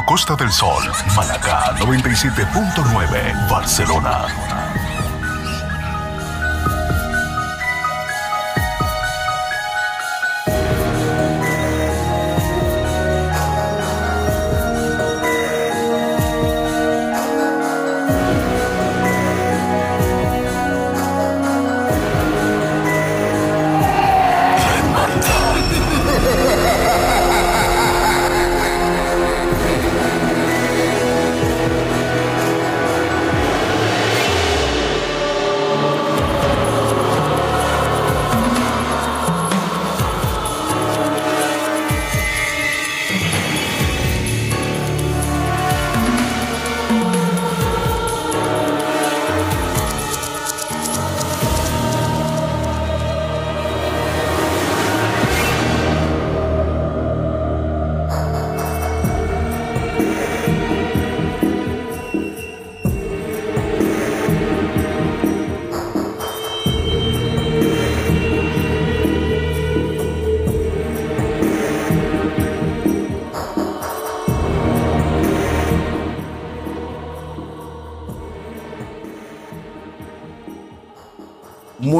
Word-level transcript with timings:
Costa 0.00 0.34
del 0.34 0.50
Sol, 0.50 0.82
Malacá 1.14 1.74
97.9 1.76 3.48
Barcelona. 3.50 4.91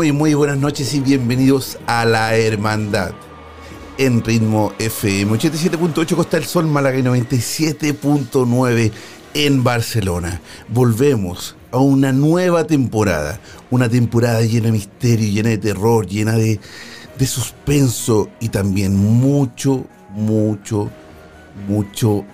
Muy, 0.03 0.11
muy 0.11 0.35
buenas 0.35 0.59
noches 0.59 0.93
y 0.95 1.01
bienvenidos 1.01 1.79
a 1.87 2.05
La 2.05 2.35
Hermandad 2.35 3.13
en 3.99 4.25
ritmo 4.25 4.73
FM 4.81 5.39
87.8 5.39 6.17
Costa 6.17 6.39
del 6.39 6.47
Sol, 6.47 6.67
Málaga 6.67 6.99
y 6.99 7.05
97.9 7.05 8.91
en 9.35 9.63
Barcelona. 9.63 10.41
Volvemos 10.67 11.55
a 11.71 11.79
una 11.79 12.11
nueva 12.11 12.67
temporada, 12.67 13.39
una 13.71 13.89
temporada 13.89 14.41
llena 14.41 14.67
de 14.67 14.73
misterio, 14.73 15.31
llena 15.31 15.51
de 15.51 15.59
terror, 15.59 16.05
llena 16.05 16.33
de, 16.33 16.59
de 17.17 17.27
suspenso 17.29 18.29
y 18.41 18.49
también 18.49 18.97
mucho, 18.97 19.87
mucho, 20.11 20.91
mucho 21.69 22.25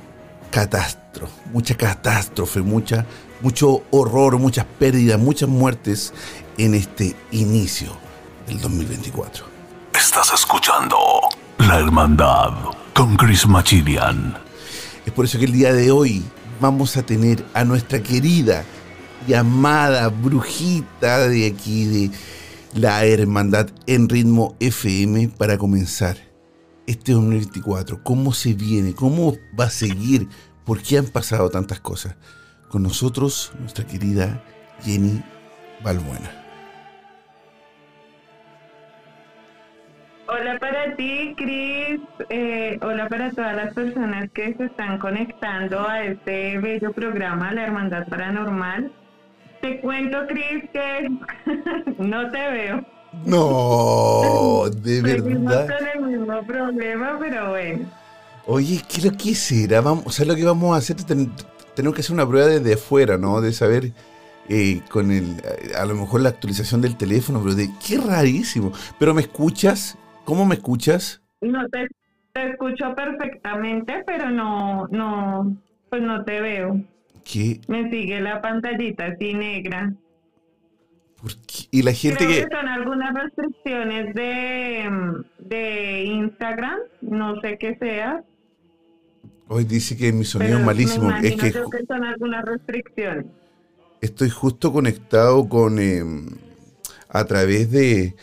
catástrofe, 0.50 1.34
mucha 1.52 1.76
catástrofe, 1.76 2.62
mucha, 2.62 3.04
mucho 3.40 3.82
horror, 3.90 4.38
muchas 4.38 4.64
pérdidas, 4.78 5.18
muchas 5.18 5.48
muertes 5.48 6.12
en 6.56 6.74
este 6.74 7.14
inicio 7.30 7.88
del 8.46 8.60
2024. 8.60 9.44
Estás 9.94 10.32
escuchando 10.32 10.96
La 11.58 11.78
Hermandad 11.78 12.52
con 12.94 13.16
Chris 13.16 13.46
Machilian. 13.46 14.36
Es 15.06 15.12
por 15.12 15.24
eso 15.24 15.38
que 15.38 15.44
el 15.44 15.52
día 15.52 15.72
de 15.72 15.90
hoy 15.90 16.22
vamos 16.60 16.96
a 16.96 17.04
tener 17.04 17.44
a 17.54 17.64
nuestra 17.64 18.02
querida 18.02 18.64
y 19.26 19.34
amada 19.34 20.08
brujita 20.08 21.28
de 21.28 21.46
aquí 21.46 21.84
de 21.84 22.10
la 22.74 23.04
Hermandad 23.04 23.68
en 23.86 24.08
ritmo 24.08 24.56
FM 24.60 25.28
para 25.28 25.58
comenzar 25.58 26.16
este 26.86 27.12
2024. 27.12 28.02
¿Cómo 28.02 28.32
se 28.32 28.54
viene? 28.54 28.94
¿Cómo 28.94 29.36
va 29.58 29.64
a 29.64 29.70
seguir? 29.70 30.28
¿Por 30.64 30.82
qué 30.82 30.98
han 30.98 31.06
pasado 31.06 31.50
tantas 31.50 31.80
cosas? 31.80 32.16
Con 32.68 32.82
nosotros, 32.82 33.52
nuestra 33.60 33.84
querida 33.86 34.42
Jenny 34.82 35.22
Balbuena. 35.82 36.30
Hola 40.28 40.58
para 40.58 40.94
ti, 40.94 41.34
Cris. 41.38 42.00
Eh, 42.28 42.78
hola 42.82 43.08
para 43.08 43.30
todas 43.30 43.56
las 43.56 43.72
personas 43.72 44.30
que 44.32 44.54
se 44.54 44.66
están 44.66 44.98
conectando 44.98 45.88
a 45.88 46.04
este 46.04 46.58
bello 46.58 46.92
programa, 46.92 47.52
La 47.54 47.64
Hermandad 47.64 48.06
Paranormal. 48.08 48.92
Te 49.62 49.80
cuento, 49.80 50.26
Cris, 50.28 50.64
que 50.70 51.08
no 51.98 52.30
te 52.30 52.50
veo. 52.50 52.84
No, 53.24 54.68
de 54.68 55.00
verdad. 55.00 55.66
con 55.66 56.10
el 56.10 56.18
mismo 56.18 56.46
problema, 56.46 57.16
pero 57.18 57.48
bueno. 57.48 57.86
Oye, 58.46 58.82
¿qué 58.86 59.08
lo 59.08 59.16
que 59.16 59.34
será? 59.34 59.80
Vamos, 59.80 60.04
o 60.06 60.10
sea, 60.10 60.26
lo 60.26 60.36
que 60.36 60.44
vamos 60.44 60.74
a 60.74 60.78
hacer 60.78 60.96
es 60.98 61.06
tenemos 61.78 61.94
que 61.94 62.00
hacer 62.00 62.12
una 62.12 62.26
prueba 62.26 62.48
desde 62.48 62.74
afuera, 62.74 63.18
¿no? 63.18 63.40
De 63.40 63.52
saber 63.52 63.92
eh, 64.48 64.80
con 64.90 65.12
el, 65.12 65.36
a 65.76 65.86
lo 65.86 65.94
mejor 65.94 66.22
la 66.22 66.30
actualización 66.30 66.80
del 66.80 66.96
teléfono, 66.96 67.40
pero 67.40 67.54
de 67.54 67.68
qué 67.86 67.98
rarísimo. 67.98 68.72
Pero 68.98 69.14
me 69.14 69.20
escuchas, 69.20 69.96
¿cómo 70.24 70.44
me 70.44 70.56
escuchas? 70.56 71.22
No 71.40 71.68
te, 71.68 71.86
te 72.32 72.50
escucho 72.50 72.96
perfectamente, 72.96 74.02
pero 74.04 74.28
no, 74.28 74.88
no, 74.88 75.56
pues 75.88 76.02
no 76.02 76.24
te 76.24 76.40
veo. 76.40 76.82
¿Qué? 77.22 77.60
Me 77.68 77.88
sigue 77.90 78.20
la 78.22 78.42
pantallita 78.42 79.06
así 79.06 79.34
negra. 79.34 79.92
¿Por 81.22 81.30
qué? 81.46 81.68
Y 81.70 81.82
la 81.82 81.92
gente 81.92 82.26
Creo 82.26 82.30
que 82.30 82.44
que 82.48 82.56
son 82.56 82.66
algunas 82.66 83.14
restricciones 83.14 84.14
de, 84.16 84.90
de 85.38 86.04
Instagram, 86.06 86.80
no 87.02 87.40
sé 87.40 87.56
qué 87.56 87.76
sea. 87.76 88.24
Hoy 89.48 89.64
dice 89.64 89.96
que 89.96 90.12
mi 90.12 90.24
sonido 90.24 90.50
pero 90.58 90.60
es 90.60 90.66
malísimo, 90.66 91.10
me 91.10 91.26
es 91.28 91.36
que 91.36 91.52
son 91.52 92.04
algunas 92.04 92.44
restricciones. 92.44 93.26
estoy 94.00 94.30
justo 94.30 94.72
conectado 94.72 95.48
con 95.48 95.78
eh, 95.78 96.02
a 97.08 97.24
través 97.24 97.70
de 97.70 98.14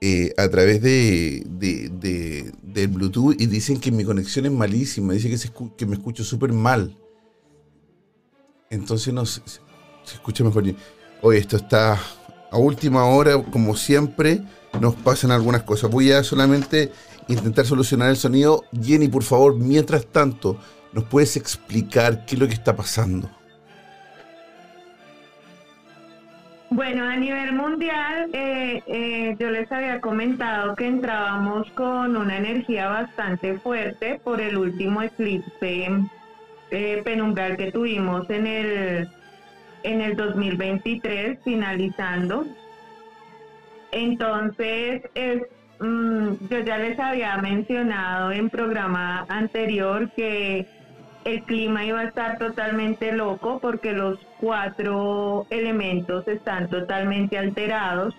eh, 0.00 0.34
a 0.36 0.48
través 0.48 0.82
de, 0.82 1.44
de, 1.46 1.88
de- 1.90 2.52
del 2.62 2.88
Bluetooth 2.88 3.40
y 3.40 3.46
dicen 3.46 3.78
que 3.78 3.92
mi 3.92 4.04
conexión 4.04 4.46
es 4.46 4.52
malísima, 4.52 5.12
dice 5.12 5.30
que, 5.30 5.38
se 5.38 5.52
escu- 5.52 5.74
que 5.76 5.86
me 5.86 5.94
escucho 5.94 6.24
súper 6.24 6.52
mal. 6.52 6.96
Entonces 8.70 9.12
no 9.14 9.24
se, 9.26 9.40
se 9.46 10.14
escucha 10.14 10.42
mejor. 10.42 10.64
Oye, 11.20 11.38
esto 11.38 11.56
está 11.56 12.00
a 12.50 12.58
última 12.58 13.04
hora, 13.06 13.40
como 13.44 13.76
siempre, 13.76 14.42
nos 14.80 14.94
pasan 14.96 15.30
algunas 15.30 15.62
cosas. 15.62 15.90
Voy 15.90 16.10
a 16.10 16.24
solamente 16.24 16.90
intentar 17.28 17.64
solucionar 17.64 18.10
el 18.10 18.16
sonido. 18.16 18.64
Jenny, 18.80 19.08
por 19.08 19.22
favor, 19.22 19.56
mientras 19.56 20.06
tanto, 20.06 20.58
¿Nos 20.92 21.04
puedes 21.04 21.36
explicar 21.36 22.26
qué 22.26 22.34
es 22.34 22.40
lo 22.40 22.46
que 22.46 22.54
está 22.54 22.76
pasando? 22.76 23.30
Bueno, 26.68 27.04
a 27.04 27.16
nivel 27.16 27.52
mundial, 27.54 28.30
eh, 28.32 28.82
eh, 28.86 29.36
yo 29.38 29.50
les 29.50 29.70
había 29.72 30.00
comentado 30.00 30.74
que 30.74 30.86
entrábamos 30.86 31.70
con 31.72 32.16
una 32.16 32.38
energía 32.38 32.88
bastante 32.88 33.58
fuerte 33.58 34.20
por 34.24 34.40
el 34.40 34.56
último 34.56 35.02
eclipse 35.02 35.88
eh, 36.70 37.02
penumbral 37.04 37.58
que 37.58 37.72
tuvimos 37.72 38.28
en 38.30 38.46
el, 38.46 39.08
en 39.82 40.00
el 40.00 40.16
2023, 40.16 41.38
finalizando. 41.44 42.46
Entonces, 43.90 45.02
es, 45.14 45.42
mm, 45.82 46.48
yo 46.48 46.58
ya 46.60 46.78
les 46.78 46.98
había 46.98 47.36
mencionado 47.38 48.32
en 48.32 48.48
programa 48.48 49.26
anterior 49.28 50.10
que 50.16 50.66
el 51.24 51.42
clima 51.42 51.84
iba 51.84 52.00
a 52.00 52.04
estar 52.04 52.38
totalmente 52.38 53.12
loco 53.12 53.58
porque 53.60 53.92
los 53.92 54.18
cuatro 54.40 55.46
elementos 55.50 56.26
están 56.26 56.68
totalmente 56.68 57.38
alterados. 57.38 58.14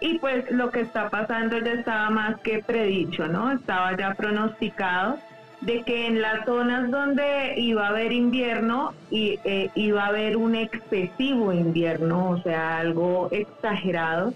Y 0.00 0.18
pues 0.18 0.50
lo 0.50 0.70
que 0.70 0.82
está 0.82 1.08
pasando 1.08 1.58
ya 1.58 1.72
estaba 1.72 2.10
más 2.10 2.40
que 2.40 2.62
predicho, 2.62 3.28
¿no? 3.28 3.52
Estaba 3.52 3.96
ya 3.96 4.14
pronosticado 4.14 5.18
de 5.62 5.82
que 5.84 6.06
en 6.06 6.20
las 6.20 6.44
zonas 6.44 6.90
donde 6.90 7.54
iba 7.56 7.86
a 7.86 7.88
haber 7.88 8.12
invierno 8.12 8.92
y, 9.10 9.38
eh, 9.44 9.70
iba 9.74 10.04
a 10.04 10.08
haber 10.08 10.36
un 10.36 10.54
excesivo 10.54 11.52
invierno, 11.52 12.30
o 12.30 12.42
sea, 12.42 12.78
algo 12.78 13.28
exagerado 13.30 14.34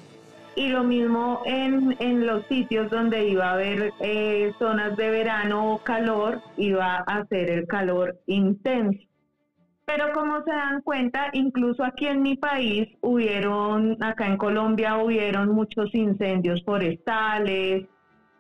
y 0.55 0.69
lo 0.69 0.85
mismo 0.85 1.43
en, 1.45 1.97
en 2.01 2.27
los 2.27 2.47
sitios 2.47 2.91
donde 2.91 3.29
iba 3.29 3.51
a 3.51 3.53
haber 3.53 3.93
eh, 4.01 4.53
zonas 4.59 4.97
de 4.97 5.11
verano 5.11 5.75
o 5.75 5.79
calor, 5.79 6.41
iba 6.57 6.97
a 6.97 7.25
ser 7.27 7.51
el 7.51 7.67
calor 7.67 8.19
intenso. 8.27 9.01
Pero 9.85 10.13
como 10.13 10.43
se 10.45 10.53
dan 10.53 10.83
cuenta, 10.83 11.31
incluso 11.33 11.83
aquí 11.83 12.07
en 12.07 12.23
mi 12.23 12.37
país 12.37 12.89
hubieron, 13.01 13.97
acá 14.03 14.27
en 14.27 14.37
Colombia 14.37 14.99
hubieron 14.99 15.53
muchos 15.53 15.93
incendios 15.95 16.63
forestales, 16.65 17.87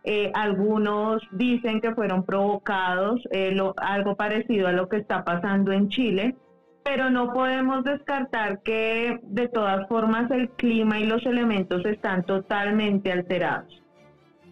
eh, 0.04 0.30
algunos 0.34 1.22
dicen 1.32 1.80
que 1.80 1.94
fueron 1.94 2.24
provocados, 2.24 3.20
eh, 3.32 3.56
algo 3.76 4.16
parecido 4.16 4.68
a 4.68 4.72
lo 4.72 4.88
que 4.88 4.98
está 4.98 5.24
pasando 5.24 5.72
en 5.72 5.88
Chile 5.88 6.36
pero 6.82 7.10
no 7.10 7.32
podemos 7.32 7.84
descartar 7.84 8.62
que 8.62 9.20
de 9.22 9.48
todas 9.48 9.86
formas 9.88 10.30
el 10.30 10.48
clima 10.50 10.98
y 10.98 11.06
los 11.06 11.24
elementos 11.26 11.84
están 11.84 12.24
totalmente 12.24 13.12
alterados. 13.12 13.82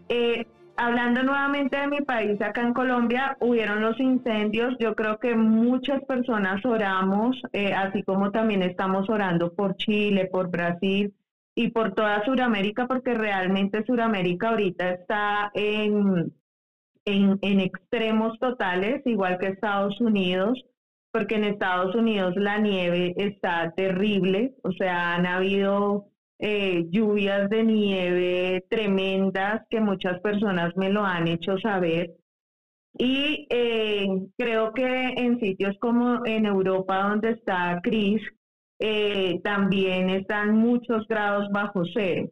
Eh, 0.08 0.46
hablando 0.76 1.22
nuevamente 1.22 1.76
de 1.76 1.88
mi 1.88 2.00
país, 2.00 2.40
acá 2.40 2.62
en 2.62 2.72
Colombia, 2.72 3.36
hubieron 3.40 3.80
los 3.80 3.98
incendios. 3.98 4.76
Yo 4.78 4.94
creo 4.94 5.18
que 5.18 5.34
muchas 5.34 6.02
personas 6.04 6.64
oramos, 6.64 7.36
eh, 7.52 7.72
así 7.72 8.02
como 8.02 8.30
también 8.30 8.62
estamos 8.62 9.08
orando 9.10 9.52
por 9.52 9.76
Chile, 9.76 10.28
por 10.30 10.50
Brasil 10.50 11.14
y 11.54 11.70
por 11.70 11.94
toda 11.94 12.24
Sudamérica, 12.24 12.86
porque 12.86 13.14
realmente 13.14 13.84
Sudamérica 13.84 14.50
ahorita 14.50 14.90
está 14.90 15.50
en, 15.54 16.32
en, 17.04 17.38
en 17.42 17.60
extremos 17.60 18.38
totales, 18.38 19.02
igual 19.06 19.38
que 19.38 19.48
Estados 19.48 20.00
Unidos 20.00 20.62
porque 21.12 21.36
en 21.36 21.44
Estados 21.44 21.94
Unidos 21.94 22.34
la 22.36 22.58
nieve 22.58 23.14
está 23.16 23.72
terrible, 23.76 24.54
o 24.62 24.72
sea, 24.72 25.14
han 25.14 25.26
habido 25.26 26.06
eh, 26.38 26.86
lluvias 26.90 27.50
de 27.50 27.64
nieve 27.64 28.64
tremendas 28.70 29.62
que 29.70 29.80
muchas 29.80 30.20
personas 30.20 30.76
me 30.76 30.90
lo 30.90 31.04
han 31.04 31.26
hecho 31.28 31.58
saber. 31.58 32.14
Y 32.96 33.46
eh, 33.50 34.08
creo 34.36 34.72
que 34.72 34.84
en 35.16 35.38
sitios 35.40 35.76
como 35.80 36.24
en 36.26 36.46
Europa, 36.46 37.08
donde 37.08 37.30
está 37.30 37.80
Cris, 37.82 38.22
eh, 38.80 39.40
también 39.42 40.10
están 40.10 40.56
muchos 40.56 41.06
grados 41.08 41.48
bajo 41.50 41.82
cero. 41.92 42.28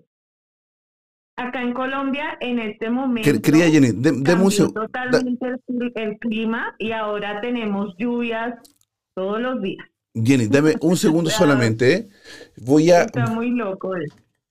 Acá 1.39 1.63
en 1.63 1.75
Colombia, 1.75 2.39
en 2.41 2.59
este 2.59 2.89
momento, 2.89 3.43
quería 3.43 3.69
Jenny, 3.69 3.93
totalmente 3.93 5.47
el, 5.95 6.19
clima 6.19 6.75
y 6.79 6.93
ahora 6.93 7.43
tenemos 7.43 7.95
lluvias 7.99 8.55
todos 9.13 9.43
los 9.43 9.61
días. 9.61 9.87
Jenny, 10.15 10.47
dame 10.47 10.77
un 10.81 10.97
segundo 10.97 11.29
solamente. 11.29 11.93
¿eh? 11.93 12.09
Voy 12.57 12.91
a. 12.91 13.03
Está 13.03 13.27
muy 13.27 13.51
loco. 13.51 13.95
Eh. 13.97 14.07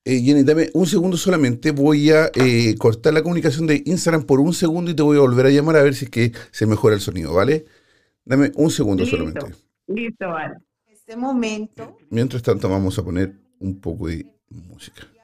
eh, 0.05 0.21
Jenny, 0.21 0.43
dame 0.43 0.69
un 0.75 0.85
segundo 0.85 1.17
solamente. 1.17 1.71
Voy 1.71 2.11
a 2.11 2.29
eh, 2.35 2.75
cortar 2.77 3.13
la 3.13 3.23
comunicación 3.23 3.65
de 3.65 3.81
Instagram 3.83 4.23
por 4.25 4.39
un 4.39 4.53
segundo 4.53 4.91
y 4.91 4.93
te 4.93 5.01
voy 5.01 5.17
a 5.17 5.21
volver 5.21 5.47
a 5.47 5.49
llamar 5.49 5.77
a 5.77 5.81
ver 5.81 5.95
si 5.95 6.05
es 6.05 6.11
que 6.11 6.33
se 6.51 6.67
mejora 6.67 6.93
el 6.93 7.01
sonido, 7.01 7.33
¿vale? 7.33 7.65
Dame 8.25 8.51
un 8.53 8.69
segundo 8.69 9.07
solamente. 9.07 9.47
Listo, 9.87 10.29
vale. 10.29 10.53
En 10.85 10.93
este 10.93 11.15
momento. 11.15 11.97
Mientras 12.11 12.43
tanto, 12.43 12.69
vamos 12.69 12.99
a 12.99 13.03
poner 13.03 13.33
un 13.59 13.81
poco 13.81 14.07
de 14.07 14.23
música. 14.49 15.14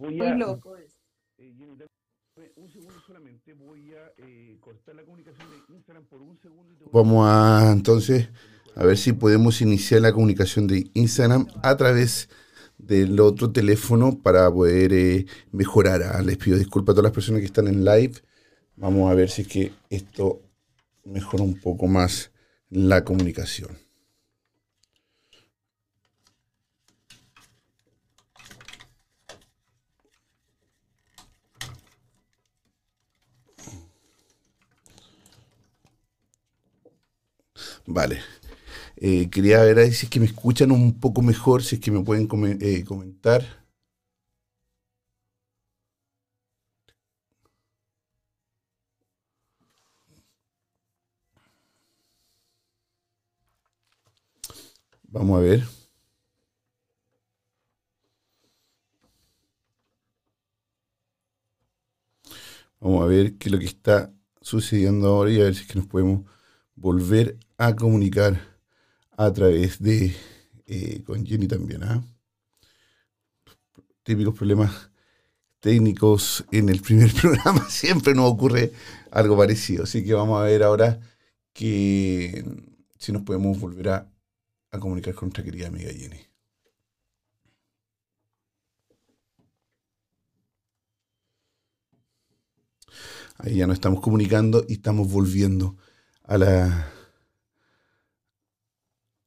Voy 0.00 0.18
a, 0.20 0.34
loco. 0.34 0.78
Eh, 0.78 2.52
un 2.56 2.70
segundo 2.72 2.94
solamente, 3.06 3.52
voy 3.52 3.92
a 3.92 4.12
eh, 4.16 4.56
cortar 4.58 4.94
la 4.94 5.04
comunicación 5.04 5.46
de 5.50 5.74
Instagram 5.74 6.06
por 6.06 6.22
un 6.22 6.38
segundo. 6.40 6.88
Vamos 6.90 7.26
a 7.28 7.70
entonces 7.70 8.30
a 8.76 8.86
ver 8.86 8.96
si 8.96 9.12
podemos 9.12 9.60
iniciar 9.60 10.00
la 10.00 10.14
comunicación 10.14 10.66
de 10.66 10.90
Instagram 10.94 11.48
a 11.62 11.76
través 11.76 12.30
del 12.78 13.20
otro 13.20 13.52
teléfono 13.52 14.18
para 14.22 14.50
poder 14.50 14.94
eh, 14.94 15.26
mejorar. 15.52 16.02
Ah, 16.02 16.22
les 16.22 16.38
pido 16.38 16.56
disculpas 16.56 16.94
a 16.94 16.96
todas 16.96 17.04
las 17.04 17.12
personas 17.12 17.40
que 17.40 17.46
están 17.46 17.68
en 17.68 17.84
live. 17.84 18.14
Vamos 18.76 19.10
a 19.10 19.14
ver 19.14 19.28
si 19.28 19.42
es 19.42 19.48
que 19.48 19.72
esto 19.90 20.40
mejora 21.04 21.42
un 21.42 21.60
poco 21.60 21.88
más 21.88 22.32
la 22.70 23.04
comunicación. 23.04 23.76
Vale. 37.92 38.20
Eh, 38.96 39.30
quería 39.30 39.62
ver 39.62 39.78
ahí 39.80 39.92
si 39.92 40.06
es 40.06 40.10
que 40.10 40.20
me 40.20 40.26
escuchan 40.26 40.72
un 40.72 41.00
poco 41.00 41.22
mejor, 41.22 41.62
si 41.64 41.76
es 41.76 41.82
que 41.82 41.90
me 41.90 42.02
pueden 42.04 42.28
eh, 42.62 42.84
comentar. 42.84 43.44
Vamos 55.08 55.38
a 55.38 55.40
ver. 55.42 55.64
Vamos 62.80 63.02
a 63.02 63.06
ver 63.06 63.36
qué 63.38 63.48
es 63.48 63.52
lo 63.52 63.58
que 63.58 63.66
está 63.66 64.12
sucediendo 64.40 65.08
ahora 65.08 65.30
y 65.30 65.40
a 65.40 65.44
ver 65.44 65.54
si 65.54 65.62
es 65.62 65.66
que 65.68 65.78
nos 65.78 65.86
podemos 65.88 66.24
volver 66.80 67.38
a 67.58 67.76
comunicar 67.76 68.40
a 69.16 69.30
través 69.32 69.82
de 69.82 70.16
eh, 70.66 71.02
con 71.04 71.24
Jenny 71.26 71.46
también. 71.46 71.82
¿ah? 71.84 72.02
Típicos 74.02 74.34
problemas 74.34 74.90
técnicos 75.60 76.44
en 76.50 76.70
el 76.70 76.80
primer 76.80 77.12
programa, 77.20 77.68
siempre 77.68 78.14
nos 78.14 78.32
ocurre 78.32 78.72
algo 79.10 79.36
parecido. 79.36 79.84
Así 79.84 80.04
que 80.04 80.14
vamos 80.14 80.40
a 80.40 80.44
ver 80.44 80.62
ahora 80.62 81.00
que 81.52 82.44
si 82.98 83.12
nos 83.12 83.22
podemos 83.22 83.60
volver 83.60 83.88
a, 83.90 84.10
a 84.70 84.78
comunicar 84.78 85.14
con 85.14 85.28
nuestra 85.28 85.44
querida 85.44 85.68
amiga 85.68 85.90
Jenny. 85.92 86.20
Ahí 93.36 93.56
ya 93.56 93.66
nos 93.66 93.74
estamos 93.74 94.00
comunicando 94.00 94.64
y 94.68 94.74
estamos 94.74 95.10
volviendo 95.10 95.76
a 96.30 96.38
la 96.38 96.86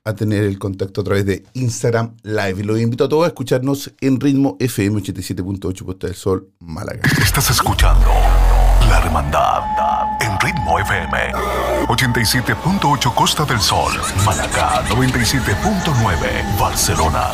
a 0.05 0.13
tener 0.13 0.43
el 0.43 0.59
contacto 0.59 1.01
a 1.01 1.03
través 1.03 1.25
de 1.25 1.45
Instagram 1.53 2.17
Live. 2.23 2.55
Y 2.59 2.63
los 2.63 2.79
invito 2.79 3.05
a 3.05 3.09
todos 3.09 3.23
a 3.25 3.27
escucharnos 3.27 3.93
en 4.01 4.19
ritmo 4.19 4.57
FM 4.59 5.01
87.8 5.01 5.85
Puesta 5.85 6.07
del 6.07 6.15
Sol, 6.15 6.49
Málaga. 6.59 7.01
Estás 7.21 7.49
escuchando 7.51 8.07
La 8.89 8.99
Hermandad 9.03 9.63
en 10.19 10.37
ritmo 10.39 10.79
FM 10.79 11.31
87.8 11.87 13.15
Costa 13.15 13.45
del 13.45 13.61
Sol, 13.61 13.93
Málaga 14.25 14.83
97.9 14.89 16.59
Barcelona. 16.59 17.31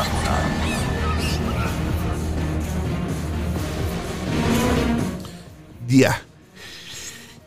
Día 5.87 6.28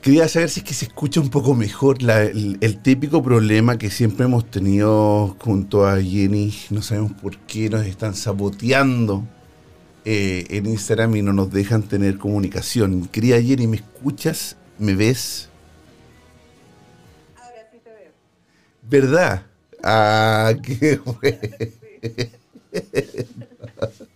Quería 0.02 0.26
saber 0.26 0.50
si 0.50 0.59
es 0.59 0.66
que 0.66 0.75
se 0.75 0.87
escucha 0.87 1.21
un 1.21 1.30
poco 1.30 1.54
mejor 1.54 1.99
el, 2.02 2.78
típico 2.82 3.23
problema 3.23 3.78
que 3.78 3.88
siempre 3.88 4.25
hemos 4.25 4.50
tenido 4.50 5.37
junto 5.38 5.87
a 5.87 6.02
Jenny. 6.02 6.52
No 6.71 6.82
sabemos 6.82 7.12
por 7.12 7.38
qué 7.38 7.71
nos 7.71 7.87
están 7.87 8.16
saboteando 8.16 9.25
eh, 10.04 10.44
en 10.50 10.66
Instagram 10.66 11.14
y 11.14 11.23
no 11.23 11.32
nos 11.32 11.52
dejan 11.52 11.85
tener 11.85 12.18
comunicación. 12.18 13.06
Querida 13.06 13.40
Jenny, 13.40 13.68
¿me 13.68 13.76
escuchas? 13.76 14.56
¿Me 14.76 14.97
ves? 14.97 15.49
Ahora 17.37 17.68
sí 17.71 17.78
te 17.85 17.90
veo. 17.90 18.11
¿Verdad? 18.82 19.47
Ah, 19.85 20.52
qué 20.64 20.99
bueno. 20.99 21.38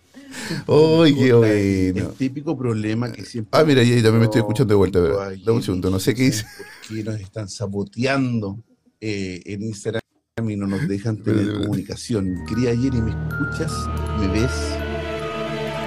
¡Ay, 0.67 1.15
qué 1.15 1.33
bueno! 1.33 2.09
El 2.09 2.13
típico 2.17 2.57
problema 2.57 3.11
que 3.11 3.23
siempre. 3.25 3.59
Ah, 3.59 3.63
mira, 3.63 3.83
y 3.83 3.91
ahí 3.93 4.01
también 4.01 4.19
me 4.19 4.25
estoy 4.25 4.39
escuchando 4.41 4.73
de 4.73 4.77
vuelta, 4.77 4.99
¿verdad? 4.99 5.31
Dame 5.43 5.57
un 5.57 5.63
segundo, 5.63 5.89
no 5.89 5.99
sé 5.99 6.13
qué 6.13 6.23
dice. 6.23 6.45
¿Por 6.57 6.95
qué 6.95 7.03
nos 7.03 7.19
están 7.19 7.49
saboteando 7.49 8.63
eh, 9.01 9.41
en 9.45 9.63
Instagram 9.63 10.01
y 10.49 10.55
no 10.55 10.67
nos 10.67 10.87
dejan 10.87 11.17
tener 11.23 11.41
Espérate, 11.41 11.63
comunicación? 11.65 12.45
Querida 12.47 12.71
Jenny, 12.75 13.01
¿me 13.01 13.11
escuchas? 13.11 13.71
¿Me 14.19 14.27
ves? 14.27 14.51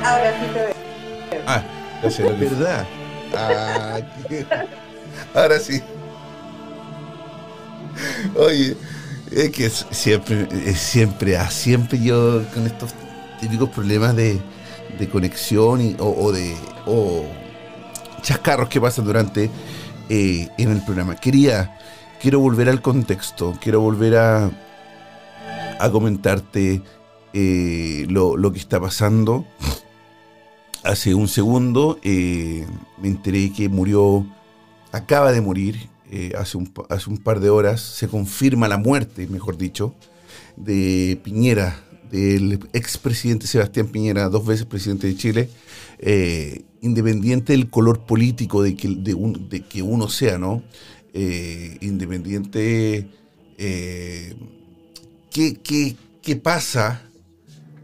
Ahora 0.02 0.33
sí 0.40 0.47
te 0.52 0.59
veo. 0.61 1.43
Ah, 1.47 1.64
gracias. 2.02 2.29
Lali. 2.31 2.45
¿Verdad? 2.47 2.87
Ah, 3.35 4.00
qué- 4.29 4.47
Ahora 5.35 5.59
sí. 5.59 5.81
Oye, 8.37 8.76
es 9.31 9.50
que 9.50 9.67
es 9.67 9.87
siempre, 9.90 10.49
es 10.64 10.79
siempre, 10.79 11.37
ah, 11.37 11.50
siempre 11.50 12.02
yo 12.02 12.43
con 12.55 12.67
estos 12.67 12.93
típicos 13.40 13.70
problemas 13.70 14.14
de, 14.14 14.40
de 14.99 15.09
conexión 15.09 15.80
y, 15.80 15.97
o, 15.99 16.30
de 16.32 16.54
o 16.87 17.25
chascarros 18.23 18.68
que 18.68 18.80
pasan 18.80 19.04
durante 19.04 19.50
eh, 20.09 20.49
en 20.59 20.70
el 20.70 20.85
programa. 20.85 21.16
Quería, 21.16 21.78
quiero 22.20 22.40
volver 22.40 22.68
al 22.68 22.82
contexto, 22.82 23.56
quiero 23.61 23.80
volver 23.80 24.16
a, 24.16 24.50
a 25.78 25.90
comentarte 25.90 26.82
eh, 27.32 28.06
lo, 28.09 28.37
lo 28.37 28.52
que 28.52 28.59
está 28.59 28.80
pasando. 28.80 29.47
Hace 30.82 31.14
un 31.14 31.28
segundo 31.28 31.99
eh, 32.02 32.66
me 33.00 33.09
enteré 33.09 33.52
que 33.52 33.68
murió, 33.68 34.26
acaba 34.92 35.32
de 35.32 35.40
morir, 35.40 35.88
hace, 36.38 36.56
un, 36.56 36.73
hace 36.88 37.09
un 37.09 37.18
par 37.18 37.38
de 37.38 37.50
horas, 37.50 37.80
se 37.80 38.09
confirma 38.09 38.66
la 38.66 38.78
muerte, 38.78 39.28
mejor 39.28 39.56
dicho, 39.56 39.94
de 40.56 41.20
Piñera, 41.23 41.76
del 42.11 42.59
expresidente 42.73 43.47
Sebastián 43.47 43.88
Piñera, 43.88 44.29
dos 44.29 44.45
veces 44.45 44.67
presidente 44.67 45.07
de 45.07 45.17
Chile, 45.17 45.50
eh, 45.99 46.62
independiente 46.81 47.52
del 47.52 47.71
color 47.71 48.07
político 48.07 48.62
de 48.62 48.75
que, 48.75 49.83
uno 49.83 50.09
sea, 50.09 50.38
¿no? 50.38 50.62
Eh, 51.12 51.76
independiente, 51.81 53.09
eh, 53.59 54.35
¿qué, 55.31 55.55
qué, 55.57 55.97
qué 56.23 56.37
pasa 56.37 57.02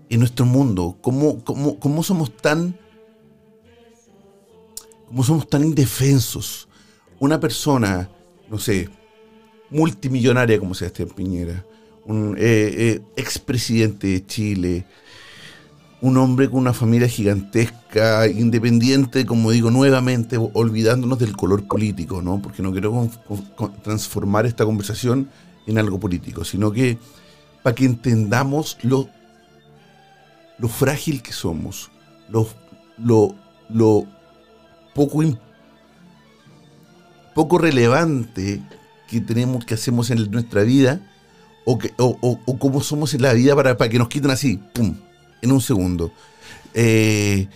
en 0.09 0.21
nuestro 0.21 0.47
mundo? 0.47 0.97
¿Cómo, 1.01 1.45
cómo, 1.45 1.79
cómo 1.79 2.03
somos 2.03 2.35
tan 2.37 2.79
cómo 5.07 5.23
somos 5.23 5.49
tan 5.49 5.65
indefensos? 5.65 6.69
Una 7.19 7.39
persona, 7.41 8.09
no 8.49 8.59
sé, 8.59 8.89
multimillonaria 9.71 10.59
como 10.59 10.75
Sebastián 10.75 11.11
Piñera, 11.15 11.66
un 12.07 12.37
eh, 12.39 12.75
eh, 12.77 13.03
expresidente 13.17 14.07
de 14.07 14.27
Chile, 14.27 14.87
un 16.01 16.17
hombre 16.19 16.49
con 16.49 16.61
una 16.61 16.73
familia 16.73 17.09
gigantesca, 17.09 18.29
independiente, 18.29 19.27
como 19.27 19.51
digo 19.51 19.71
nuevamente, 19.71 20.37
olvidándonos 20.39 21.19
del 21.19 21.37
color 21.37 21.67
político, 21.67 22.23
¿no? 22.23 22.41
Porque 22.41 22.63
no 22.63 22.71
quiero 22.71 23.09
transformar 23.83 24.47
esta 24.47 24.65
conversación 24.65 25.29
en 25.67 25.79
algo 25.79 25.99
político, 25.99 26.45
sino 26.45 26.71
que 26.71 26.99
para 27.63 27.75
que 27.75 27.87
entendamos 27.87 28.79
lo, 28.83 29.09
lo 30.59 30.69
frágil 30.69 31.23
que 31.23 31.33
somos, 31.33 31.91
lo, 32.29 32.47
lo, 32.99 33.35
lo 33.69 34.07
poco, 34.95 35.25
poco 37.35 37.59
relevante 37.59 38.63
que 39.09 39.21
tenemos, 39.21 39.65
que 39.65 39.75
hacemos 39.75 40.11
en 40.11 40.31
nuestra 40.31 40.63
vida, 40.63 41.01
o, 41.67 41.77
que, 41.79 41.93
o, 41.99 42.17
o- 42.23 42.41
o 42.47 42.59
cómo 42.59 42.81
somos 42.81 43.13
en 43.13 43.21
la 43.23 43.35
vida 43.35 43.55
para, 43.55 43.77
para 43.77 43.91
que 43.91 43.99
nos 43.99 44.09
quiten 44.09 44.31
así, 44.31 44.59
pum, 44.73 44.97
en 45.43 45.53
un 45.53 45.61
segundo. 45.61 46.13
Eh, 46.73 47.49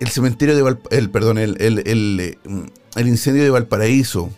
el 0.00 0.08
cementerio 0.08 0.56
de 0.56 0.62
Valp- 0.64 0.88
el 0.90 1.10
perdón, 1.10 1.38
el, 1.38 1.60
el- 1.60 1.86
el, 1.86 2.20
eh, 2.20 2.38
el 2.96 3.08
incendio 3.08 3.44
de 3.44 3.50
Valparaíso, 3.50 4.30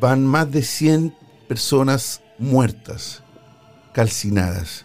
van 0.00 0.26
más 0.26 0.50
de 0.50 0.62
100 0.62 1.14
personas 1.48 2.20
muertas, 2.38 3.22
calcinadas. 3.92 4.84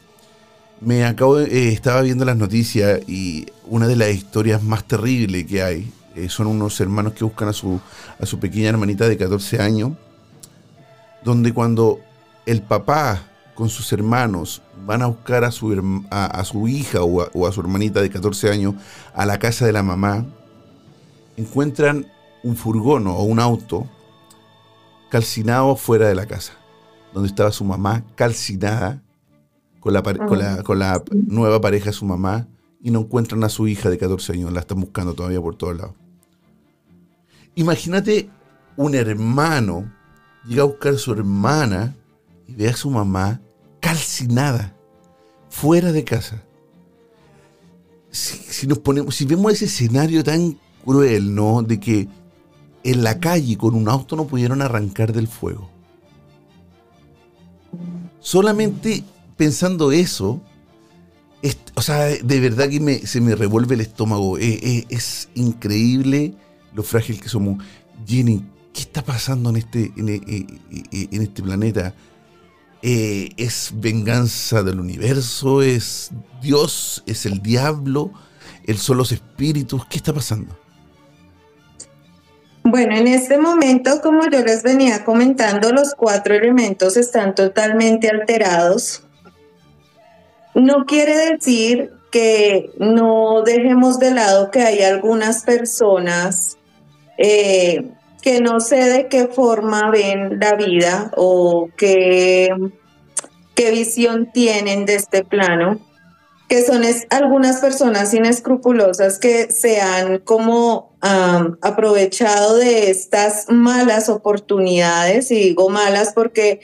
Me 0.79 1.05
acabo 1.05 1.37
de, 1.37 1.45
eh, 1.45 1.73
estaba 1.73 2.01
viendo 2.01 2.23
las 2.25 2.37
noticias 2.37 3.01
y 3.07 3.47
una 3.65 3.87
de 3.87 3.95
las 3.95 4.09
historias 4.09 4.61
más 4.61 4.83
terribles 4.87 5.45
que 5.45 5.61
hay 5.63 5.91
son 6.29 6.47
unos 6.47 6.79
hermanos 6.81 7.13
que 7.13 7.23
buscan 7.23 7.47
a 7.47 7.53
su, 7.53 7.79
a 8.19 8.25
su 8.25 8.39
pequeña 8.39 8.69
hermanita 8.69 9.07
de 9.07 9.17
14 9.17 9.61
años, 9.61 9.91
donde 11.23 11.53
cuando 11.53 11.99
el 12.47 12.61
papá 12.61 13.21
con 13.53 13.69
sus 13.69 13.91
hermanos 13.91 14.61
van 14.85 15.01
a 15.01 15.07
buscar 15.07 15.43
a 15.43 15.51
su, 15.51 16.05
a, 16.09 16.25
a 16.25 16.45
su 16.45 16.67
hija 16.67 17.03
o 17.03 17.21
a, 17.21 17.29
o 17.33 17.45
a 17.45 17.51
su 17.51 17.59
hermanita 17.59 18.01
de 18.01 18.09
14 18.09 18.49
años 18.49 18.75
a 19.13 19.25
la 19.25 19.37
casa 19.37 19.65
de 19.65 19.73
la 19.73 19.83
mamá, 19.83 20.25
encuentran 21.35 22.07
un 22.43 22.55
furgón 22.55 23.05
o 23.07 23.21
un 23.23 23.39
auto 23.39 23.87
calcinado 25.09 25.75
fuera 25.75 26.07
de 26.07 26.15
la 26.15 26.25
casa, 26.25 26.53
donde 27.13 27.27
estaba 27.27 27.51
su 27.51 27.65
mamá 27.65 28.05
calcinada 28.15 29.03
con 29.81 29.93
la, 29.93 30.01
con 30.01 30.39
la, 30.39 30.63
con 30.63 30.79
la 30.79 31.03
nueva 31.11 31.59
pareja 31.59 31.87
de 31.87 31.93
su 31.93 32.05
mamá 32.05 32.47
y 32.81 32.91
no 32.91 32.99
encuentran 32.99 33.43
a 33.43 33.49
su 33.49 33.67
hija 33.67 33.89
de 33.89 33.97
14 33.97 34.33
años, 34.33 34.53
la 34.53 34.61
están 34.61 34.79
buscando 34.79 35.13
todavía 35.13 35.41
por 35.41 35.55
todos 35.55 35.75
lados. 35.75 35.95
Imagínate 37.55 38.29
un 38.77 38.95
hermano 38.95 39.91
llega 40.45 40.63
a 40.63 40.65
buscar 40.65 40.93
a 40.93 40.97
su 40.97 41.11
hermana 41.11 41.95
y 42.47 42.53
ve 42.53 42.69
a 42.69 42.75
su 42.75 42.89
mamá 42.89 43.41
calcinada, 43.79 44.75
fuera 45.49 45.91
de 45.91 46.03
casa. 46.03 46.43
Si, 48.11 48.65
nos 48.67 48.79
ponemos, 48.79 49.15
si 49.15 49.25
vemos 49.25 49.51
ese 49.53 49.65
escenario 49.65 50.23
tan 50.23 50.57
cruel, 50.83 51.35
¿no? 51.35 51.61
De 51.61 51.79
que 51.79 52.07
en 52.83 53.03
la 53.03 53.19
calle 53.19 53.57
con 53.57 53.75
un 53.75 53.89
auto 53.89 54.15
no 54.15 54.25
pudieron 54.27 54.61
arrancar 54.61 55.13
del 55.13 55.27
fuego. 55.27 55.69
Solamente 58.19 59.03
pensando 59.35 59.91
eso, 59.91 60.41
es- 61.41 61.57
o 61.75 61.81
sea, 61.81 62.05
de 62.05 62.39
verdad 62.39 62.69
que 62.69 63.05
se 63.05 63.21
me 63.21 63.35
revuelve 63.35 63.75
el 63.75 63.81
estómago. 63.81 64.37
Eh, 64.37 64.59
eh, 64.63 64.85
es 64.89 65.29
increíble 65.35 66.33
lo 66.73 66.83
frágil 66.83 67.19
que 67.21 67.29
somos. 67.29 67.63
Jenny, 68.07 68.43
¿qué 68.73 68.81
está 68.81 69.03
pasando 69.03 69.49
en 69.49 69.57
este, 69.57 69.91
en, 69.95 70.09
eh, 70.09 70.21
eh, 70.27 71.07
en 71.11 71.21
este 71.21 71.43
planeta? 71.43 71.93
Eh, 72.89 73.31
¿Es 73.35 73.71
venganza 73.73 74.63
del 74.63 74.79
universo? 74.79 75.61
¿Es 75.61 76.09
Dios? 76.41 77.03
¿Es 77.05 77.25
el 77.25 77.41
diablo? 77.41 78.13
¿El 78.65 78.77
son 78.77 78.95
los 78.95 79.11
espíritus? 79.11 79.85
¿Qué 79.87 79.97
está 79.97 80.13
pasando? 80.13 80.57
Bueno, 82.63 82.95
en 82.95 83.07
este 83.07 83.37
momento, 83.37 83.99
como 84.01 84.21
yo 84.29 84.39
les 84.39 84.63
venía 84.63 85.03
comentando, 85.03 85.73
los 85.73 85.95
cuatro 85.95 86.33
elementos 86.33 86.95
están 86.95 87.35
totalmente 87.35 88.07
alterados. 88.07 89.03
No 90.55 90.85
quiere 90.85 91.33
decir 91.33 91.91
que 92.09 92.71
no 92.79 93.41
dejemos 93.41 93.99
de 93.99 94.11
lado 94.11 94.49
que 94.49 94.61
hay 94.61 94.83
algunas 94.83 95.43
personas 95.43 96.55
eh, 97.17 97.91
que 98.27 98.41
no 98.41 98.59
sé 98.59 98.83
de 98.89 99.07
qué 99.07 99.27
forma 99.27 99.89
ven 99.89 100.37
la 100.41 100.55
vida 100.55 101.13
o 101.15 101.69
qué, 101.77 102.49
qué 103.55 103.71
visión 103.71 104.33
tienen 104.33 104.85
de 104.85 104.95
este 104.95 105.23
plano 105.23 105.79
que 106.49 106.61
son 106.65 106.83
es- 106.83 107.07
algunas 107.09 107.61
personas 107.61 108.13
inescrupulosas 108.13 109.17
que 109.17 109.49
se 109.49 109.79
han 109.79 110.17
como 110.17 110.91
aprovechado 110.99 112.57
de 112.57 112.91
estas 112.91 113.45
malas 113.47 114.09
oportunidades, 114.09 115.31
y 115.31 115.35
digo 115.35 115.69
malas 115.69 116.11
porque 116.13 116.59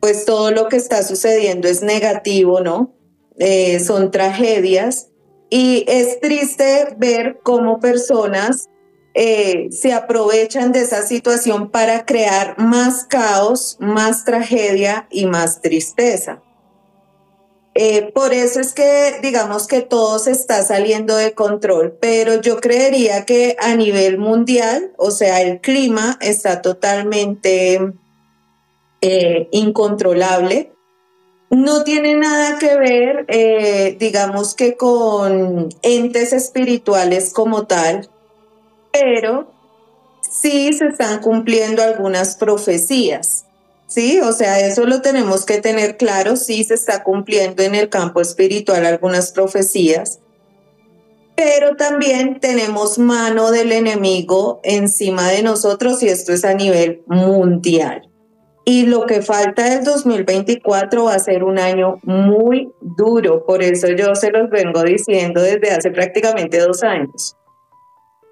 pues 0.00 0.24
todo 0.24 0.52
lo 0.52 0.68
que 0.68 0.78
está 0.78 1.02
sucediendo 1.02 1.68
es 1.68 1.82
negativo, 1.82 2.62
¿no? 2.62 2.94
Eh, 3.38 3.78
son 3.80 4.10
tragedias 4.10 5.08
y 5.50 5.84
es 5.86 6.18
triste 6.20 6.94
ver 6.96 7.40
cómo 7.42 7.78
personas 7.78 8.70
eh, 9.16 9.68
se 9.70 9.92
aprovechan 9.92 10.72
de 10.72 10.80
esa 10.80 11.02
situación 11.02 11.70
para 11.70 12.04
crear 12.04 12.58
más 12.58 13.04
caos, 13.04 13.76
más 13.78 14.24
tragedia 14.24 15.06
y 15.08 15.26
más 15.26 15.60
tristeza. 15.60 16.42
Eh, 17.76 18.10
por 18.12 18.32
eso 18.32 18.58
es 18.60 18.72
que 18.72 19.20
digamos 19.22 19.68
que 19.68 19.82
todo 19.82 20.18
se 20.18 20.32
está 20.32 20.62
saliendo 20.62 21.16
de 21.16 21.32
control, 21.32 21.96
pero 22.00 22.40
yo 22.40 22.60
creería 22.60 23.24
que 23.24 23.56
a 23.60 23.76
nivel 23.76 24.18
mundial, 24.18 24.92
o 24.96 25.12
sea, 25.12 25.42
el 25.42 25.60
clima 25.60 26.18
está 26.20 26.60
totalmente 26.60 27.92
eh, 29.00 29.48
incontrolable. 29.52 30.72
no 31.50 31.84
tiene 31.84 32.16
nada 32.16 32.58
que 32.58 32.76
ver, 32.76 33.96
digamos 33.98 34.56
que 34.56 34.76
con 34.76 35.68
entes 35.82 36.32
espirituales 36.32 37.32
como 37.32 37.66
tal, 37.66 38.10
pero 38.94 39.52
sí 40.20 40.72
se 40.72 40.86
están 40.86 41.20
cumpliendo 41.20 41.82
algunas 41.82 42.36
profecías. 42.36 43.44
Sí, 43.86 44.20
o 44.20 44.32
sea, 44.32 44.60
eso 44.60 44.86
lo 44.86 45.02
tenemos 45.02 45.44
que 45.44 45.60
tener 45.60 45.96
claro, 45.96 46.36
sí 46.36 46.64
se 46.64 46.74
está 46.74 47.02
cumpliendo 47.02 47.62
en 47.62 47.74
el 47.74 47.88
campo 47.88 48.20
espiritual 48.20 48.86
algunas 48.86 49.32
profecías, 49.32 50.20
pero 51.36 51.76
también 51.76 52.40
tenemos 52.40 52.98
mano 52.98 53.50
del 53.50 53.72
enemigo 53.72 54.60
encima 54.62 55.28
de 55.28 55.42
nosotros 55.42 56.02
y 56.02 56.08
esto 56.08 56.32
es 56.32 56.44
a 56.44 56.54
nivel 56.54 57.02
mundial. 57.06 58.08
Y 58.64 58.86
lo 58.86 59.04
que 59.04 59.20
falta 59.20 59.64
del 59.64 59.84
2024 59.84 61.04
va 61.04 61.14
a 61.14 61.18
ser 61.18 61.44
un 61.44 61.58
año 61.58 61.98
muy 62.04 62.72
duro, 62.80 63.44
por 63.44 63.62
eso 63.62 63.88
yo 63.88 64.14
se 64.14 64.30
los 64.30 64.48
vengo 64.48 64.82
diciendo 64.82 65.42
desde 65.42 65.72
hace 65.72 65.90
prácticamente 65.90 66.58
dos 66.58 66.82
años. 66.82 67.36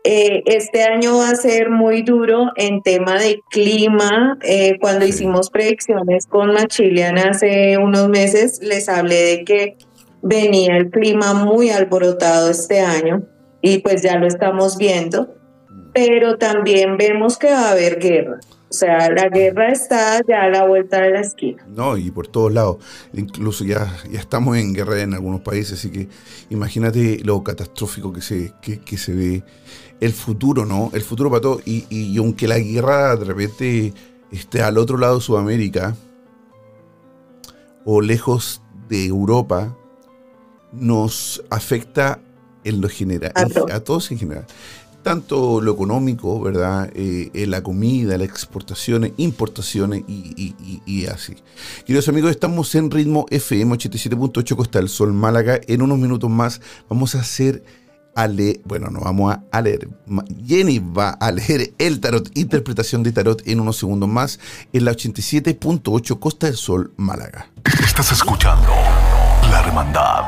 Eh, 0.05 0.43
este 0.47 0.83
año 0.83 1.19
va 1.19 1.31
a 1.31 1.37
ser 1.37 1.71
muy 1.71 2.03
duro 2.03 2.51
en 2.57 2.83
tema 2.83 3.19
de 3.19 3.41
clima. 3.51 4.37
Eh, 4.43 4.79
cuando 4.81 5.07
hicimos 5.07 5.49
predicciones 5.51 6.27
con 6.27 6.53
Machilian 6.53 7.19
hace 7.19 7.79
unos 7.79 8.09
meses, 8.09 8.59
les 8.63 8.89
hablé 8.89 9.23
de 9.23 9.45
que 9.45 9.77
venía 10.23 10.77
el 10.77 10.91
clima 10.91 11.35
muy 11.35 11.71
alborotado 11.71 12.51
este 12.51 12.81
año 12.81 13.23
y 13.61 13.79
pues 13.79 14.03
ya 14.03 14.19
lo 14.19 14.27
estamos 14.27 14.77
viendo, 14.77 15.35
pero 15.95 16.37
también 16.37 16.97
vemos 16.97 17.39
que 17.39 17.53
va 17.53 17.69
a 17.69 17.73
haber 17.73 18.01
guerra. 18.01 18.41
O 18.73 18.75
sea, 18.75 19.11
la 19.11 19.29
guerra 19.29 19.71
está 19.71 20.23
ya 20.27 20.45
a 20.45 20.49
la 20.49 20.67
vuelta 20.67 21.03
de 21.03 21.11
la 21.11 21.21
esquina. 21.21 21.63
No, 21.69 21.99
y 21.99 22.11
por 22.11 22.27
todos 22.27 22.51
lados. 22.51 22.79
Incluso 23.13 23.67
ya, 23.67 23.99
ya 24.11 24.19
estamos 24.19 24.57
en 24.57 24.73
guerra 24.73 25.03
en 25.03 25.13
algunos 25.13 25.43
países, 25.43 25.79
así 25.79 25.91
que 25.91 26.09
imagínate 26.49 27.19
lo 27.23 27.43
catastrófico 27.45 28.15
que 28.15 28.23
se, 28.23 28.55
que, 28.63 28.97
se 28.97 29.13
ve. 29.13 29.43
El 30.03 30.13
futuro, 30.13 30.67
¿no? 30.67 30.91
El 30.95 31.03
futuro 31.03 31.31
para 31.31 31.41
todo. 31.41 31.61
Y, 31.65 31.87
y, 31.89 32.19
aunque 32.19 32.49
la 32.49 32.59
guerra 32.59 33.15
de 33.15 33.25
repente 33.25 33.95
esté 34.33 34.61
al 34.61 34.77
otro 34.77 34.99
lado 34.99 35.17
de 35.17 35.21
Sudamérica 35.21 35.97
o 37.85 38.01
lejos 38.01 38.63
de 38.89 39.07
Europa, 39.07 39.77
nos 40.73 41.45
afecta 41.51 42.21
en 42.65 42.81
lo 42.81 42.89
general, 42.89 43.33
a 43.73 43.81
todos 43.81 44.11
en 44.11 44.19
general 44.19 44.47
tanto 45.03 45.61
lo 45.61 45.73
económico, 45.73 46.41
¿verdad? 46.41 46.91
Eh, 46.95 47.31
eh, 47.35 47.47
la 47.47 47.63
comida, 47.63 48.17
las 48.17 48.29
exportaciones, 48.29 49.13
importaciones 49.17 50.05
y, 50.07 51.07
así. 51.07 51.37
Queridos 51.85 52.09
amigos, 52.09 52.31
estamos 52.31 52.75
en 52.75 52.91
ritmo 52.91 53.27
FM 53.31 53.75
87.8 53.75 54.57
Costa 54.57 54.79
del 54.79 54.89
Sol, 54.89 55.13
Málaga. 55.13 55.61
En 55.67 55.83
unos 55.83 55.99
minutos 55.99 56.31
más 56.31 56.61
vamos 56.89 57.15
a 57.15 57.21
hacer 57.21 57.65
a 58.15 58.29
bueno, 58.65 58.89
no 58.91 59.01
vamos 59.01 59.37
a, 59.51 59.61
leer, 59.61 59.89
Jenny 60.47 60.79
va 60.79 61.11
a 61.11 61.31
leer 61.33 61.73
el 61.79 62.01
tarot, 62.01 62.31
interpretación 62.35 63.03
de 63.03 63.13
tarot 63.13 63.43
en 63.47 63.61
unos 63.61 63.79
segundos 63.79 64.09
más 64.09 64.39
en 64.73 64.85
la 64.85 64.93
87.8 64.93 66.19
Costa 66.19 66.47
del 66.47 66.57
Sol, 66.57 66.93
Málaga. 66.97 67.49
Estás 67.83 68.13
escuchando 68.13 68.69
La 69.51 69.61
Hermandad 69.61 70.25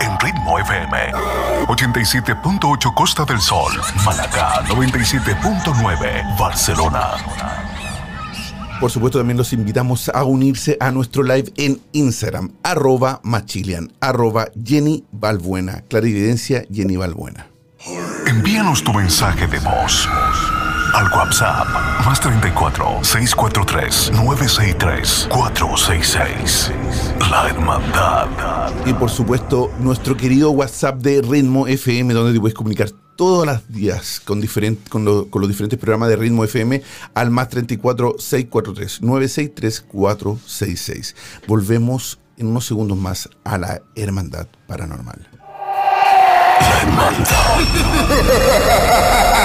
en 0.00 0.18
Ritmo 0.18 0.58
FM. 0.58 1.12
87.8 1.66 2.94
Costa 2.94 3.24
del 3.24 3.40
Sol, 3.40 3.72
Málaga 4.04 4.64
97.9 4.66 6.38
Barcelona. 6.38 7.59
Por 8.80 8.90
supuesto, 8.90 9.18
también 9.18 9.36
los 9.36 9.52
invitamos 9.52 10.08
a 10.08 10.24
unirse 10.24 10.78
a 10.80 10.90
nuestro 10.90 11.22
live 11.22 11.52
en 11.56 11.80
Instagram, 11.92 12.52
arroba 12.62 13.20
machilian, 13.22 13.92
arroba 14.00 14.48
Jenny 14.64 15.04
Balbuena. 15.12 15.84
Clarividencia 15.86 16.64
Jenny 16.72 16.96
Balbuena. 16.96 17.46
Envíanos 18.26 18.82
tu 18.82 18.94
mensaje 18.94 19.46
de 19.46 19.58
voz 19.58 20.08
al 20.94 21.12
WhatsApp 21.12 21.68
más 22.04 22.20
34 22.20 23.04
643 23.04 24.12
963 24.12 25.28
466. 25.30 26.72
La 27.30 27.48
Hermandad. 27.48 28.28
Y 28.86 28.94
por 28.94 29.10
supuesto, 29.10 29.70
nuestro 29.78 30.16
querido 30.16 30.50
WhatsApp 30.52 30.96
de 31.00 31.22
Ritmo 31.22 31.66
FM, 31.66 32.14
donde 32.14 32.32
te 32.32 32.40
puedes 32.40 32.54
comunicar 32.54 32.88
todos 33.20 33.44
los 33.44 33.68
días 33.68 34.18
con, 34.24 34.40
con, 34.88 35.04
los 35.04 35.48
diferentes 35.48 35.78
programas 35.78 36.08
de 36.08 36.16
Ritmo 36.16 36.42
FM 36.42 36.80
al 37.12 37.30
más 37.30 37.50
34 37.50 38.14
643 38.18 39.02
963 39.02 39.82
466. 39.82 41.14
Volvemos 41.46 42.18
en 42.38 42.46
unos 42.46 42.64
segundos 42.64 42.96
más 42.96 43.28
a 43.44 43.58
la 43.58 43.82
Hermandad 43.94 44.46
Paranormal. 44.66 45.28
La 46.60 46.80
Hermandad. 46.80 47.26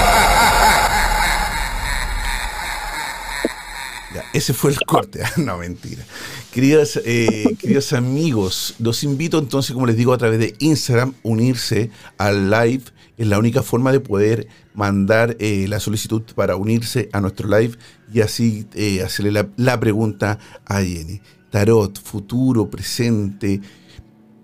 ese 4.36 4.52
fue 4.54 4.70
el 4.70 4.80
corte. 4.80 5.22
no, 5.36 5.58
mentira. 5.58 6.04
Queridas, 6.52 7.00
eh, 7.04 7.56
queridos 7.58 7.92
amigos, 7.92 8.74
los 8.78 9.02
invito 9.04 9.38
entonces, 9.38 9.72
como 9.72 9.86
les 9.86 9.96
digo, 9.96 10.12
a 10.12 10.18
través 10.18 10.38
de 10.38 10.54
Instagram, 10.58 11.14
unirse 11.22 11.90
al 12.18 12.50
live. 12.50 12.84
Es 13.16 13.26
la 13.26 13.38
única 13.38 13.62
forma 13.62 13.92
de 13.92 14.00
poder 14.00 14.48
mandar 14.74 15.36
eh, 15.40 15.66
la 15.68 15.80
solicitud 15.80 16.22
para 16.34 16.56
unirse 16.56 17.08
a 17.12 17.20
nuestro 17.20 17.48
live 17.48 17.76
y 18.12 18.20
así 18.20 18.66
eh, 18.74 19.02
hacerle 19.02 19.48
la, 19.56 19.80
pregunta 19.80 20.38
a 20.64 20.82
Jenny. 20.82 21.20
Tarot, 21.50 21.98
futuro, 22.02 22.68
presente, 22.68 23.60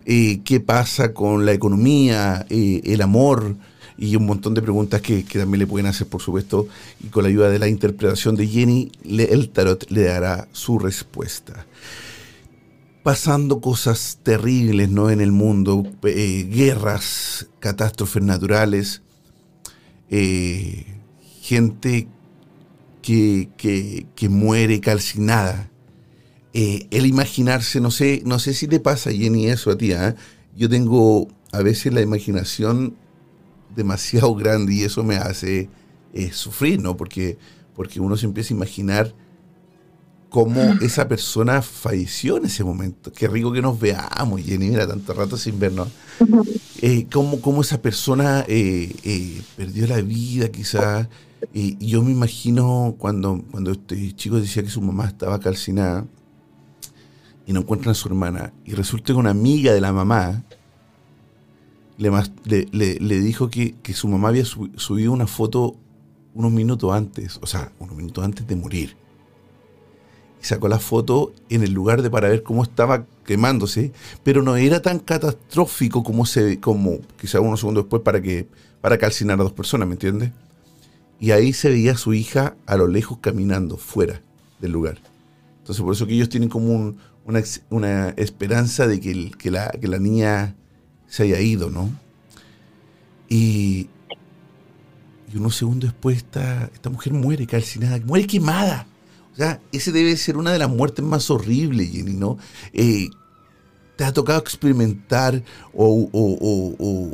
qué 0.05 0.63
pasa 0.65 1.13
con 1.13 1.45
la 1.45 1.53
economía, 1.53 2.47
el 2.49 3.03
amor, 3.03 3.57
y 4.03 4.17
un 4.17 4.27
montón 4.27 4.53
de 4.55 4.63
preguntas 4.63 5.01
que, 5.01 5.23
también 5.23 5.61
le 5.61 5.67
pueden 5.67 5.87
hacer, 5.87 6.09
por 6.09 6.21
supuesto, 6.21 6.67
y 7.01 7.07
con 7.07 7.23
la 7.23 7.29
ayuda 7.29 7.51
de 7.51 7.61
la 7.61 7.69
interpretación 7.69 8.35
de 8.35 8.49
Jenny, 8.49 8.91
el 9.05 9.49
tarot 9.51 9.89
le 9.91 10.03
dará 10.03 10.49
su 10.51 10.79
respuesta. 10.79 11.67
Pasando 13.03 13.61
cosas 13.61 14.21
terribles 14.23 14.89
¿no? 14.89 15.11
en 15.11 15.21
el 15.21 15.33
mundo, 15.33 15.85
eh, 16.05 16.49
guerras, 16.49 17.49
catástrofes 17.59 18.23
naturales, 18.23 19.03
eh, 20.09 20.87
gente 21.41 22.07
que, 23.03 23.49
que, 23.57 24.29
muere 24.29 24.81
calcinada. 24.81 25.69
Eh, 26.55 26.87
el 26.93 27.07
imaginarse, 27.07 27.81
no 27.81 27.91
sé, 27.91 28.23
no 28.25 28.39
sé 28.39 28.55
si 28.55 28.69
te 28.69 28.79
pasa, 28.79 29.11
Jenny, 29.11 29.49
eso 29.49 29.73
a 29.73 29.77
ti. 29.77 29.93
Yo 30.57 30.69
tengo 30.69 31.27
a 31.51 31.61
veces 31.61 31.93
la 31.93 32.03
imaginación 32.03 32.95
demasiado 33.75 34.33
grande 34.37 34.75
y 34.75 34.83
eso 34.83 35.03
me 35.03 35.17
hace 35.17 35.69
sufrir, 36.31 36.81
¿no? 36.81 36.97
Porque, 36.97 37.37
porque 37.75 37.99
uno 37.99 38.17
se 38.17 38.27
empieza 38.27 38.55
a 38.55 38.59
imaginar 38.59 39.13
cómo 40.33 40.61
esa 40.81 41.07
persona 41.07 41.63
falleció 41.63 42.39
en 42.39 42.47
ese 42.47 42.65
momento. 42.65 43.13
Qué 43.13 43.29
rico 43.29 43.53
que 43.53 43.63
nos 43.63 43.79
veamos, 43.79 44.41
Jenny, 44.41 44.71
mira, 44.71 44.89
tanto 44.89 45.13
rato 45.13 45.37
sin 45.37 45.61
vernos. 45.61 45.89
Eh, 46.81 47.07
cómo, 47.13 47.61
esa 47.61 47.81
persona 47.81 48.45
eh, 48.49 48.93
eh, 49.05 49.43
perdió 49.57 49.87
la 49.87 50.01
vida, 50.01 50.49
quizás. 50.49 51.07
Y 51.53 51.77
yo 51.87 52.03
me 52.03 52.11
imagino 52.11 52.97
cuando, 52.99 53.45
cuando 53.51 53.73
este 53.73 54.13
chico 54.15 54.41
decía 54.41 54.63
que 54.63 54.71
su 54.71 54.81
mamá 54.81 55.07
estaba 55.07 55.39
calcinada 55.39 56.07
y 57.47 57.53
no 57.53 57.61
encuentran 57.61 57.91
a 57.91 57.95
su 57.95 58.09
hermana, 58.09 58.53
y 58.65 58.73
resulta 58.73 59.13
que 59.13 59.19
una 59.19 59.31
amiga 59.31 59.73
de 59.73 59.81
la 59.81 59.93
mamá 59.93 60.45
le, 61.99 62.69
le, 62.71 63.21
dijo 63.21 63.51
que, 63.51 63.75
su 63.93 64.09
mamá 64.09 64.29
había 64.29 64.45
subido 64.45 65.13
una 65.13 65.27
foto 65.27 65.77
unos 66.35 66.53
minutos 66.53 66.93
antes, 66.93 67.39
o 67.43 67.47
sea, 67.47 67.73
unos 67.81 67.97
minutos 67.97 68.25
antes 68.25 68.47
de 68.47 68.57
morir. 68.57 69.02
Y 70.43 70.45
sacó 70.45 70.69
la 70.69 70.81
foto 70.81 71.33
en 71.49 71.63
el 71.63 71.73
lugar 71.73 72.03
de 72.03 72.11
para 72.11 72.29
ver 72.29 72.43
cómo 72.43 72.65
estaba 72.65 73.07
quemándose, 73.25 73.93
pero 74.25 74.43
no 74.43 74.57
era 74.57 74.83
tan 74.83 74.99
catastrófico 74.99 76.03
como 76.03 76.27
se 76.27 76.59
como 76.59 76.99
quizá 77.21 77.41
unos 77.41 77.61
segundos 77.61 77.85
después 77.85 78.03
para 78.03 78.21
que 78.21 78.49
para 78.81 78.99
calcinar 78.99 79.39
a 79.39 79.45
dos 79.45 79.53
personas, 79.53 79.87
¿me 79.87 79.95
entiendes? 79.95 80.33
Y 81.21 81.31
ahí 81.31 81.53
se 81.53 81.69
veía 81.69 81.93
a 81.93 81.97
su 81.97 82.13
hija 82.13 82.57
a 82.67 82.77
lo 82.77 82.89
lejos 82.89 83.19
caminando 83.21 83.77
fuera 83.77 84.21
del 84.61 84.73
lugar. 84.73 84.99
Entonces 85.59 85.83
por 85.83 85.95
eso 85.95 86.07
que 86.07 86.15
ellos 86.15 86.29
tienen 86.29 86.49
como 86.49 86.97
una, 87.25 87.43
una, 87.71 88.09
esperanza 88.11 88.89
de 88.89 88.99
que, 88.99 89.31
que, 89.39 89.53
la, 89.53 89.71
que 89.71 89.87
la 89.87 90.01
niña 90.01 90.57
se 91.07 91.23
haya 91.23 91.39
ido, 91.41 91.71
¿no? 91.71 91.89
Y, 93.29 93.89
y 95.33 95.37
unos 95.37 95.57
segundos 95.57 95.91
después 95.91 96.17
esta, 96.17 96.69
esta 96.75 96.91
mujer 96.91 97.13
muere 97.13 97.47
calcinada, 97.47 98.01
muere 98.05 98.27
quemada. 98.27 98.87
O 99.33 99.37
sea, 99.37 99.61
ese 99.73 99.93
debe 99.93 100.17
ser 100.17 100.37
una 100.37 100.53
de 100.53 100.59
las 100.59 100.69
muertes 100.69 101.05
más 101.05 101.31
horribles, 101.31 101.91
Jenny, 101.91 102.15
¿no? 102.15 102.37
Eh, 102.73 103.09
¿Te 103.97 104.05
ha 104.05 104.13
tocado 104.13 104.39
experimentar 104.39 105.43
o, 105.75 107.11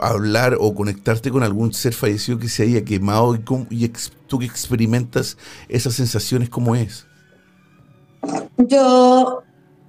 hablar 0.00 0.56
o 0.60 0.74
conectarte 0.74 1.30
con 1.30 1.42
algún 1.42 1.72
ser 1.72 1.94
fallecido 1.94 2.38
que 2.38 2.48
se 2.48 2.62
haya 2.64 2.84
quemado 2.84 3.34
y, 3.34 3.40
y 3.70 3.92
tú 4.26 4.38
que 4.38 4.46
experimentas 4.46 5.36
esas 5.68 5.94
sensaciones, 5.94 6.48
¿cómo 6.48 6.76
es? 6.76 7.06
Yo 8.56 9.42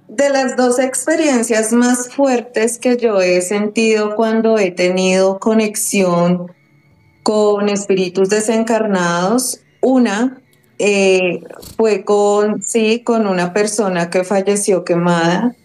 de 0.08 0.30
las 0.30 0.56
dos 0.56 0.78
experiencias 0.78 1.72
más 1.72 2.12
fuertes 2.14 2.78
que 2.78 2.96
yo 2.96 3.20
he 3.20 3.42
sentido 3.42 4.14
cuando 4.14 4.58
he 4.58 4.70
tenido 4.70 5.38
conexión 5.38 6.52
con 7.22 7.68
espíritus 7.68 8.28
desencarnados, 8.28 9.60
una 9.80 10.40
eh, 10.78 11.42
fue 11.76 12.04
con, 12.04 12.62
sí, 12.62 13.00
con 13.00 13.26
una 13.26 13.52
persona 13.52 14.10
que 14.10 14.24
falleció 14.24 14.84
quemada, 14.84 15.56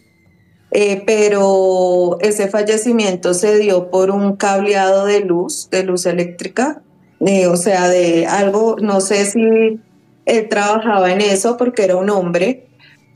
eh, 0.72 1.04
pero 1.06 2.18
ese 2.22 2.48
fallecimiento 2.48 3.34
se 3.34 3.58
dio 3.60 3.92
por 3.92 4.10
un 4.10 4.38
cableado 4.38 5.06
de 5.06 5.20
luz, 5.20 5.70
de 5.70 5.84
luz 5.84 6.06
eléctrica, 6.06 6.82
eh, 7.20 7.48
o 7.48 7.58
sea, 7.58 7.90
de 7.90 8.26
algo, 8.26 8.78
no 8.82 9.02
sé 9.02 9.26
si 9.26 9.80
él 10.26 10.50
trabajaba 10.50 11.12
en 11.12 11.20
eso 11.20 11.58
porque 11.58 11.84
era 11.84 11.98
un 11.98 12.10
hombre, 12.10 12.68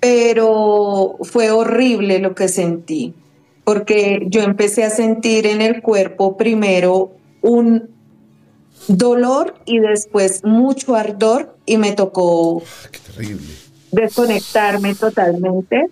pero 0.01 1.15
fue 1.21 1.51
horrible 1.51 2.19
lo 2.19 2.35
que 2.35 2.49
sentí, 2.49 3.13
porque 3.63 4.27
yo 4.27 4.41
empecé 4.41 4.83
a 4.83 4.89
sentir 4.89 5.47
en 5.47 5.61
el 5.61 5.81
cuerpo 5.81 6.35
primero 6.35 7.13
un 7.41 7.94
dolor 8.87 9.55
y 9.65 9.79
después 9.79 10.43
mucho 10.43 10.95
ardor 10.95 11.55
y 11.65 11.77
me 11.77 11.93
tocó 11.93 12.63
desconectarme 13.91 14.95
totalmente 14.95 15.89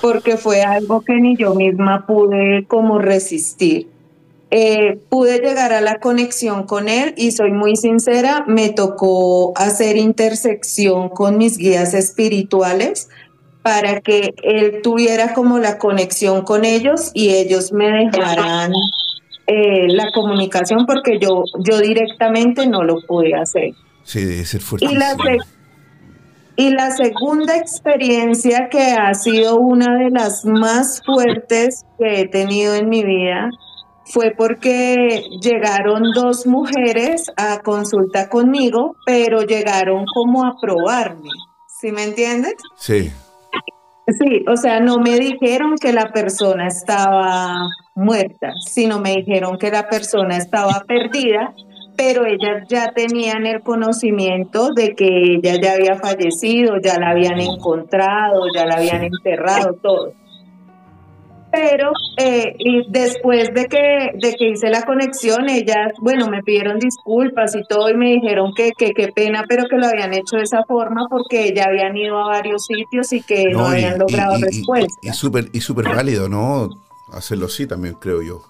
porque 0.00 0.36
fue 0.36 0.62
algo 0.62 1.02
que 1.02 1.14
ni 1.14 1.36
yo 1.36 1.54
misma 1.54 2.06
pude 2.06 2.66
como 2.66 2.98
resistir. 2.98 3.88
Eh, 4.50 5.00
pude 5.08 5.40
llegar 5.40 5.72
a 5.72 5.80
la 5.80 5.98
conexión 5.98 6.64
con 6.64 6.88
él 6.88 7.14
y 7.16 7.32
soy 7.32 7.50
muy 7.50 7.74
sincera, 7.76 8.44
me 8.46 8.68
tocó 8.68 9.52
hacer 9.56 9.96
intersección 9.96 11.08
con 11.08 11.36
mis 11.36 11.58
guías 11.58 11.94
espirituales 11.94 13.08
para 13.62 14.00
que 14.00 14.34
él 14.44 14.82
tuviera 14.82 15.34
como 15.34 15.58
la 15.58 15.78
conexión 15.78 16.42
con 16.42 16.64
ellos 16.64 17.10
y 17.12 17.30
ellos 17.30 17.72
me 17.72 17.90
dejaran 17.90 18.72
eh, 19.46 19.86
la 19.88 20.10
comunicación 20.12 20.86
porque 20.86 21.18
yo, 21.20 21.44
yo 21.60 21.78
directamente 21.78 22.66
no 22.66 22.82
lo 22.82 23.00
pude 23.06 23.34
hacer. 23.34 23.72
Sí, 24.02 24.24
debe 24.24 24.44
ser 24.44 24.60
fuerte. 24.60 24.86
Y 24.86 24.94
la, 24.94 25.16
y 26.56 26.70
la 26.70 26.90
segunda 26.90 27.56
experiencia 27.56 28.68
que 28.70 28.92
ha 28.92 29.12
sido 29.14 29.58
una 29.58 29.98
de 29.98 30.10
las 30.10 30.44
más 30.44 31.02
fuertes 31.04 31.84
que 31.98 32.20
he 32.20 32.28
tenido 32.28 32.74
en 32.74 32.88
mi 32.88 33.04
vida 33.04 33.50
fue 34.06 34.34
porque 34.36 35.24
llegaron 35.42 36.12
dos 36.14 36.46
mujeres 36.46 37.30
a 37.36 37.60
consulta 37.60 38.28
conmigo, 38.28 38.96
pero 39.04 39.42
llegaron 39.42 40.06
como 40.06 40.44
a 40.44 40.56
probarme. 40.60 41.30
¿Sí 41.68 41.92
me 41.92 42.04
entiendes? 42.04 42.54
Sí. 42.76 43.10
Sí, 44.06 44.44
o 44.48 44.56
sea, 44.56 44.80
no 44.80 44.98
me 44.98 45.18
dijeron 45.18 45.74
que 45.80 45.92
la 45.92 46.12
persona 46.12 46.68
estaba 46.68 47.68
muerta, 47.96 48.52
sino 48.64 49.00
me 49.00 49.14
dijeron 49.16 49.58
que 49.58 49.70
la 49.70 49.88
persona 49.88 50.36
estaba 50.36 50.84
perdida, 50.86 51.52
pero 51.96 52.24
ellas 52.26 52.68
ya 52.68 52.92
tenían 52.92 53.46
el 53.46 53.62
conocimiento 53.62 54.70
de 54.72 54.94
que 54.94 55.34
ella 55.34 55.54
ya 55.60 55.72
había 55.72 55.96
fallecido, 55.96 56.76
ya 56.80 56.98
la 57.00 57.10
habían 57.10 57.40
encontrado, 57.40 58.42
ya 58.54 58.66
la 58.66 58.76
habían 58.76 59.02
enterrado, 59.02 59.74
todo 59.82 60.12
pero 61.56 61.92
eh, 62.18 62.54
y 62.58 62.90
después 62.90 63.52
de 63.54 63.66
que, 63.66 64.10
de 64.14 64.34
que 64.34 64.50
hice 64.50 64.68
la 64.68 64.82
conexión, 64.82 65.48
ellas, 65.48 65.92
bueno, 66.00 66.28
me 66.28 66.42
pidieron 66.42 66.78
disculpas 66.78 67.54
y 67.56 67.62
todo 67.66 67.88
y 67.88 67.96
me 67.96 68.10
dijeron 68.12 68.52
que 68.54 68.72
qué 68.76 69.08
pena, 69.14 69.44
pero 69.48 69.64
que 69.68 69.76
lo 69.76 69.86
habían 69.86 70.12
hecho 70.12 70.36
de 70.36 70.42
esa 70.42 70.64
forma 70.64 71.06
porque 71.08 71.54
ya 71.54 71.64
habían 71.64 71.96
ido 71.96 72.18
a 72.18 72.26
varios 72.26 72.66
sitios 72.66 73.12
y 73.12 73.22
que 73.22 73.46
no, 73.50 73.66
habían 73.66 73.98
logrado 73.98 74.36
respuesta. 74.38 74.94
Y 75.02 75.08
súper 75.10 75.48
y 75.52 75.60
super 75.60 75.86
válido, 75.86 76.28
¿no? 76.28 76.68
Hacerlo 77.12 77.46
así 77.46 77.66
también, 77.66 77.94
creo 77.94 78.22
yo. 78.22 78.42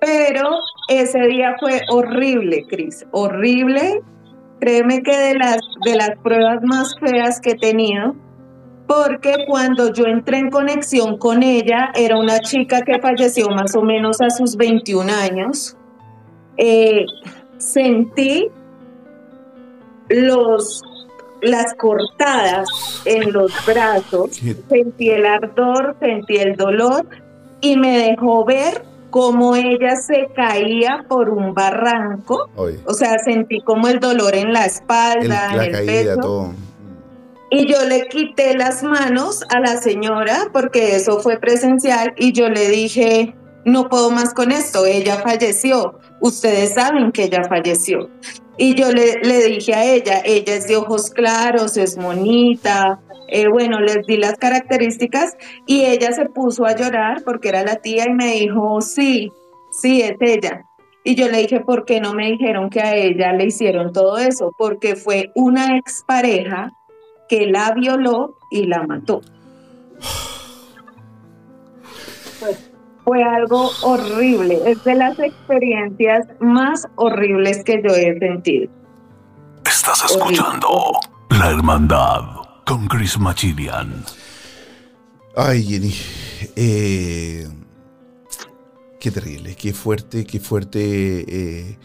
Pero 0.00 0.58
ese 0.88 1.18
día 1.26 1.56
fue 1.58 1.80
horrible, 1.88 2.66
Cris, 2.68 3.06
horrible. 3.10 4.02
Créeme 4.60 5.02
que 5.02 5.16
de 5.16 5.34
las, 5.34 5.58
de 5.84 5.96
las 5.96 6.10
pruebas 6.22 6.62
más 6.62 6.94
feas 7.00 7.40
que 7.40 7.52
he 7.52 7.56
tenido, 7.56 8.14
porque 8.86 9.44
cuando 9.46 9.92
yo 9.92 10.04
entré 10.04 10.38
en 10.38 10.50
conexión 10.50 11.18
con 11.18 11.42
ella, 11.42 11.90
era 11.94 12.18
una 12.18 12.38
chica 12.40 12.82
que 12.82 13.00
falleció 13.00 13.48
más 13.48 13.74
o 13.74 13.82
menos 13.82 14.20
a 14.20 14.30
sus 14.30 14.56
21 14.56 15.10
años, 15.12 15.76
eh, 16.56 17.04
sentí 17.58 18.48
los, 20.08 20.82
las 21.42 21.74
cortadas 21.74 22.68
en 23.06 23.32
los 23.32 23.52
brazos, 23.66 24.40
sentí 24.68 25.10
el 25.10 25.26
ardor, 25.26 25.96
sentí 26.00 26.36
el 26.36 26.56
dolor 26.56 27.06
y 27.64 27.78
me 27.78 27.96
dejó 28.10 28.44
ver 28.44 28.84
cómo 29.08 29.56
ella 29.56 29.96
se 29.96 30.28
caía 30.36 31.06
por 31.08 31.30
un 31.30 31.54
barranco. 31.54 32.50
O 32.84 32.92
sea, 32.92 33.18
sentí 33.24 33.60
como 33.62 33.88
el 33.88 34.00
dolor 34.00 34.34
en 34.34 34.52
la 34.52 34.66
espalda, 34.66 35.50
en 35.54 35.74
el 35.74 35.86
pecho. 35.86 36.52
Y 37.50 37.66
yo 37.66 37.84
le 37.86 38.06
quité 38.08 38.54
las 38.54 38.82
manos 38.82 39.44
a 39.48 39.60
la 39.60 39.78
señora 39.78 40.48
porque 40.52 40.96
eso 40.96 41.20
fue 41.20 41.38
presencial 41.38 42.12
y 42.18 42.32
yo 42.32 42.50
le 42.50 42.68
dije, 42.68 43.34
no 43.64 43.88
puedo 43.88 44.10
más 44.10 44.34
con 44.34 44.52
esto, 44.52 44.84
ella 44.84 45.16
falleció, 45.22 46.00
ustedes 46.20 46.74
saben 46.74 47.12
que 47.12 47.24
ella 47.24 47.44
falleció. 47.48 48.10
Y 48.56 48.74
yo 48.74 48.92
le, 48.92 49.20
le 49.22 49.44
dije 49.46 49.74
a 49.74 49.84
ella, 49.84 50.22
ella 50.24 50.54
es 50.54 50.68
de 50.68 50.76
ojos 50.76 51.10
claros, 51.10 51.76
es 51.76 51.96
monita, 51.96 53.00
eh, 53.28 53.48
bueno, 53.48 53.80
les 53.80 54.06
di 54.06 54.16
las 54.16 54.36
características 54.36 55.36
y 55.66 55.84
ella 55.84 56.12
se 56.12 56.26
puso 56.26 56.66
a 56.66 56.76
llorar 56.76 57.22
porque 57.24 57.48
era 57.48 57.64
la 57.64 57.76
tía 57.76 58.04
y 58.06 58.12
me 58.12 58.32
dijo, 58.34 58.80
sí, 58.80 59.32
sí, 59.72 60.02
es 60.02 60.16
ella. 60.20 60.66
Y 61.02 61.16
yo 61.16 61.28
le 61.28 61.38
dije, 61.38 61.60
¿por 61.60 61.84
qué 61.84 62.00
no 62.00 62.14
me 62.14 62.30
dijeron 62.30 62.70
que 62.70 62.80
a 62.80 62.94
ella 62.94 63.32
le 63.32 63.46
hicieron 63.46 63.92
todo 63.92 64.18
eso? 64.18 64.54
Porque 64.56 64.96
fue 64.96 65.32
una 65.34 65.76
expareja 65.76 66.72
que 67.28 67.46
la 67.46 67.72
violó 67.72 68.36
y 68.50 68.66
la 68.66 68.82
mató. 68.86 69.20
Pues, 72.40 72.73
fue 73.04 73.22
algo 73.22 73.70
horrible, 73.82 74.60
es 74.66 74.82
de 74.84 74.94
las 74.94 75.18
experiencias 75.18 76.26
más 76.40 76.86
horribles 76.96 77.62
que 77.64 77.82
yo 77.82 77.94
he 77.94 78.18
sentido. 78.18 78.70
Estás 79.64 80.04
escuchando 80.10 80.92
La 81.30 81.50
Hermandad 81.50 82.22
con 82.64 82.86
Chris 82.86 83.18
Machilian. 83.18 84.04
Ay, 85.36 85.62
Jenny. 85.62 85.94
Eh, 86.56 87.48
qué 89.00 89.10
terrible, 89.10 89.54
qué 89.54 89.72
fuerte, 89.72 90.24
qué 90.24 90.40
fuerte. 90.40 91.24
Eh, 91.26 91.78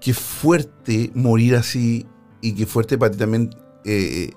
qué 0.00 0.14
fuerte 0.14 1.10
morir 1.14 1.56
así 1.56 2.06
y 2.40 2.54
qué 2.54 2.66
fuerte 2.66 2.98
para 2.98 3.10
ti 3.10 3.18
también 3.18 3.50
eh, 3.84 4.30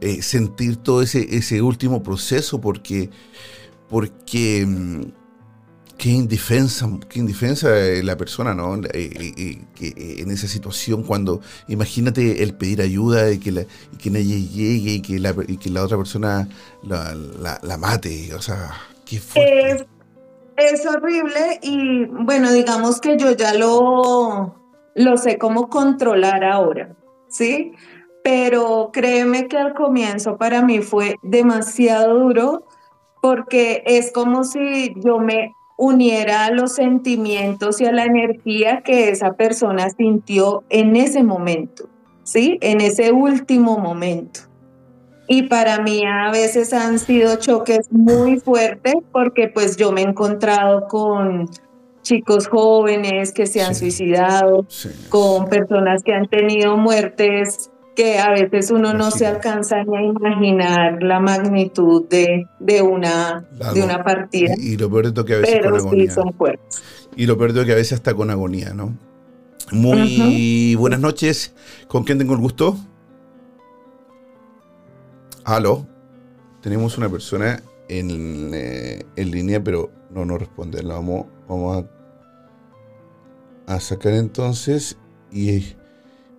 eh, 0.00 0.22
sentir 0.22 0.76
todo 0.76 1.02
ese, 1.02 1.36
ese 1.36 1.60
último 1.62 2.02
proceso 2.02 2.60
porque, 2.60 3.10
porque 3.94 4.66
mm, 4.66 5.02
qué 5.96 6.08
indefensa, 6.08 6.84
qué 7.08 7.20
indefensa 7.20 7.68
la 8.02 8.16
persona, 8.16 8.52
¿no? 8.52 8.74
Eh, 8.92 9.62
que 9.72 10.16
en 10.18 10.32
esa 10.32 10.48
situación 10.48 11.04
cuando, 11.04 11.40
imagínate 11.68 12.42
el 12.42 12.56
pedir 12.56 12.82
ayuda 12.82 13.30
y 13.30 13.38
que, 13.38 13.68
que 14.02 14.10
nadie 14.10 14.48
llegue 14.48 14.94
y 14.94 15.00
que 15.00 15.20
la, 15.20 15.32
y 15.46 15.58
que 15.58 15.70
la 15.70 15.84
otra 15.84 15.96
persona 15.96 16.48
la, 16.82 17.76
mate, 17.78 18.34
o 18.34 18.42
sea, 18.42 18.72
qué 19.06 19.20
fuerte. 19.20 19.86
Es, 20.56 20.84
horrible 20.86 21.60
y 21.62 22.06
bueno, 22.06 22.50
digamos 22.50 23.00
que 23.00 23.16
yo 23.16 23.30
ya 23.30 23.54
lo, 23.54 24.56
lo 24.96 25.16
sé 25.18 25.38
cómo 25.38 25.68
controlar 25.68 26.42
ahora, 26.42 26.96
¿sí? 27.28 27.70
pero 28.24 28.90
créeme 28.92 29.46
que 29.46 29.58
al 29.58 29.72
comienzo 29.72 30.36
para 30.36 30.62
mí 30.62 30.80
fue 30.80 31.14
demasiado 31.22 32.18
duro 32.18 32.66
porque 33.24 33.82
es 33.86 34.12
como 34.12 34.44
si 34.44 34.92
yo 34.96 35.18
me 35.18 35.56
uniera 35.78 36.44
a 36.44 36.50
los 36.50 36.74
sentimientos 36.74 37.80
y 37.80 37.86
a 37.86 37.92
la 37.92 38.04
energía 38.04 38.82
que 38.84 39.08
esa 39.08 39.32
persona 39.32 39.88
sintió 39.88 40.62
en 40.68 40.94
ese 40.94 41.22
momento, 41.22 41.88
¿sí? 42.22 42.58
En 42.60 42.82
ese 42.82 43.12
último 43.12 43.78
momento. 43.78 44.40
Y 45.26 45.44
para 45.44 45.80
mí 45.80 46.02
a 46.04 46.30
veces 46.32 46.74
han 46.74 46.98
sido 46.98 47.36
choques 47.36 47.90
muy 47.90 48.40
fuertes 48.40 48.96
porque 49.10 49.48
pues 49.48 49.78
yo 49.78 49.90
me 49.90 50.02
he 50.02 50.04
encontrado 50.04 50.86
con 50.86 51.48
chicos 52.02 52.46
jóvenes 52.46 53.32
que 53.32 53.46
se 53.46 53.62
han 53.62 53.74
suicidado, 53.74 54.66
con 55.08 55.46
personas 55.46 56.02
que 56.02 56.12
han 56.12 56.28
tenido 56.28 56.76
muertes 56.76 57.70
que 57.94 58.18
a 58.18 58.30
veces 58.30 58.70
uno 58.70 58.94
no 58.94 59.10
se 59.10 59.26
alcanza 59.26 59.84
ni 59.84 59.96
a 59.96 60.02
imaginar 60.02 61.02
la 61.02 61.20
magnitud 61.20 62.08
de, 62.08 62.46
de 62.58 62.82
una, 62.82 63.46
de 63.72 63.82
una 63.82 64.02
partida. 64.02 64.54
Y, 64.58 64.76
lo 64.76 64.90
peor 64.90 65.12
de 65.12 65.24
que 65.24 65.34
a 65.34 65.38
veces 65.38 65.60
con 65.62 65.74
agonía. 65.74 66.14
Y 67.16 67.26
lo 67.26 67.38
peor 67.38 67.52
que 67.52 67.72
a 67.72 67.76
veces 67.76 67.92
está 67.92 68.14
con 68.14 68.30
agonía, 68.30 68.74
¿no? 68.74 68.96
Muy 69.70 70.74
buenas 70.76 71.00
noches. 71.00 71.54
¿Con 71.88 72.04
quién 72.04 72.18
tengo 72.18 72.34
el 72.34 72.40
gusto? 72.40 72.76
¿Aló? 75.44 75.86
tenemos 76.64 76.96
una 76.96 77.10
persona 77.10 77.62
en, 77.90 78.52
eh, 78.54 79.04
en 79.16 79.30
línea, 79.30 79.62
pero 79.62 79.90
no 80.08 80.24
nos 80.24 80.38
responde. 80.38 80.82
La 80.82 80.94
vamos, 80.94 81.26
vamos 81.46 81.84
a, 83.66 83.74
a 83.74 83.80
sacar 83.80 84.14
entonces 84.14 84.96
y 85.30 85.74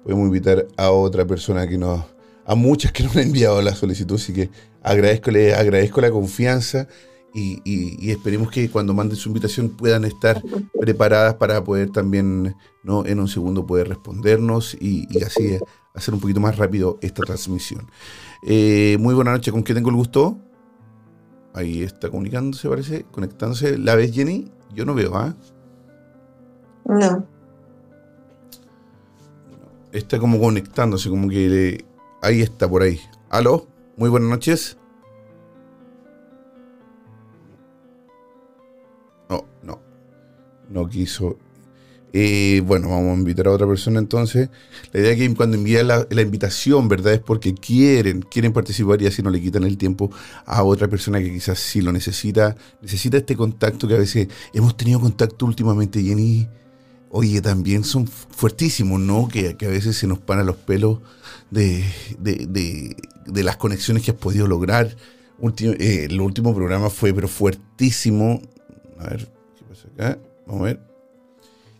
podemos 0.05 0.27
invitar 0.27 0.67
a 0.77 0.91
otra 0.91 1.25
persona 1.25 1.67
que 1.67 1.79
nos, 1.79 1.99
a 2.45 2.53
muchas 2.53 2.91
que 2.91 3.03
nos 3.03 3.15
han 3.15 3.23
enviado 3.23 3.59
la 3.63 3.73
solicitud, 3.73 4.17
así 4.17 4.33
que 4.33 4.51
agradezco, 4.83 5.31
le 5.31 5.55
agradezco 5.55 5.99
la 5.99 6.11
confianza 6.11 6.87
y, 7.33 8.11
esperemos 8.11 8.51
que 8.51 8.69
cuando 8.69 8.93
manden 8.93 9.17
su 9.17 9.29
invitación 9.29 9.69
puedan 9.69 10.05
estar 10.05 10.41
preparadas 10.79 11.33
para 11.33 11.63
poder 11.63 11.89
también 11.89 12.55
¿no? 12.83 13.03
en 13.05 13.19
un 13.19 13.27
segundo 13.27 13.65
poder 13.65 13.89
respondernos 13.89 14.77
y, 14.79 15.07
así 15.23 15.57
hacer 15.95 16.13
un 16.13 16.19
poquito 16.19 16.39
más 16.39 16.55
rápido 16.55 16.99
esta 17.01 17.23
transmisión. 17.23 17.89
Eh, 18.43 18.97
muy 18.99 19.15
buena 19.15 19.31
noche, 19.31 19.51
¿con 19.51 19.63
qué 19.63 19.73
tengo 19.73 19.89
el 19.89 19.95
gusto? 19.95 20.37
Ahí 21.55 21.81
está 21.81 22.09
comunicándose, 22.09 22.69
parece, 22.69 23.05
conectándose. 23.11 23.79
¿La 23.79 23.95
ves, 23.95 24.13
Jenny? 24.13 24.51
Yo 24.73 24.85
no 24.85 24.93
veo, 24.93 25.15
¿ah? 25.15 25.35
No. 26.85 27.34
Está 29.95 30.19
como 30.19 30.39
conectándose, 30.39 31.09
como 31.09 31.29
que 31.29 31.85
ahí 32.21 32.41
está, 32.41 32.69
por 32.69 32.83
ahí. 32.83 32.99
¿Aló? 33.29 33.67
Muy 33.97 34.09
buenas 34.09 34.29
noches. 34.29 34.77
no 40.69 40.89
quiso. 40.89 41.37
Eh, 42.13 42.61
bueno, 42.65 42.89
vamos 42.89 43.11
a 43.11 43.19
invitar 43.19 43.47
a 43.47 43.51
otra 43.51 43.67
persona 43.67 43.99
entonces. 43.99 44.49
La 44.93 45.01
idea 45.01 45.11
es 45.11 45.17
que 45.17 45.35
cuando 45.35 45.57
envían 45.57 45.87
la, 45.87 46.21
invitación, 46.21 46.87
¿verdad? 46.87 47.13
Es 47.13 47.19
porque 47.19 47.53
quieren, 47.53 48.21
quieren 48.21 48.53
participar 48.53 49.01
y 49.01 49.07
así 49.07 49.21
no 49.21 49.29
le 49.29 49.41
quitan 49.41 49.63
el 49.63 49.77
tiempo 49.77 50.09
a 50.45 50.63
otra 50.63 50.87
persona 50.87 51.19
que 51.19 51.31
quizás 51.31 51.59
sí 51.59 51.81
lo 51.81 51.91
necesita. 51.91 52.55
Necesita 52.81 53.17
este 53.17 53.35
contacto 53.35 53.87
que 53.87 53.95
a 53.95 53.99
veces 53.99 54.29
hemos 54.53 54.77
tenido 54.77 54.99
contacto 55.01 55.45
últimamente, 55.45 56.01
Jenny. 56.01 56.47
Oye, 57.17 57.41
también 57.41 57.85
son 57.85 58.07
fuertísimos, 58.07 58.99
¿no? 58.99 59.29
Que, 59.29 59.55
a 59.57 59.67
veces 59.69 59.95
se 59.95 60.05
nos 60.05 60.19
paran 60.19 60.45
los 60.45 60.57
pelos 60.57 60.99
de, 61.49 61.85
las 63.25 63.55
conexiones 63.55 64.03
que 64.03 64.11
has 64.11 64.17
podido 64.17 64.47
lograr. 64.47 64.97
Eh, 65.41 66.07
el 66.09 66.19
último 66.19 66.53
programa 66.53 66.89
fue, 66.89 67.13
pero 67.13 67.29
fuertísimo. 67.29 68.41
A 68.99 69.11
ver, 69.11 69.31
¿qué 69.57 69.63
pasa 69.63 69.87
acá? 69.93 70.19
Vamos 70.45 70.63
a 70.63 70.65
ver. 70.65 70.81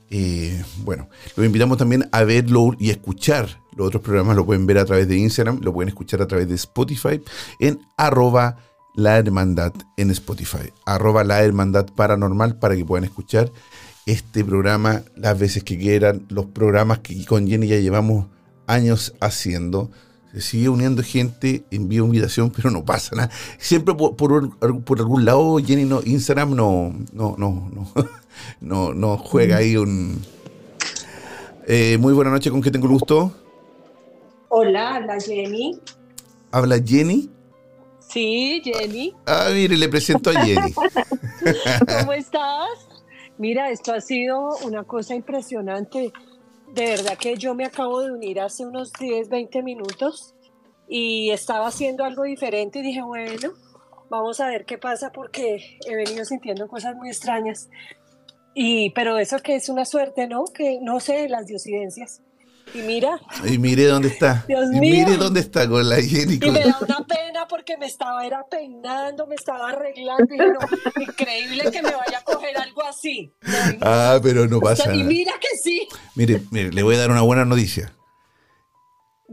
Eh, 0.09 0.63
bueno, 0.77 1.09
los 1.35 1.45
invitamos 1.45 1.77
también 1.77 2.07
a 2.13 2.23
verlo 2.23 2.71
y 2.79 2.89
escuchar 2.89 3.59
los 3.75 3.87
otros 3.87 4.03
programas. 4.03 4.37
Lo 4.37 4.45
pueden 4.45 4.65
ver 4.65 4.77
a 4.77 4.85
través 4.85 5.05
de 5.05 5.17
Instagram, 5.17 5.59
lo 5.61 5.73
pueden 5.73 5.89
escuchar 5.89 6.21
a 6.21 6.27
través 6.27 6.47
de 6.47 6.55
Spotify 6.55 7.21
en 7.59 7.81
arroba 7.97 8.55
la 8.95 9.17
hermandad 9.17 9.73
en 9.97 10.11
Spotify. 10.11 10.71
Arroba 10.85 11.25
la 11.25 11.43
hermandad 11.43 11.87
paranormal 11.93 12.57
para 12.57 12.77
que 12.77 12.85
puedan 12.85 13.03
escuchar 13.03 13.51
este 14.05 14.43
programa 14.43 15.03
las 15.15 15.37
veces 15.39 15.63
que 15.63 15.77
quieran. 15.77 16.25
Los 16.29 16.45
programas 16.45 16.99
que 16.99 17.25
con 17.25 17.47
Jenny 17.47 17.67
ya 17.67 17.79
llevamos 17.79 18.27
años 18.67 19.13
haciendo 19.19 19.91
se 20.35 20.41
sigue 20.41 20.67
uniendo 20.67 21.01
gente, 21.01 21.63
envío 21.71 22.03
invitación, 22.03 22.51
pero 22.55 22.69
no 22.69 22.83
pasa 22.83 23.15
nada. 23.15 23.31
Siempre 23.57 23.93
por, 23.95 24.17
por, 24.17 24.99
algún 24.99 25.23
lado, 25.23 25.57
Jenny, 25.65 25.85
no, 25.85 26.01
Instagram 26.03 26.53
no, 26.55 26.93
no, 27.13 27.35
no, 27.37 27.71
no, 27.71 27.87
no, 28.59 28.93
no 28.93 29.17
juega 29.17 29.57
ahí 29.57 29.77
un... 29.77 30.21
Eh, 31.67 31.97
muy 31.99 32.13
buena 32.13 32.31
noche, 32.31 32.51
¿con 32.51 32.61
qué 32.61 32.69
tengo 32.69 32.85
el 32.85 32.91
gusto? 32.91 33.33
Hola, 34.49 34.95
habla 34.95 35.19
Jenny. 35.19 35.79
¿Habla 36.51 36.79
Jenny? 36.85 37.29
Sí, 38.07 38.61
Jenny. 38.63 39.13
Ah, 39.25 39.47
mire, 39.53 39.77
le 39.77 39.87
presento 39.87 40.29
a 40.31 40.43
Jenny. 40.43 40.73
¿Cómo 41.99 42.13
estás? 42.13 42.67
Mira, 43.37 43.69
esto 43.69 43.93
ha 43.93 44.01
sido 44.01 44.49
una 44.63 44.83
cosa 44.83 45.15
impresionante 45.15 46.13
de 46.75 46.85
verdad 46.87 47.17
que 47.17 47.35
yo 47.37 47.55
me 47.55 47.65
acabo 47.65 48.01
de 48.01 48.11
unir 48.11 48.41
hace 48.41 48.65
unos 48.65 48.91
10, 48.93 49.29
20 49.29 49.63
minutos 49.63 50.35
y 50.87 51.31
estaba 51.31 51.67
haciendo 51.67 52.03
algo 52.03 52.23
diferente 52.23 52.79
y 52.79 52.83
dije, 52.83 53.01
bueno, 53.01 53.53
vamos 54.09 54.39
a 54.41 54.47
ver 54.47 54.65
qué 54.65 54.77
pasa 54.77 55.11
porque 55.11 55.79
he 55.87 55.95
venido 55.95 56.25
sintiendo 56.25 56.67
cosas 56.67 56.95
muy 56.95 57.09
extrañas. 57.09 57.69
Y, 58.53 58.91
pero 58.91 59.17
eso 59.17 59.39
que 59.39 59.55
es 59.55 59.69
una 59.69 59.85
suerte, 59.85 60.27
¿no? 60.27 60.45
Que 60.45 60.79
no 60.81 60.99
sé, 60.99 61.29
las 61.29 61.47
diosidencias. 61.47 62.21
Y 62.73 62.79
mira. 62.79 63.19
Y 63.45 63.57
mire 63.57 63.85
dónde 63.85 64.09
está. 64.09 64.43
Dios 64.47 64.65
y 64.73 64.79
mío. 64.79 65.05
mire 65.05 65.17
dónde 65.17 65.39
está 65.39 65.67
con 65.67 65.87
la 65.87 66.01
Jenny. 66.01 66.39
Y 66.41 66.51
me 66.51 66.59
da 66.59 66.77
una 66.81 67.05
pena 67.05 67.47
porque 67.47 67.77
me 67.77 67.85
estaba 67.85 68.25
era 68.25 68.45
peinando, 68.49 69.27
me 69.27 69.35
estaba 69.35 69.69
arreglando. 69.69 70.33
Y 70.33 70.37
no, 70.37 70.59
increíble 71.01 71.71
que 71.71 71.81
me 71.81 71.91
vaya 71.91 72.19
a 72.19 72.23
coger 72.23 72.57
algo 72.57 72.83
así. 72.83 73.33
Ah, 73.81 74.19
pero 74.21 74.47
no 74.47 74.59
pasa 74.59 74.87
nada. 74.87 74.97
Y 74.97 75.03
mira 75.03 75.33
que 75.39 75.57
sí. 75.61 75.87
Mire, 76.15 76.41
mire, 76.51 76.71
le 76.71 76.83
voy 76.83 76.95
a 76.95 76.99
dar 76.99 77.11
una 77.11 77.21
buena 77.21 77.45
noticia. 77.45 77.93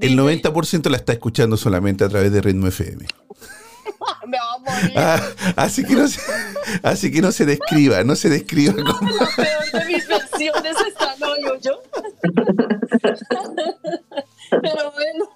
El 0.00 0.18
90% 0.18 0.88
la 0.88 0.96
está 0.96 1.12
escuchando 1.12 1.56
solamente 1.56 2.04
a 2.04 2.08
través 2.08 2.32
de 2.32 2.40
Ritmo 2.40 2.66
FM. 2.68 3.06
me 4.26 4.38
va 4.38 4.54
a 4.54 4.58
morir. 4.58 4.92
Ah, 4.96 5.20
así, 5.56 5.84
que 5.84 5.94
no 5.94 6.08
se, 6.08 6.20
así 6.82 7.10
que 7.10 7.20
no 7.20 7.32
se 7.32 7.44
describa, 7.44 8.02
no 8.04 8.16
se 8.16 8.28
describa 8.28 8.74
como... 8.74 9.10
La 9.10 9.28
peor 9.36 9.70
de 9.72 9.92
mis 9.92 10.08
no 11.42 11.58
yo. 11.60 11.82
pero 14.50 14.92
bueno. 14.92 15.28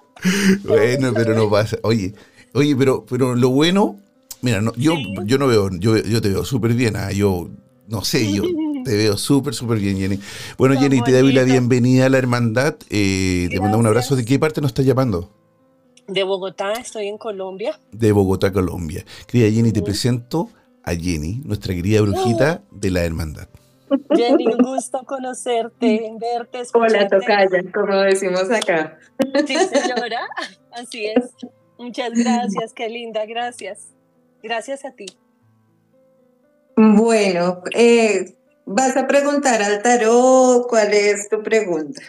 Bueno, 0.65 1.13
pero 1.15 1.35
no 1.35 1.51
pasa. 1.51 1.79
Oye, 1.83 2.15
oye, 2.55 2.75
pero, 2.77 3.05
pero 3.09 3.35
lo 3.35 3.51
bueno, 3.51 3.99
mira, 4.43 4.61
no, 4.61 4.73
yo, 4.77 4.95
yo 5.25 5.39
no 5.39 5.47
veo, 5.47 5.71
yo, 5.79 5.97
yo 5.97 6.21
te 6.21 6.29
veo 6.31 6.45
súper 6.45 6.75
bien, 6.75 6.97
ah, 6.97 7.13
yo 7.13 7.49
no 7.89 8.05
sé, 8.05 8.33
yo 8.33 8.45
te 8.85 8.97
veo 8.97 9.17
súper, 9.17 9.55
súper 9.55 9.79
bien, 9.79 9.99
Jenny. 9.99 10.19
Bueno, 10.59 10.79
Jenny, 10.79 11.03
te 11.03 11.13
doy 11.13 11.33
la 11.33 11.43
bienvenida 11.43 12.07
a 12.07 12.09
la 12.09 12.19
hermandad. 12.19 12.77
Eh, 12.91 13.49
te 13.51 13.61
mando 13.61 13.79
un 13.79 13.87
abrazo. 13.87 14.17
¿De 14.17 14.25
qué 14.25 14.39
parte 14.39 14.61
nos 14.61 14.71
estás 14.71 14.87
llamando? 14.87 15.31
De 16.07 16.23
Bogotá, 16.23 16.73
estoy 16.75 17.09
en 17.09 17.19
Colombia. 17.19 17.81
De 17.91 18.13
Bogotá, 18.13 18.53
Colombia. 18.53 19.05
Querida 19.27 19.51
Jenny, 19.51 19.73
te 19.73 19.83
presento 19.83 20.51
a 20.85 20.95
Jenny, 20.95 21.43
nuestra 21.45 21.75
querida 21.75 22.01
brujita 22.01 22.63
de 22.71 22.91
la 22.91 23.05
hermandad. 23.05 23.49
Jenny, 24.15 24.47
un 24.47 24.59
gusto 24.59 25.05
conocerte, 25.05 26.11
verte, 26.21 26.61
escucharte. 26.61 26.97
Hola, 26.97 27.09
tocaya, 27.09 27.73
como 27.73 27.97
decimos 28.01 28.51
acá. 28.51 28.99
Sí, 29.47 29.57
señora, 29.57 30.27
así 30.73 31.07
es. 31.07 31.33
Muchas 31.79 32.13
gracias, 32.13 32.73
qué 32.73 32.89
linda, 32.89 33.27
gracias. 33.27 33.95
Gracias 34.43 34.85
a 34.85 34.93
ti. 34.93 35.07
Bueno, 36.77 37.63
eh, 37.75 38.37
vas 38.65 38.97
a 38.97 39.07
preguntar 39.07 39.63
al 39.63 39.83
tarot, 39.83 40.67
¿cuál 40.69 40.93
es 40.93 41.29
tu 41.29 41.43
pregunta? 41.43 42.03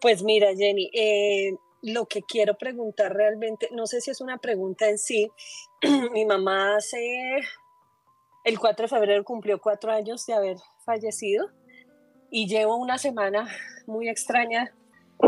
Pues 0.00 0.22
mira, 0.22 0.48
Jenny, 0.56 0.90
eh, 0.92 1.54
lo 1.82 2.06
que 2.06 2.22
quiero 2.22 2.56
preguntar 2.56 3.14
realmente, 3.14 3.68
no 3.72 3.86
sé 3.86 4.00
si 4.00 4.10
es 4.10 4.20
una 4.20 4.38
pregunta 4.38 4.88
en 4.88 4.98
sí, 4.98 5.30
mi 6.12 6.24
mamá 6.24 6.76
hace, 6.76 7.38
el 8.44 8.58
4 8.58 8.84
de 8.84 8.88
febrero 8.88 9.24
cumplió 9.24 9.60
cuatro 9.60 9.92
años 9.92 10.26
de 10.26 10.34
haber 10.34 10.56
fallecido 10.86 11.50
y 12.30 12.46
llevo 12.46 12.76
una 12.76 12.96
semana 12.96 13.48
muy 13.86 14.08
extraña, 14.08 14.72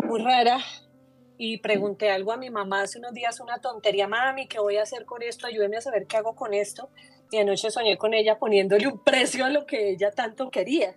muy 0.05 0.23
rara 0.23 0.59
y 1.37 1.59
pregunté 1.59 2.11
algo 2.11 2.33
a 2.33 2.37
mi 2.37 2.49
mamá 2.49 2.83
hace 2.83 2.99
unos 2.99 3.13
días, 3.13 3.41
una 3.41 3.59
tontería, 3.59 4.09
mami, 4.09 4.47
¿qué 4.47 4.61
voy 4.61 4.77
a 4.77 4.83
hacer 4.83 5.05
con 5.05 5.23
esto? 5.23 5.47
Ayúdeme 5.47 5.77
a 5.77 5.81
saber 5.81 6.07
qué 6.07 6.17
hago 6.17 6.35
con 6.35 6.55
esto. 6.55 6.89
Y 7.31 7.39
anoche 7.39 7.71
soñé 7.71 7.99
con 7.99 8.15
ella 8.15 8.39
poniéndole 8.39 8.87
un 8.89 8.99
precio 9.05 9.45
a 9.45 9.51
lo 9.51 9.67
que 9.67 9.91
ella 9.91 10.11
tanto 10.11 10.51
quería. 10.51 10.97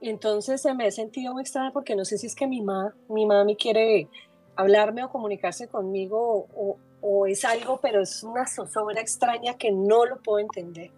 Entonces 0.00 0.60
se 0.60 0.74
me 0.74 0.86
he 0.86 0.90
sentido 0.90 1.32
muy 1.32 1.42
extraña 1.42 1.72
porque 1.72 1.96
no 1.96 2.04
sé 2.04 2.18
si 2.18 2.26
es 2.26 2.34
que 2.34 2.46
mi, 2.46 2.60
mamá 2.60 2.94
mi 3.08 3.24
mami 3.24 3.56
quiere 3.56 4.08
hablarme 4.54 5.04
o 5.04 5.10
comunicarse 5.10 5.68
conmigo 5.68 6.46
o, 6.54 6.78
o 7.00 7.26
es 7.26 7.44
algo, 7.44 7.80
pero 7.80 8.02
es 8.02 8.22
una 8.22 8.46
zozobra 8.46 9.00
extraña 9.00 9.54
que 9.54 9.72
no 9.72 10.04
lo 10.04 10.22
puedo 10.22 10.40
entender. 10.40 10.90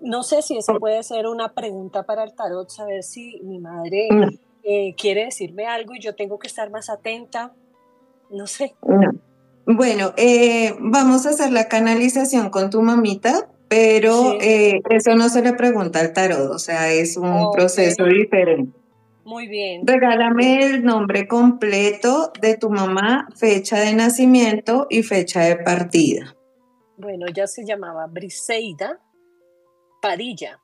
No 0.00 0.22
sé 0.22 0.42
si 0.42 0.56
eso 0.56 0.78
puede 0.78 1.02
ser 1.02 1.26
una 1.26 1.54
pregunta 1.54 2.04
para 2.04 2.24
el 2.24 2.34
tarot, 2.34 2.68
saber 2.68 3.02
si 3.02 3.40
mi 3.42 3.58
madre 3.58 4.08
eh, 4.62 4.94
quiere 4.96 5.26
decirme 5.26 5.66
algo 5.66 5.94
y 5.94 6.00
yo 6.00 6.14
tengo 6.14 6.38
que 6.38 6.46
estar 6.46 6.70
más 6.70 6.90
atenta. 6.90 7.52
No 8.30 8.46
sé. 8.46 8.74
Bueno, 9.66 10.12
eh, 10.16 10.74
vamos 10.78 11.26
a 11.26 11.30
hacer 11.30 11.52
la 11.52 11.68
canalización 11.68 12.50
con 12.50 12.70
tu 12.70 12.82
mamita, 12.82 13.48
pero 13.68 14.34
eh, 14.40 14.82
eso 14.90 15.14
no 15.14 15.28
se 15.28 15.42
le 15.42 15.54
pregunta 15.54 16.00
al 16.00 16.12
tarot, 16.12 16.50
o 16.50 16.58
sea, 16.58 16.92
es 16.92 17.16
un 17.16 17.50
proceso 17.52 18.04
diferente. 18.04 18.78
Muy 19.24 19.48
bien. 19.48 19.86
Regálame 19.86 20.64
el 20.64 20.84
nombre 20.84 21.26
completo 21.26 22.30
de 22.42 22.58
tu 22.58 22.68
mamá, 22.68 23.26
fecha 23.34 23.78
de 23.80 23.94
nacimiento 23.94 24.86
y 24.90 25.02
fecha 25.02 25.40
de 25.40 25.56
partida. 25.56 26.36
Bueno, 26.98 27.26
ella 27.26 27.46
se 27.46 27.64
llamaba 27.64 28.06
Briseida 28.06 29.00
Padilla. 30.04 30.60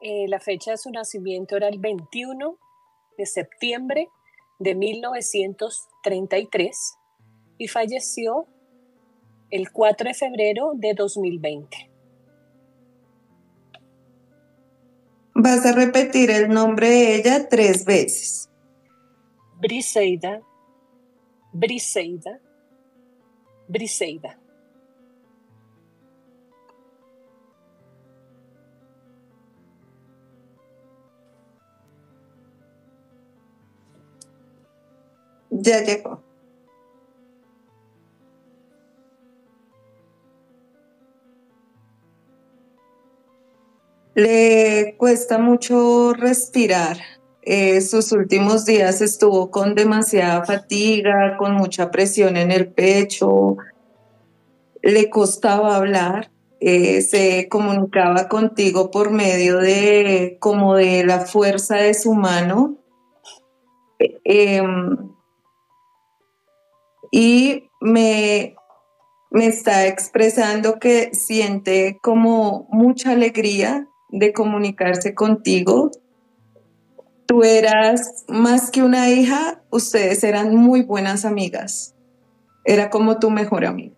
Eh, 0.00 0.26
la 0.26 0.40
fecha 0.40 0.70
de 0.70 0.78
su 0.78 0.90
nacimiento 0.90 1.58
era 1.58 1.68
el 1.68 1.78
21 1.78 2.56
de 3.18 3.26
septiembre 3.26 4.08
de 4.58 4.74
1933 4.74 6.94
y 7.58 7.68
falleció 7.68 8.46
el 9.50 9.70
4 9.70 10.08
de 10.08 10.14
febrero 10.14 10.72
de 10.74 10.94
2020. 10.94 11.90
Vas 15.34 15.66
a 15.66 15.72
repetir 15.72 16.30
el 16.30 16.48
nombre 16.48 16.88
de 16.88 17.16
ella 17.16 17.46
tres 17.50 17.84
veces. 17.84 18.48
Briseida, 19.60 20.40
Briseida, 21.52 22.40
Briseida. 23.68 24.41
Ya 35.62 35.80
llegó. 35.80 36.20
Le 44.16 44.96
cuesta 44.98 45.38
mucho 45.38 46.14
respirar. 46.14 46.98
Eh, 47.42 47.80
sus 47.80 48.10
últimos 48.10 48.64
días 48.64 49.00
estuvo 49.00 49.52
con 49.52 49.76
demasiada 49.76 50.44
fatiga, 50.44 51.36
con 51.38 51.54
mucha 51.54 51.92
presión 51.92 52.36
en 52.36 52.50
el 52.50 52.72
pecho. 52.72 53.56
Le 54.82 55.10
costaba 55.10 55.76
hablar. 55.76 56.32
Eh, 56.58 57.02
se 57.02 57.48
comunicaba 57.48 58.28
contigo 58.28 58.90
por 58.90 59.12
medio 59.12 59.58
de 59.58 60.38
como 60.40 60.74
de 60.74 61.04
la 61.04 61.20
fuerza 61.20 61.76
de 61.76 61.94
su 61.94 62.14
mano. 62.14 62.78
Em, 64.24 65.12
y 67.12 67.68
me, 67.80 68.56
me 69.30 69.46
está 69.46 69.86
expresando 69.86 70.80
que 70.80 71.14
siente 71.14 71.98
como 72.02 72.66
mucha 72.70 73.12
alegría 73.12 73.86
de 74.08 74.32
comunicarse 74.32 75.14
contigo. 75.14 75.90
Tú 77.26 77.44
eras 77.44 78.24
más 78.28 78.70
que 78.70 78.82
una 78.82 79.10
hija, 79.10 79.62
ustedes 79.70 80.24
eran 80.24 80.56
muy 80.56 80.82
buenas 80.82 81.24
amigas. 81.24 81.94
Era 82.64 82.90
como 82.90 83.18
tu 83.18 83.30
mejor 83.30 83.66
amiga. 83.66 83.94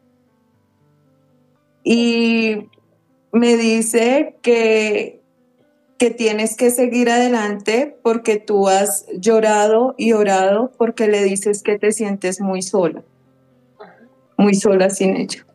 Y 1.85 2.69
me 3.31 3.57
dice 3.57 4.37
que, 4.43 5.23
que 6.05 6.11
tienes 6.11 6.55
que 6.55 6.71
seguir 6.71 7.09
adelante 7.09 7.97
porque 8.03 8.37
tú 8.37 8.69
has 8.69 9.07
llorado 9.19 9.95
y 9.97 10.13
orado 10.13 10.71
porque 10.77 11.09
le 11.09 11.25
dices 11.25 11.63
que 11.63 11.79
te 11.79 11.93
sientes 11.93 12.43
muy 12.43 12.61
sola, 12.61 13.03
muy 14.37 14.55
sola 14.55 14.91
sin 14.91 15.17
ella. 15.17 15.47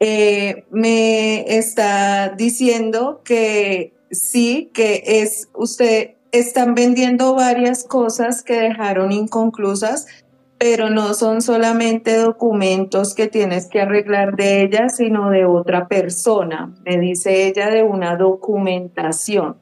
Eh, 0.00 0.64
me 0.72 1.56
está 1.56 2.30
diciendo 2.30 3.20
que 3.22 3.92
sí, 4.10 4.72
que 4.74 5.04
es 5.06 5.48
usted, 5.54 6.16
están 6.32 6.74
vendiendo 6.74 7.36
varias 7.36 7.84
cosas 7.84 8.42
que 8.42 8.54
dejaron 8.54 9.12
inconclusas, 9.12 10.08
pero 10.60 10.90
no 10.90 11.14
son 11.14 11.40
solamente 11.40 12.18
documentos 12.18 13.14
que 13.14 13.28
tienes 13.28 13.66
que 13.66 13.80
arreglar 13.80 14.36
de 14.36 14.60
ella, 14.60 14.90
sino 14.90 15.30
de 15.30 15.46
otra 15.46 15.88
persona. 15.88 16.74
Me 16.84 16.98
dice 16.98 17.46
ella 17.46 17.70
de 17.70 17.82
una 17.82 18.16
documentación, 18.16 19.56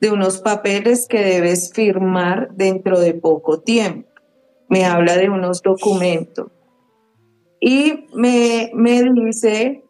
de 0.00 0.10
unos 0.10 0.38
papeles 0.38 1.06
que 1.06 1.22
debes 1.22 1.74
firmar 1.74 2.54
dentro 2.54 2.98
de 2.98 3.12
poco 3.12 3.60
tiempo. 3.60 4.08
Me 4.70 4.86
habla 4.86 5.18
de 5.18 5.28
unos 5.28 5.60
documentos. 5.60 6.50
Y 7.60 8.06
me, 8.14 8.70
me 8.72 9.02
dice, 9.12 9.84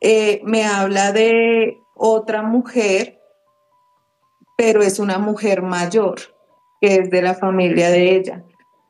eh, 0.00 0.40
me 0.44 0.64
habla 0.66 1.10
de 1.10 1.78
otra 1.96 2.42
mujer, 2.42 3.18
pero 4.56 4.82
es 4.82 5.00
una 5.00 5.18
mujer 5.18 5.62
mayor, 5.62 6.20
que 6.80 6.94
es 6.94 7.10
de 7.10 7.22
la 7.22 7.34
familia 7.34 7.90
de 7.90 8.14
ella. 8.14 8.44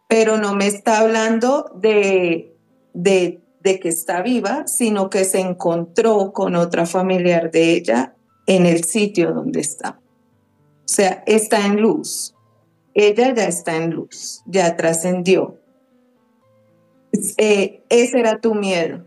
Pero 0.08 0.36
no 0.38 0.54
me 0.54 0.66
está 0.66 1.00
hablando 1.00 1.70
de, 1.74 2.54
de, 2.94 3.40
de 3.60 3.80
que 3.80 3.88
está 3.88 4.22
viva, 4.22 4.66
sino 4.66 5.10
que 5.10 5.24
se 5.24 5.40
encontró 5.40 6.32
con 6.32 6.54
otra 6.54 6.86
familiar 6.86 7.50
de 7.50 7.72
ella 7.72 8.14
en 8.46 8.66
el 8.66 8.84
sitio 8.84 9.32
donde 9.32 9.60
está. 9.60 10.00
O 10.00 10.88
sea, 10.88 11.24
está 11.26 11.66
en 11.66 11.80
luz. 11.80 12.34
Ella 12.94 13.34
ya 13.34 13.46
está 13.46 13.76
en 13.76 13.90
luz, 13.90 14.42
ya 14.46 14.76
trascendió. 14.76 15.58
Eh, 17.36 17.82
ese 17.88 18.20
era 18.20 18.40
tu 18.40 18.54
miedo, 18.54 19.04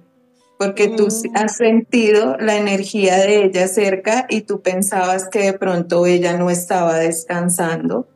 porque 0.57 0.89
tú 0.89 1.07
Mm. 1.07 1.35
has 1.37 1.55
sentido 1.55 2.37
la 2.37 2.57
energía 2.57 3.17
de 3.17 3.45
ella 3.45 3.67
cerca 3.67 4.25
y 4.29 4.41
tú 4.41 4.61
pensabas 4.61 5.27
que 5.29 5.39
de 5.43 5.53
pronto 5.53 6.05
ella 6.05 6.37
no 6.37 6.49
estaba 6.49 6.97
descansando, 6.97 8.07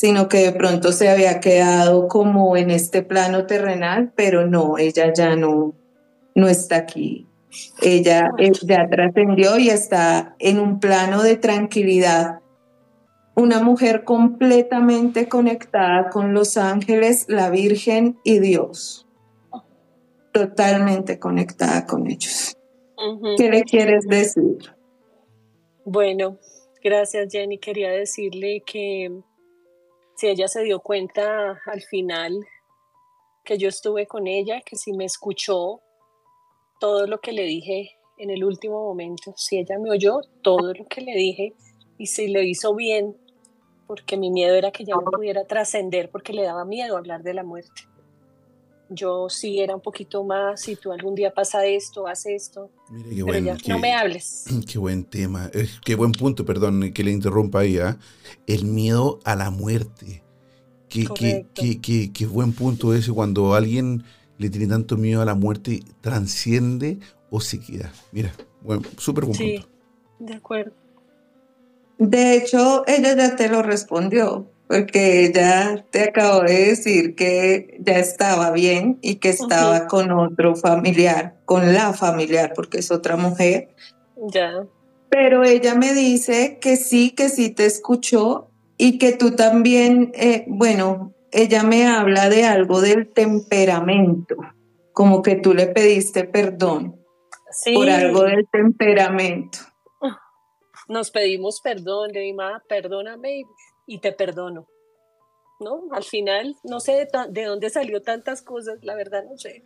sino 0.00 0.28
que 0.28 0.38
de 0.38 0.52
pronto 0.52 0.92
se 0.92 1.10
había 1.10 1.40
quedado 1.40 2.08
como 2.08 2.56
en 2.56 2.70
este 2.70 3.02
plano 3.02 3.44
terrenal, 3.44 4.10
pero 4.16 4.46
no, 4.46 4.78
ella 4.78 5.12
ya 5.12 5.36
no, 5.36 5.74
no 6.34 6.48
está 6.48 6.76
aquí. 6.76 7.26
Ella 7.82 8.30
eh, 8.38 8.50
ya 8.62 8.88
trascendió 8.88 9.58
y 9.58 9.68
está 9.68 10.36
en 10.38 10.58
un 10.58 10.80
plano 10.80 11.22
de 11.22 11.36
tranquilidad. 11.36 12.40
Una 13.34 13.62
mujer 13.62 14.04
completamente 14.04 15.28
conectada 15.28 16.08
con 16.08 16.32
los 16.32 16.56
ángeles, 16.56 17.26
la 17.28 17.50
Virgen 17.50 18.16
y 18.24 18.38
Dios 18.38 19.06
totalmente 20.32 21.18
conectada 21.18 21.84
con 21.84 22.10
ellos. 22.10 22.56
¿Qué 23.36 23.50
le 23.50 23.64
quieres 23.64 24.06
decir? 24.06 24.56
Bueno, 25.84 26.38
gracias 26.82 27.30
Jenny. 27.30 27.58
Quería 27.58 27.90
decirle 27.90 28.62
que 28.64 29.20
si 30.20 30.28
ella 30.28 30.48
se 30.48 30.62
dio 30.62 30.80
cuenta 30.80 31.62
al 31.64 31.80
final 31.80 32.46
que 33.42 33.56
yo 33.56 33.68
estuve 33.68 34.06
con 34.06 34.26
ella, 34.26 34.60
que 34.60 34.76
si 34.76 34.92
me 34.92 35.06
escuchó 35.06 35.80
todo 36.78 37.06
lo 37.06 37.22
que 37.22 37.32
le 37.32 37.44
dije 37.44 37.92
en 38.18 38.28
el 38.28 38.44
último 38.44 38.84
momento, 38.84 39.32
si 39.38 39.58
ella 39.58 39.78
me 39.78 39.90
oyó 39.90 40.20
todo 40.42 40.74
lo 40.74 40.86
que 40.88 41.00
le 41.00 41.14
dije 41.14 41.54
y 41.96 42.04
si 42.08 42.28
lo 42.28 42.42
hizo 42.42 42.74
bien, 42.74 43.16
porque 43.86 44.18
mi 44.18 44.30
miedo 44.30 44.54
era 44.56 44.70
que 44.72 44.84
ya 44.84 44.94
no 44.94 45.10
pudiera 45.10 45.46
trascender 45.46 46.10
porque 46.10 46.34
le 46.34 46.42
daba 46.42 46.66
miedo 46.66 46.98
hablar 46.98 47.22
de 47.22 47.32
la 47.32 47.42
muerte. 47.42 47.84
Yo 48.92 49.28
sí 49.28 49.60
era 49.60 49.74
un 49.76 49.80
poquito 49.80 50.24
más, 50.24 50.62
si 50.62 50.74
tú 50.74 50.90
algún 50.92 51.14
día 51.14 51.32
pasa 51.32 51.64
esto, 51.64 52.08
haz 52.08 52.26
esto, 52.26 52.70
Mire 52.90 53.10
qué 53.10 53.14
pero 53.24 53.24
buen, 53.24 53.44
ya 53.44 53.56
qué- 53.56 53.72
no 53.72 53.78
me 53.78 53.92
hables. 53.94 54.44
qué 54.70 54.78
buen 54.78 55.04
tema. 55.04 55.48
Eh, 55.54 55.68
Qué 55.84 55.94
buen 55.94 56.10
punto, 56.12 56.44
perdón 56.44 56.92
que 56.92 57.04
le 57.04 57.12
interrumpa 57.12 57.60
ahí. 57.60 57.78
¿ah? 57.78 57.96
El 58.48 58.64
miedo 58.64 59.20
a 59.24 59.36
la 59.36 59.50
muerte. 59.50 60.24
Qué, 60.88 61.02
qué, 61.04 61.08
Correcto. 61.08 61.62
qué, 61.62 61.80
qué- 61.80 62.12
qué 62.12 62.26
buen 62.26 62.52
punto 62.52 62.92
ese 62.94 63.12
cuando 63.12 63.54
alguien 63.54 64.02
le 64.38 64.50
tiene 64.50 64.66
tanto 64.66 64.96
miedo 64.96 65.22
a 65.22 65.24
la 65.24 65.34
muerte, 65.34 65.84
transciende 66.00 66.98
o 67.30 67.40
se 67.40 67.60
queda. 67.60 67.92
Mira, 68.10 68.32
bueno, 68.60 68.82
súper 68.98 69.24
buen 69.24 69.36
Sí, 69.36 69.52
punto. 69.60 69.68
de 70.18 70.34
acuerdo. 70.34 70.72
De 71.98 72.34
hecho, 72.34 72.82
ella 72.88 73.14
ya 73.16 73.36
te 73.36 73.48
lo 73.48 73.62
respondió, 73.62 74.50
porque 74.70 75.24
ella 75.24 75.84
te 75.90 76.04
acabó 76.04 76.42
de 76.42 76.66
decir 76.66 77.16
que 77.16 77.76
ya 77.80 77.98
estaba 77.98 78.52
bien 78.52 79.00
y 79.02 79.16
que 79.16 79.30
estaba 79.30 79.88
con 79.88 80.12
otro 80.12 80.54
familiar, 80.54 81.40
con 81.44 81.72
la 81.72 81.92
familiar, 81.92 82.52
porque 82.54 82.78
es 82.78 82.92
otra 82.92 83.16
mujer. 83.16 83.74
Ya. 84.32 84.64
Pero 85.08 85.42
ella 85.42 85.74
me 85.74 85.92
dice 85.92 86.58
que 86.60 86.76
sí, 86.76 87.10
que 87.10 87.30
sí 87.30 87.50
te 87.50 87.66
escuchó 87.66 88.48
y 88.76 88.98
que 88.98 89.10
tú 89.10 89.34
también, 89.34 90.12
eh, 90.14 90.44
bueno, 90.46 91.14
ella 91.32 91.64
me 91.64 91.88
habla 91.88 92.28
de 92.28 92.44
algo 92.44 92.80
del 92.80 93.08
temperamento, 93.08 94.36
como 94.92 95.20
que 95.20 95.34
tú 95.34 95.52
le 95.52 95.66
pediste 95.66 96.22
perdón 96.22 96.94
Sí, 97.50 97.74
por 97.74 97.90
algo 97.90 98.22
del 98.22 98.46
temperamento. 98.52 99.58
nos 100.86 101.10
pedimos 101.10 101.60
perdón, 101.60 102.12
le 102.12 102.20
dije, 102.20 102.34
"Ma, 102.34 102.62
perdóname 102.68 103.42
y, 103.90 103.98
te 103.98 104.12
perdono. 104.12 104.66
¿No? 105.60 105.82
Al 105.92 106.04
final, 106.04 106.56
no 106.64 106.80
sé 106.80 107.06
de, 107.30 107.44
dónde 107.44 107.68
salió 107.68 108.00
tantas 108.00 108.40
cosas, 108.40 108.78
la 108.82 108.94
verdad 108.94 109.24
no 109.28 109.36
sé. 109.36 109.62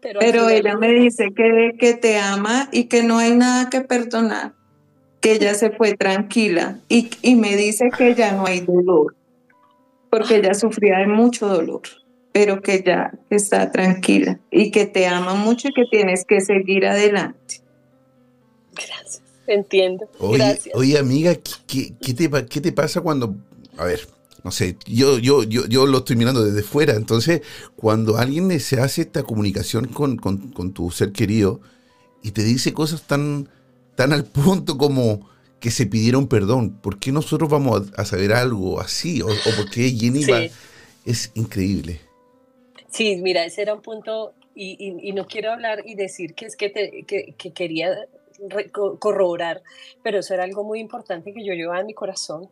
Pero, 0.00 0.20
Pero 0.20 0.48
ella 0.48 0.76
me 0.76 0.92
dice 0.92 1.30
que, 1.34 1.72
que 1.76 1.94
te 1.94 2.18
ama 2.18 2.68
y 2.70 2.84
que 2.84 3.02
no 3.02 3.18
hay 3.18 3.34
nada 3.34 3.68
que 3.68 3.80
perdonar, 3.80 4.54
que 5.20 5.32
ella 5.32 5.54
se 5.54 5.70
fue 5.70 5.94
tranquila 5.94 6.78
y, 6.88 7.10
y 7.22 7.34
me 7.34 7.56
dice 7.56 7.88
que 7.96 8.14
ya 8.14 8.32
no 8.32 8.46
hay 8.46 8.60
dolor, 8.60 9.16
porque 10.08 10.36
ella 10.36 10.54
sufría 10.54 10.98
de 10.98 11.08
mucho 11.08 11.48
dolor, 11.48 11.82
pero 12.30 12.62
que 12.62 12.84
ya 12.84 13.10
está 13.28 13.72
tranquila 13.72 14.38
y 14.52 14.70
que 14.70 14.86
te 14.86 15.08
ama 15.08 15.34
mucho 15.34 15.66
y 15.68 15.72
que 15.72 15.84
tienes 15.90 16.24
que 16.24 16.40
seguir 16.40 16.86
adelante. 16.86 17.67
Entiendo. 19.48 20.08
Oye, 20.18 20.38
Gracias. 20.38 20.74
oye 20.74 20.98
amiga, 20.98 21.34
¿qué, 21.66 21.94
qué- 22.00 22.14
te, 22.14 22.30
qué 22.46 22.60
te 22.60 22.72
pasa 22.72 23.00
cuando... 23.00 23.34
A 23.78 23.84
ver, 23.84 24.06
no 24.44 24.50
sé, 24.50 24.76
yo, 24.86 25.18
yo, 25.18 25.42
yo, 25.42 25.66
yo 25.66 25.86
lo 25.86 25.98
estoy 25.98 26.16
mirando 26.16 26.44
desde 26.44 26.62
fuera. 26.62 26.94
Entonces, 26.94 27.40
cuando 27.76 28.18
alguien 28.18 28.60
se 28.60 28.80
hace 28.80 29.02
esta 29.02 29.22
comunicación 29.22 29.86
con, 29.86 30.16
con, 30.18 30.72
tu 30.74 30.90
ser 30.90 31.12
querido 31.12 31.60
y 32.22 32.32
te 32.32 32.44
dice 32.44 32.74
cosas 32.74 33.02
tan, 33.06 33.48
tan 33.94 34.12
al 34.12 34.24
punto 34.24 34.76
como 34.76 35.28
que 35.60 35.70
se 35.70 35.86
pidieron 35.86 36.28
perdón, 36.28 36.78
¿por 36.80 36.98
qué 36.98 37.10
nosotros 37.10 37.48
vamos 37.48 37.90
a, 37.96 38.04
saber 38.04 38.32
algo 38.32 38.80
así? 38.80 39.22
¿O, 39.22 39.28
o 39.28 39.56
por 39.56 39.70
qué 39.70 39.90
Jenny 39.90 40.24
va? 40.26 40.46
Es 41.04 41.30
increíble. 41.34 42.00
Sí, 42.90 43.16
mira, 43.16 43.44
ese 43.44 43.62
era 43.62 43.74
un 43.74 43.80
punto, 43.80 44.34
y, 44.54 44.76
y, 45.02 45.12
no 45.12 45.26
quiero 45.26 45.52
hablar 45.52 45.84
y 45.86 45.94
decir 45.94 46.34
que 46.34 46.46
es 46.46 46.56
que, 46.56 46.68
te, 46.68 47.04
que, 47.06 47.34
que 47.38 47.52
quería 47.52 47.96
corroborar, 49.00 49.62
pero 50.02 50.18
eso 50.18 50.34
era 50.34 50.44
algo 50.44 50.64
muy 50.64 50.80
importante 50.80 51.32
que 51.32 51.44
yo 51.44 51.54
llevaba 51.54 51.80
en 51.80 51.86
mi 51.86 51.94
corazón, 51.94 52.50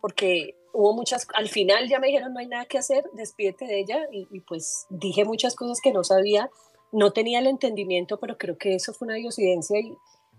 porque 0.00 0.56
hubo 0.72 0.92
muchas, 0.92 1.26
al 1.34 1.48
final 1.48 1.88
ya 1.88 1.98
me 1.98 2.08
dijeron 2.08 2.32
no 2.32 2.40
hay 2.40 2.46
nada 2.46 2.66
que 2.66 2.78
hacer, 2.78 3.04
despídete 3.14 3.66
de 3.66 3.80
ella 3.80 4.06
y, 4.10 4.40
pues 4.40 4.86
dije 4.90 5.24
muchas 5.24 5.54
cosas 5.54 5.80
que 5.82 5.92
no 5.92 6.04
sabía, 6.04 6.50
no 6.92 7.12
tenía 7.12 7.38
el 7.38 7.46
entendimiento, 7.46 8.18
pero 8.18 8.36
creo 8.36 8.58
que 8.58 8.74
eso 8.74 8.92
fue 8.92 9.06
una 9.06 9.14
diosidencia 9.14 9.80
y, 9.80 9.94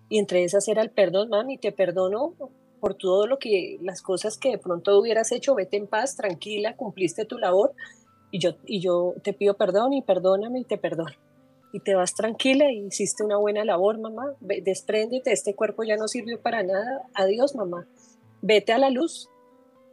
y 0.09 0.19
entre 0.19 0.43
esas 0.43 0.67
era 0.67 0.81
el 0.81 0.91
perdón, 0.91 1.29
mami, 1.29 1.57
te 1.57 1.71
perdono 1.71 2.33
por 2.79 2.95
todo 2.95 3.25
lo 3.25 3.39
que, 3.39 3.77
las 3.81 4.01
cosas 4.01 4.37
que 4.37 4.51
de 4.51 4.57
pronto 4.57 4.99
hubieras 4.99 5.31
hecho, 5.31 5.55
vete 5.55 5.77
en 5.77 5.87
paz, 5.87 6.15
tranquila, 6.15 6.75
cumpliste 6.75 7.25
tu 7.25 7.37
labor 7.37 7.73
y 8.29 8.39
yo, 8.39 8.51
y 8.65 8.79
yo 8.81 9.15
te 9.23 9.33
pido 9.33 9.55
perdón 9.55 9.93
y 9.93 10.01
perdóname 10.01 10.59
y 10.59 10.65
te 10.65 10.77
perdono 10.77 11.15
y 11.75 11.81
te 11.81 11.93
vas 11.93 12.15
tranquila 12.15 12.71
y 12.71 12.85
hiciste 12.85 13.21
una 13.21 13.35
buena 13.35 13.65
labor, 13.65 13.99
mamá. 13.99 14.33
Despréndete, 14.39 15.33
este 15.33 15.55
cuerpo 15.55 15.83
ya 15.83 15.97
no 15.97 16.07
sirvió 16.07 16.39
para 16.39 16.63
nada. 16.63 17.01
Adiós, 17.13 17.53
mamá. 17.53 17.85
Vete 18.41 18.71
a 18.71 18.77
la 18.77 18.89
luz. 18.89 19.29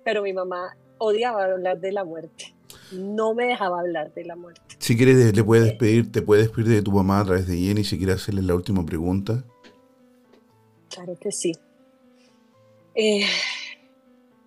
Pero 0.04 0.22
mi 0.22 0.32
mamá 0.32 0.76
odiaba 0.98 1.42
hablar 1.42 1.80
de 1.80 1.90
la 1.90 2.04
muerte. 2.04 2.54
No 2.92 3.34
me 3.34 3.46
dejaba 3.46 3.80
hablar 3.80 4.14
de 4.14 4.24
la 4.24 4.36
muerte. 4.36 4.76
Si 4.78 4.96
quieres, 4.96 5.36
le 5.36 5.42
puedes 5.42 5.64
despedir, 5.64 6.12
te 6.12 6.22
puedes 6.22 6.44
despedir 6.44 6.68
de 6.68 6.82
tu 6.82 6.92
mamá 6.92 7.18
a 7.18 7.24
través 7.24 7.48
de 7.48 7.56
Jenny 7.56 7.82
si 7.82 7.98
quieres 7.98 8.22
hacerle 8.22 8.42
la 8.42 8.54
última 8.54 8.86
pregunta. 8.86 9.42
Claro 10.88 11.16
que 11.20 11.32
sí. 11.32 11.50
Eh, 12.94 13.26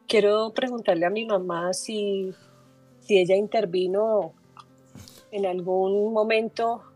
quiero 0.08 0.54
preguntarle 0.54 1.06
a 1.06 1.10
mi 1.10 1.26
mamá 1.26 1.74
si, 1.74 2.34
si 3.02 3.18
ella 3.18 3.36
intervino 3.36 4.32
en 5.32 5.46
algún 5.46 6.14
momento 6.14 6.95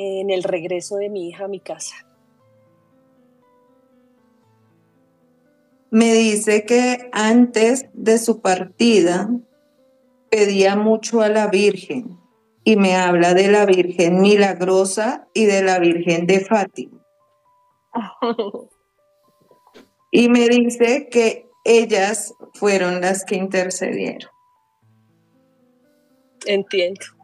en 0.00 0.30
el 0.30 0.44
regreso 0.44 0.96
de 0.96 1.08
mi 1.08 1.28
hija 1.28 1.46
a 1.46 1.48
mi 1.48 1.58
casa. 1.58 1.96
Me 5.90 6.12
dice 6.12 6.64
que 6.64 7.10
antes 7.12 7.86
de 7.94 8.18
su 8.18 8.40
partida 8.40 9.28
pedía 10.30 10.76
mucho 10.76 11.20
a 11.20 11.28
la 11.28 11.48
Virgen 11.48 12.16
y 12.62 12.76
me 12.76 12.94
habla 12.94 13.34
de 13.34 13.48
la 13.48 13.66
Virgen 13.66 14.20
Milagrosa 14.20 15.26
y 15.34 15.46
de 15.46 15.62
la 15.62 15.80
Virgen 15.80 16.28
de 16.28 16.40
Fátima. 16.44 17.04
y 20.12 20.28
me 20.28 20.48
dice 20.48 21.08
que 21.10 21.48
ellas 21.64 22.34
fueron 22.54 23.00
las 23.00 23.24
que 23.24 23.34
intercedieron. 23.34 24.30
Entiendo. 26.46 27.17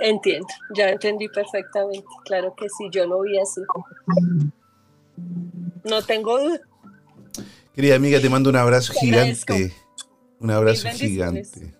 Entiendo, 0.00 0.46
ya 0.74 0.90
entendí 0.90 1.28
perfectamente. 1.28 2.06
Claro 2.24 2.54
que 2.56 2.68
sí, 2.68 2.88
yo 2.90 3.06
lo 3.06 3.20
vi 3.22 3.38
así. 3.38 3.60
No 5.84 6.02
tengo 6.02 6.40
duda. 6.40 6.60
Querida 7.74 7.96
amiga, 7.96 8.20
te 8.20 8.28
mando 8.28 8.50
un 8.50 8.56
abrazo 8.56 8.92
gigante. 8.92 9.72
Un 10.40 10.50
abrazo 10.50 10.88
gigante. 10.90 11.74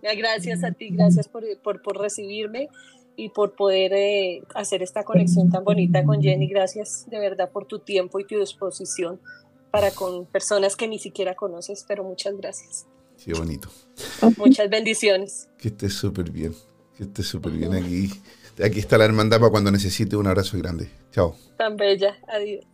Gracias 0.00 0.64
a 0.64 0.72
ti, 0.72 0.90
gracias 0.90 1.28
por, 1.28 1.44
por, 1.60 1.98
recibirme 1.98 2.68
y 3.16 3.28
por 3.28 3.54
poder 3.54 3.92
eh, 3.92 4.42
hacer 4.54 4.82
esta 4.82 5.04
conexión 5.04 5.50
tan 5.50 5.64
bonita 5.64 6.04
con 6.04 6.20
Jenny. 6.20 6.48
Gracias 6.48 7.06
de 7.08 7.18
verdad 7.18 7.50
por 7.50 7.66
tu 7.66 7.78
tiempo 7.78 8.18
y 8.18 8.24
tu 8.24 8.38
disposición 8.38 9.20
para 9.70 9.90
con 9.90 10.26
personas 10.26 10.76
que 10.76 10.88
ni 10.88 10.98
siquiera 10.98 11.34
conoces, 11.34 11.84
pero 11.86 12.04
muchas 12.04 12.36
gracias. 12.36 12.86
Qué 13.24 13.32
bonito. 13.32 13.68
Muchas 14.36 14.68
bendiciones. 14.68 15.48
Que 15.56 15.68
estés 15.68 15.94
súper 15.94 16.30
bien. 16.30 16.54
Que 17.02 17.08
estés 17.08 17.26
súper 17.26 17.50
bien 17.50 17.74
aquí. 17.74 18.12
Aquí 18.64 18.78
está 18.78 18.96
la 18.96 19.04
hermandad 19.04 19.40
para 19.40 19.50
cuando 19.50 19.72
necesite 19.72 20.14
un 20.14 20.28
abrazo 20.28 20.56
grande. 20.56 20.88
Chao. 21.10 21.34
Tan 21.58 21.76
bella. 21.76 22.16
Adiós. 22.28 22.64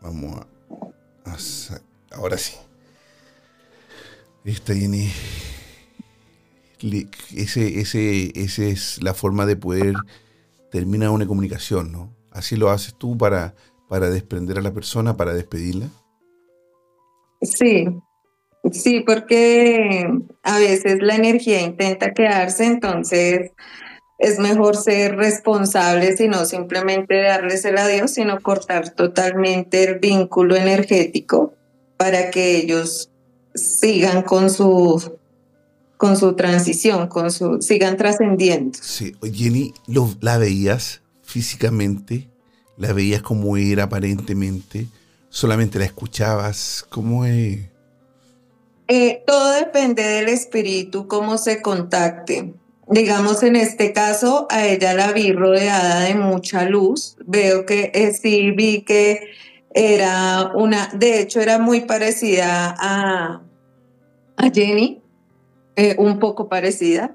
Vamos 0.00 0.40
a, 1.24 1.80
ahora 2.12 2.38
sí. 2.38 2.54
Esta 4.44 4.72
Jenny. 4.72 5.10
Ese, 7.34 7.80
ese, 7.80 8.30
ese 8.40 8.70
es 8.70 9.02
la 9.02 9.14
forma 9.14 9.44
de 9.44 9.56
poder 9.56 9.96
terminar 10.70 11.10
una 11.10 11.26
comunicación, 11.26 11.90
¿no? 11.90 12.14
Así 12.30 12.54
lo 12.54 12.70
haces 12.70 12.94
tú 12.94 13.18
para, 13.18 13.56
para 13.88 14.10
desprender 14.10 14.58
a 14.58 14.62
la 14.62 14.72
persona, 14.72 15.16
para 15.16 15.34
despedirla. 15.34 15.88
Sí, 17.42 17.88
Sí, 18.72 19.00
porque 19.00 20.08
a 20.42 20.58
veces 20.58 20.98
la 21.00 21.14
energía 21.14 21.60
intenta 21.60 22.12
quedarse, 22.12 22.64
entonces 22.64 23.52
es 24.18 24.38
mejor 24.38 24.76
ser 24.76 25.16
responsables 25.16 26.20
y 26.20 26.28
no 26.28 26.44
simplemente 26.44 27.22
darles 27.22 27.64
el 27.64 27.78
adiós, 27.78 28.10
sino 28.10 28.40
cortar 28.40 28.90
totalmente 28.90 29.84
el 29.84 30.00
vínculo 30.00 30.56
energético 30.56 31.54
para 31.96 32.30
que 32.30 32.56
ellos 32.56 33.10
sigan 33.54 34.22
con 34.22 34.50
su 34.50 35.18
con 35.96 36.16
su 36.16 36.34
transición, 36.34 37.08
con 37.08 37.32
su 37.32 37.60
sigan 37.60 37.96
trascendiendo. 37.96 38.78
Sí, 38.80 39.16
Jenny, 39.32 39.72
lo, 39.88 40.08
¿la 40.20 40.38
veías 40.38 41.02
físicamente? 41.22 42.28
¿La 42.76 42.92
veías 42.92 43.22
como 43.22 43.56
era 43.56 43.84
aparentemente? 43.84 44.86
¿Solamente 45.28 45.78
la 45.80 45.84
escuchabas? 45.84 46.86
¿Cómo 46.88 47.24
es? 47.24 47.60
Eh, 48.90 49.22
todo 49.26 49.52
depende 49.52 50.02
del 50.02 50.28
espíritu, 50.30 51.06
cómo 51.08 51.36
se 51.36 51.60
contacte. 51.60 52.54
Digamos, 52.88 53.42
en 53.42 53.56
este 53.56 53.92
caso, 53.92 54.46
a 54.48 54.66
ella 54.66 54.94
la 54.94 55.12
vi 55.12 55.32
rodeada 55.32 56.00
de 56.00 56.14
mucha 56.14 56.64
luz. 56.64 57.16
Veo 57.26 57.66
que 57.66 57.90
eh, 57.94 58.14
sí 58.14 58.50
vi 58.52 58.80
que 58.80 59.28
era 59.74 60.52
una, 60.54 60.88
de 60.94 61.20
hecho, 61.20 61.40
era 61.40 61.58
muy 61.58 61.82
parecida 61.82 62.74
a, 62.78 63.42
a 64.38 64.50
Jenny, 64.50 65.02
eh, 65.76 65.94
un 65.98 66.18
poco 66.18 66.48
parecida, 66.48 67.14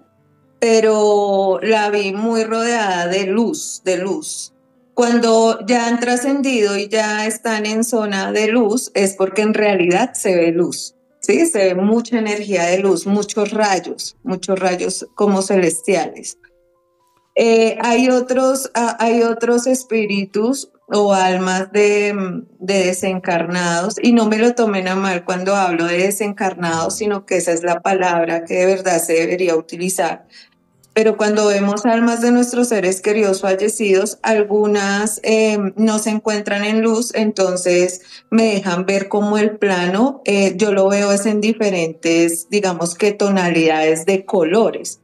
pero 0.60 1.60
la 1.64 1.90
vi 1.90 2.14
muy 2.14 2.44
rodeada 2.44 3.08
de 3.08 3.26
luz, 3.26 3.82
de 3.84 3.98
luz. 3.98 4.54
Cuando 4.94 5.66
ya 5.66 5.88
han 5.88 6.00
trascendido 6.00 6.78
y 6.78 6.88
ya 6.88 7.26
están 7.26 7.66
en 7.66 7.84
zona 7.84 8.32
de 8.32 8.48
luz, 8.48 8.92
es 8.94 9.16
porque 9.16 9.42
en 9.42 9.56
realidad 9.56 10.14
se 10.14 10.36
ve 10.36 10.52
luz. 10.52 10.94
¿Sí? 11.24 11.48
Se 11.48 11.74
ve 11.74 11.76
mucha 11.76 12.20
energía 12.20 12.66
de 12.66 12.80
luz, 12.80 13.08
muchos 13.08 13.52
rayos, 13.52 14.18
muchos 14.24 14.60
rayos 14.60 15.08
como 15.16 15.42
celestiales. 15.42 16.38
Eh, 17.36 17.78
hay, 17.82 18.10
otros, 18.10 18.70
hay 18.76 19.24
otros 19.24 19.66
espíritus 19.66 20.70
o 20.88 21.14
almas 21.14 21.72
de, 21.72 22.14
de, 22.60 22.86
desencarnados, 22.86 23.96
y 24.00 24.12
no 24.12 24.28
me 24.28 24.38
lo 24.38 24.54
tomen 24.54 24.88
a 24.88 24.96
mal 24.96 25.26
cuando 25.26 25.56
hablo 25.56 25.86
de 25.86 25.98
desencarnados, 25.98 26.98
sino 26.98 27.26
que 27.26 27.38
esa 27.38 27.52
es 27.52 27.64
la 27.64 27.80
palabra 27.80 28.44
que 28.44 28.54
de 28.56 28.66
verdad 28.68 29.02
se 29.02 29.14
debería 29.14 29.56
utilizar, 29.56 30.28
pero 30.94 31.18
cuando 31.18 31.48
vemos 31.48 31.86
almas 31.86 32.22
de 32.22 32.32
nuestros 32.32 32.70
seres 32.70 33.02
queridos 33.02 33.42
fallecidos, 33.42 34.20
algunas 34.22 35.20
eh, 35.24 35.58
no 35.76 35.98
se 35.98 36.12
encuentran 36.12 36.64
en 36.64 36.82
luz, 36.82 37.14
entonces 37.16 38.02
me 38.30 38.54
dejan 38.54 38.86
ver 38.86 39.10
cómo 39.10 39.38
el 39.38 39.58
plano, 39.58 40.22
eh, 40.26 40.54
yo 40.56 40.72
lo 40.72 40.88
veo 40.88 41.12
es 41.12 41.26
en 41.26 41.42
diferentes, 41.42 42.48
digamos 42.50 42.96
que 42.96 43.12
tonalidades 43.12 44.06
de 44.06 44.24
colores, 44.24 45.00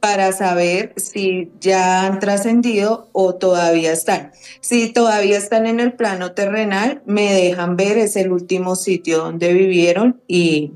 para 0.00 0.32
saber 0.32 0.94
si 0.96 1.52
ya 1.60 2.06
han 2.06 2.18
trascendido 2.18 3.08
o 3.12 3.34
todavía 3.34 3.92
están. 3.92 4.30
Si 4.60 4.92
todavía 4.92 5.36
están 5.36 5.66
en 5.66 5.80
el 5.80 5.94
plano 5.94 6.32
terrenal, 6.32 7.02
me 7.06 7.32
dejan 7.34 7.76
ver 7.76 7.98
es 7.98 8.16
el 8.16 8.32
último 8.32 8.76
sitio 8.76 9.18
donde 9.18 9.52
vivieron 9.52 10.22
y, 10.28 10.72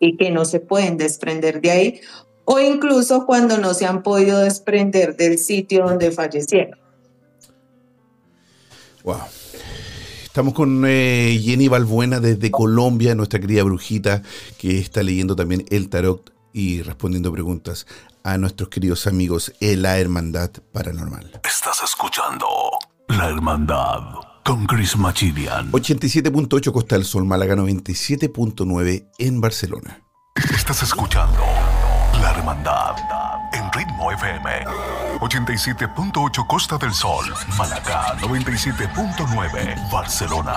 y 0.00 0.16
que 0.16 0.30
no 0.30 0.44
se 0.44 0.58
pueden 0.60 0.96
desprender 0.96 1.60
de 1.60 1.70
ahí 1.70 2.00
o 2.44 2.58
incluso 2.60 3.26
cuando 3.26 3.58
no 3.58 3.74
se 3.74 3.86
han 3.86 4.02
podido 4.02 4.40
desprender 4.40 5.16
del 5.16 5.38
sitio 5.38 5.84
donde 5.86 6.10
fallecieron. 6.10 6.78
Wow. 9.04 9.20
Estamos 10.24 10.54
con 10.54 10.84
eh, 10.86 11.38
Jenny 11.42 11.68
Balbuena 11.68 12.18
desde 12.18 12.50
Colombia, 12.50 13.14
nuestra 13.14 13.38
querida 13.38 13.62
brujita, 13.64 14.22
que 14.56 14.78
está 14.78 15.02
leyendo 15.02 15.36
también 15.36 15.66
el 15.70 15.90
tarot 15.90 16.32
y 16.54 16.82
respondiendo 16.82 17.30
preguntas 17.32 17.86
a 18.24 18.38
nuestros 18.38 18.68
queridos 18.68 19.06
amigos 19.06 19.52
en 19.60 19.82
la 19.82 19.98
Hermandad 19.98 20.50
Paranormal. 20.72 21.40
Estás 21.44 21.82
escuchando 21.82 22.46
La 23.08 23.28
Hermandad 23.28 24.14
con 24.44 24.66
Chris 24.66 24.96
Machilian. 24.96 25.70
87.8 25.72 26.72
Costa 26.72 26.96
del 26.96 27.04
Sol, 27.04 27.24
Málaga 27.24 27.54
97.9 27.54 29.08
en 29.18 29.40
Barcelona. 29.40 30.02
Estás 30.54 30.82
escuchando 30.82 31.42
Hermandad 32.42 32.96
en 33.52 33.70
Ritmo 33.70 34.10
FM. 34.10 34.64
87.8 35.20 36.44
Costa 36.48 36.76
del 36.76 36.92
Sol, 36.92 37.24
Málaga 37.56 38.18
97.9 38.18 39.92
Barcelona. 39.92 40.56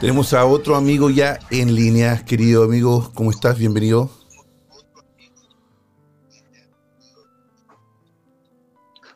Tenemos 0.00 0.32
a 0.32 0.46
otro 0.46 0.76
amigo 0.76 1.10
ya 1.10 1.38
en 1.50 1.74
línea, 1.74 2.24
querido 2.24 2.64
amigo. 2.64 3.12
¿Cómo 3.14 3.30
estás? 3.30 3.58
Bienvenido. 3.58 4.10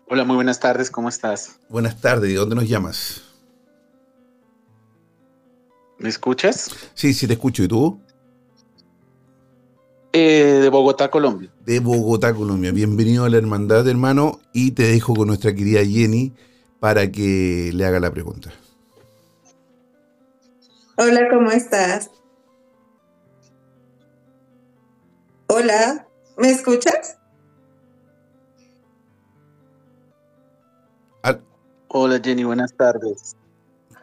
Hola, 0.06 0.24
muy 0.24 0.36
buenas 0.36 0.60
tardes, 0.60 0.90
¿cómo 0.90 1.08
estás? 1.08 1.58
Buenas 1.70 1.98
tardes, 2.02 2.28
¿de 2.28 2.36
dónde 2.36 2.54
nos 2.54 2.68
llamas? 2.68 3.22
¿Me 5.98 6.10
escuchas? 6.10 6.70
Sí, 6.92 7.14
sí, 7.14 7.26
te 7.26 7.32
escucho. 7.32 7.62
¿Y 7.62 7.68
tú? 7.68 8.03
Eh, 10.16 10.60
de 10.62 10.68
Bogotá, 10.68 11.10
Colombia. 11.10 11.50
De 11.66 11.80
Bogotá, 11.80 12.32
Colombia. 12.32 12.70
Bienvenido 12.70 13.24
a 13.24 13.28
la 13.28 13.36
hermandad, 13.36 13.88
hermano, 13.88 14.38
y 14.52 14.70
te 14.70 14.84
dejo 14.84 15.12
con 15.12 15.26
nuestra 15.26 15.52
querida 15.52 15.84
Jenny 15.84 16.32
para 16.78 17.10
que 17.10 17.72
le 17.74 17.84
haga 17.84 17.98
la 17.98 18.12
pregunta. 18.12 18.52
Hola, 20.96 21.28
¿cómo 21.28 21.50
estás? 21.50 22.12
Hola, 25.48 26.06
¿me 26.38 26.50
escuchas? 26.50 27.18
Hola 31.88 32.20
Jenny, 32.22 32.44
buenas 32.44 32.72
tardes. 32.76 33.36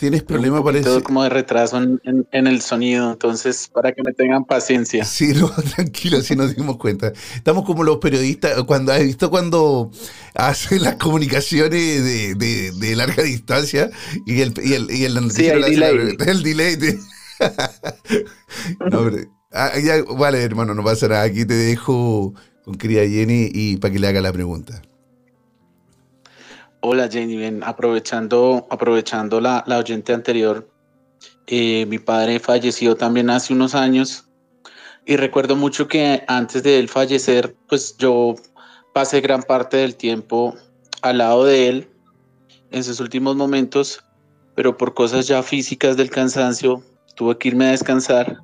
¿Tienes 0.01 0.23
problema 0.23 0.63
parece? 0.63 0.85
Todo 0.85 1.03
como 1.03 1.21
de 1.21 1.29
retraso 1.29 1.77
en, 1.77 2.27
el 2.31 2.61
sonido, 2.63 3.11
entonces 3.11 3.69
para 3.71 3.91
que 3.91 4.01
me 4.01 4.13
tengan 4.13 4.45
paciencia. 4.45 5.05
Sí, 5.05 5.31
no, 5.35 5.51
tranquilo, 5.75 6.21
si 6.21 6.35
nos 6.35 6.55
dimos 6.55 6.77
cuenta. 6.77 7.13
Estamos 7.35 7.65
como 7.65 7.83
los 7.83 7.97
periodistas, 7.97 8.63
cuando 8.63 8.93
has 8.93 9.03
visto 9.03 9.29
cuando 9.29 9.91
hacen 10.33 10.81
las 10.81 10.95
comunicaciones 10.95 12.03
de, 12.03 12.95
larga 12.95 13.21
distancia 13.21 13.91
y 14.25 14.41
el, 14.41 14.55
y 14.63 14.73
el, 14.73 14.89
y 14.89 15.05
el, 15.05 15.29
sí, 15.29 15.45
el 15.49 15.61
delay. 15.61 16.17
el 16.25 16.41
delay 16.41 16.77
no, 18.91 19.11
ah, 19.51 19.71
vale, 20.17 20.41
hermano, 20.41 20.73
no 20.73 20.83
pasa 20.83 21.09
nada. 21.09 21.21
Aquí 21.21 21.45
te 21.45 21.53
dejo 21.53 22.33
con 22.65 22.73
querida 22.73 23.07
Jenny 23.07 23.51
y 23.53 23.77
para 23.77 23.93
que 23.93 23.99
le 23.99 24.07
haga 24.07 24.21
la 24.21 24.33
pregunta. 24.33 24.81
Hola 26.83 27.07
Jenny, 27.07 27.37
bien, 27.37 27.61
aprovechando, 27.63 28.65
aprovechando 28.71 29.39
la, 29.39 29.63
oyente 29.67 30.13
anterior, 30.13 30.67
eh, 31.45 31.85
mi 31.85 31.99
padre 31.99 32.39
falleció 32.39 32.95
también 32.95 33.29
hace 33.29 33.53
unos 33.53 33.75
años 33.75 34.27
y 35.05 35.15
recuerdo 35.15 35.55
mucho 35.55 35.87
que 35.87 36.23
antes 36.27 36.63
de 36.63 36.79
él 36.79 36.89
fallecer, 36.89 37.55
pues 37.69 37.95
yo 37.99 38.33
pasé 38.95 39.21
gran 39.21 39.43
parte 39.43 39.77
del 39.77 39.95
tiempo 39.95 40.55
al 41.03 41.19
lado 41.19 41.45
de 41.45 41.67
él 41.67 41.89
en 42.71 42.83
sus 42.83 42.99
últimos 42.99 43.35
momentos, 43.35 44.03
pero 44.55 44.75
por 44.75 44.95
cosas 44.95 45.27
ya 45.27 45.43
físicas 45.43 45.97
del 45.97 46.09
cansancio 46.09 46.81
tuve 47.15 47.37
que 47.37 47.49
irme 47.49 47.67
a 47.67 47.71
descansar. 47.71 48.39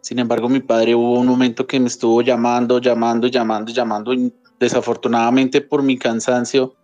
Sin 0.00 0.18
embargo, 0.18 0.48
mi 0.48 0.60
padre 0.60 0.94
hubo 0.94 1.20
un 1.20 1.26
momento 1.26 1.66
que 1.66 1.78
me 1.78 1.88
estuvo 1.88 2.22
llamando, 2.22 2.78
llamando, 2.78 3.26
llamando, 3.26 3.70
llamando 3.70 4.14
y 4.14 4.32
desafortunadamente 4.58 5.60
por 5.60 5.82
mi 5.82 5.98
cansancio 5.98 6.74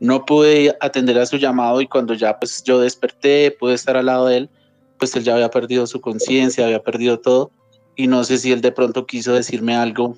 no 0.00 0.24
pude 0.24 0.76
atender 0.80 1.18
a 1.18 1.26
su 1.26 1.36
llamado 1.36 1.80
y 1.80 1.86
cuando 1.86 2.14
ya 2.14 2.38
pues 2.38 2.62
yo 2.62 2.80
desperté, 2.80 3.50
pude 3.50 3.74
estar 3.74 3.96
al 3.96 4.06
lado 4.06 4.26
de 4.26 4.36
él, 4.38 4.50
pues 4.98 5.14
él 5.16 5.24
ya 5.24 5.34
había 5.34 5.50
perdido 5.50 5.86
su 5.86 6.00
conciencia, 6.00 6.64
había 6.66 6.82
perdido 6.82 7.18
todo 7.18 7.50
y 7.96 8.06
no 8.06 8.24
sé 8.24 8.38
si 8.38 8.52
él 8.52 8.60
de 8.60 8.72
pronto 8.72 9.06
quiso 9.06 9.32
decirme 9.32 9.74
algo 9.74 10.16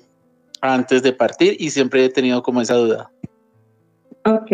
antes 0.61 1.01
de 1.03 1.13
partir 1.13 1.55
y 1.59 1.69
siempre 1.69 2.05
he 2.05 2.09
tenido 2.09 2.43
como 2.43 2.61
esa 2.61 2.75
duda. 2.75 3.11
Ok. 4.25 4.51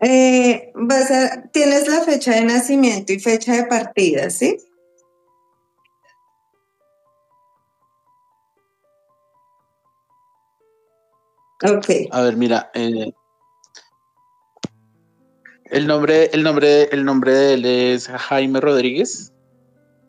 Eh, 0.00 0.72
tienes 1.52 1.88
la 1.88 2.00
fecha 2.02 2.32
de 2.32 2.44
nacimiento 2.44 3.12
y 3.12 3.18
fecha 3.18 3.52
de 3.52 3.64
partida, 3.64 4.30
¿sí? 4.30 4.56
Ok. 11.64 11.86
A 12.10 12.22
ver, 12.22 12.36
mira, 12.36 12.70
eh, 12.74 13.12
el 15.72 15.86
nombre, 15.86 16.26
el 16.34 16.42
nombre, 16.42 16.84
el 16.92 17.04
nombre 17.04 17.32
de 17.32 17.54
él 17.54 17.64
es 17.64 18.06
Jaime 18.06 18.60
Rodríguez 18.60 19.32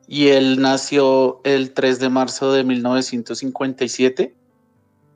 y 0.08 0.28
él 0.28 0.62
nació 0.62 1.40
el 1.46 1.74
3 1.74 2.00
de 2.00 2.10
marzo 2.10 2.52
de 2.52 2.66
1957 2.66 4.36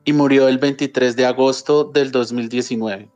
y 0.04 0.12
murió 0.14 0.48
el 0.48 0.56
23 0.56 1.16
de 1.16 1.26
agosto 1.26 1.84
del 1.84 2.10
2019. 2.10 3.10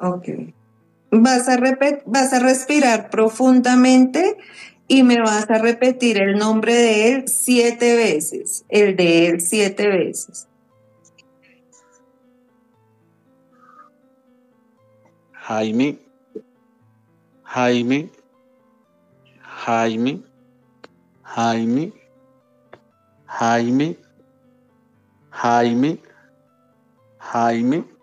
Ok. 0.00 0.28
Vas 1.10 1.48
a, 1.50 1.58
vas 2.06 2.32
a 2.32 2.38
respirar 2.38 3.10
profundamente 3.10 4.38
y 4.86 5.02
me 5.02 5.20
vas 5.20 5.50
a 5.50 5.58
repetir 5.58 6.18
el 6.18 6.38
nombre 6.38 6.72
de 6.72 7.12
él 7.12 7.24
siete 7.28 7.94
veces, 7.94 8.64
el 8.70 8.96
de 8.96 9.26
él 9.26 9.40
siete 9.42 9.86
veces. 9.86 10.47
Jaime, 15.48 15.98
Jaime, 17.42 18.10
Jaime, 19.64 20.22
Jaime, 21.24 21.92
Jaime, 23.24 23.96
Jaime, 25.30 25.98
Jaime. 27.18 27.97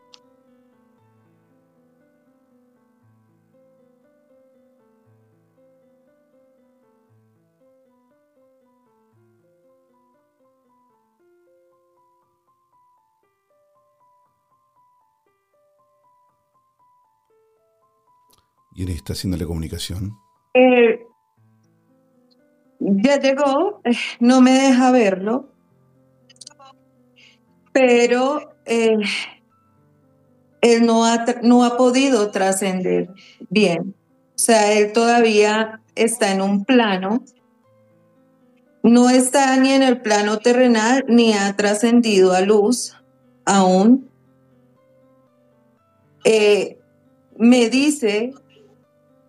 ¿Y 18.76 18.92
está 18.92 19.14
haciendo 19.14 19.38
la 19.38 19.46
comunicación? 19.46 20.18
Eh, 20.54 21.00
ya 22.80 23.20
llegó, 23.22 23.80
eh, 23.86 23.96
no 24.20 24.42
me 24.42 24.52
deja 24.52 24.92
verlo, 24.92 25.50
pero 27.72 28.54
eh, 28.66 28.98
él 30.60 30.86
no 30.86 31.06
ha, 31.06 31.26
no 31.42 31.64
ha 31.64 31.78
podido 31.78 32.32
trascender 32.32 33.10
bien. 33.50 33.96
O 34.36 34.38
sea, 34.38 34.74
él 34.74 34.92
todavía 34.92 35.82
está 35.96 36.34
en 36.34 36.42
un 36.42 36.66
plano, 36.66 37.24
no 38.84 39.10
está 39.10 39.56
ni 39.56 39.72
en 39.72 39.84
el 39.84 40.02
plano 40.02 40.40
terrenal, 40.40 41.06
ni 41.08 41.32
ha 41.32 41.56
trascendido 41.56 42.34
a 42.34 42.42
luz 42.42 42.94
aún. 43.46 44.10
me 47.38 47.70
dice 47.70 48.34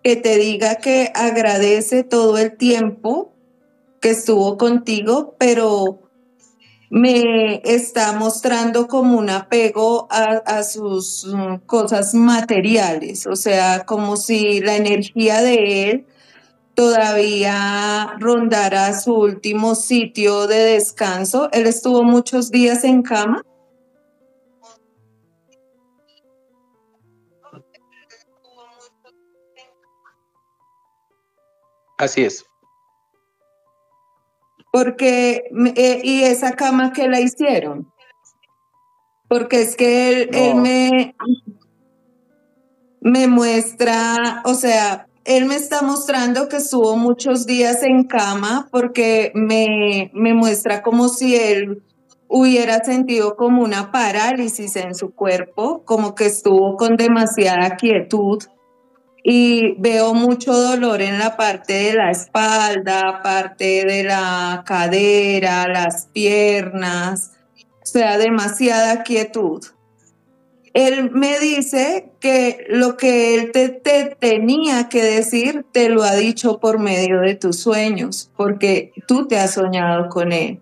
que 0.07 0.15
te 0.15 0.37
diga 0.37 0.77
que 0.77 1.11
agradece 1.17 2.05
todo 2.05 2.39
el 2.39 2.57
tiempo 2.57 3.33
que 4.01 4.11
estuvo 4.11 4.57
contigo, 4.57 5.35
pero 5.37 5.99
me 6.91 7.61
está 7.65 8.13
mostrando 8.13 8.87
como 8.87 9.19
un 9.19 9.31
apego 9.31 10.07
a, 10.09 10.63
sus 10.63 11.27
mm, 11.27 11.67
cosas 11.67 12.15
materiales, 12.15 13.27
o 13.27 13.35
sea, 13.35 13.85
como 13.85 14.17
si 14.17 14.61
la 14.61 14.77
energía 14.77 15.43
de 15.43 15.91
él 15.91 16.07
todavía 16.77 18.15
rondara 18.21 18.97
su 19.01 19.13
último 19.13 19.75
sitio 19.75 20.47
de 20.47 20.75
descanso. 20.75 21.49
Él 21.51 21.67
estuvo 21.67 22.05
muchos 22.05 22.53
días 22.53 22.85
en 22.85 23.03
cama. 23.03 23.43
Así 31.99 32.25
es. 32.25 32.45
Porque, 34.73 35.45
eh, 35.77 36.01
¿y 36.05 36.23
esa 36.25 36.53
cama 36.53 36.93
que 36.93 37.09
la 37.09 37.21
hicieron? 37.21 37.91
Porque 39.29 39.63
es 39.63 39.77
que 39.77 40.09
él, 40.09 40.31
él 40.33 40.55
me, 40.57 41.17
me 43.01 43.27
muestra, 43.27 44.43
o 44.45 44.55
sea, 44.55 45.09
él 45.25 45.47
me 45.47 45.57
está 45.57 45.83
mostrando 45.83 46.49
que 46.49 46.59
estuvo 46.59 46.97
muchos 46.97 47.47
días 47.47 47.83
en 47.83 48.05
cama 48.05 48.69
porque 48.71 49.33
me, 49.35 50.11
me 50.15 50.35
muestra 50.35 50.83
como 50.83 51.09
si 51.09 51.35
él 51.35 51.83
hubiera 52.29 52.85
sentido 52.85 53.37
como 53.37 53.63
una 53.63 53.91
parálisis 53.91 54.77
en 54.77 54.95
su 54.95 55.13
cuerpo, 55.13 55.83
como 55.85 56.15
que 56.15 56.27
estuvo 56.27 56.77
con 56.77 56.97
demasiada 56.97 57.77
quietud 57.77 58.43
y 59.29 59.75
veo 59.79 60.15
mucho 60.15 60.53
dolor 60.53 61.03
en 61.03 61.19
la 61.19 61.37
parte 61.37 61.73
de 61.73 61.95
la 61.95 62.13
espalda, 62.13 63.23
parte 63.25 63.85
de 63.85 64.05
la 64.05 64.63
cadera, 64.65 65.67
las 65.67 66.07
piernas, 66.13 67.33
o 67.83 67.87
sea, 67.87 68.19
demasiada 68.19 69.03
quietud. 69.03 69.65
Él 70.75 71.11
me 71.11 71.41
dice 71.41 72.13
que 72.21 72.67
lo 72.69 72.97
que 72.97 73.35
él 73.35 73.51
te, 73.51 73.69
te, 73.69 74.17
tenía 74.17 74.89
que 74.89 75.03
decir 75.03 75.67
te 75.73 75.89
lo 75.89 76.05
ha 76.05 76.15
dicho 76.15 76.61
por 76.61 76.79
medio 76.79 77.19
de 77.19 77.35
tus 77.35 77.59
sueños, 77.59 78.31
porque 78.37 78.93
tú 79.09 79.27
te 79.27 79.41
has 79.41 79.55
soñado 79.55 80.09
con 80.09 80.31
él. 80.31 80.61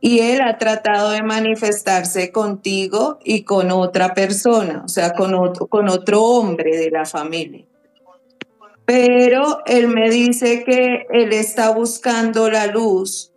Y 0.00 0.20
él 0.20 0.40
ha 0.40 0.56
tratado 0.56 1.10
de 1.10 1.22
manifestarse 1.22 2.32
contigo 2.32 3.18
y 3.22 3.42
con 3.42 3.70
otra 3.70 4.14
persona, 4.14 4.80
o 4.82 4.88
sea, 4.88 5.12
con 5.12 5.34
otro 5.34 6.22
hombre 6.22 6.74
de 6.78 6.90
la 6.90 7.04
familia 7.04 7.66
pero 8.84 9.58
él 9.66 9.88
me 9.88 10.10
dice 10.10 10.64
que 10.64 11.06
él 11.10 11.32
está 11.32 11.70
buscando 11.70 12.50
la 12.50 12.66
luz. 12.66 13.32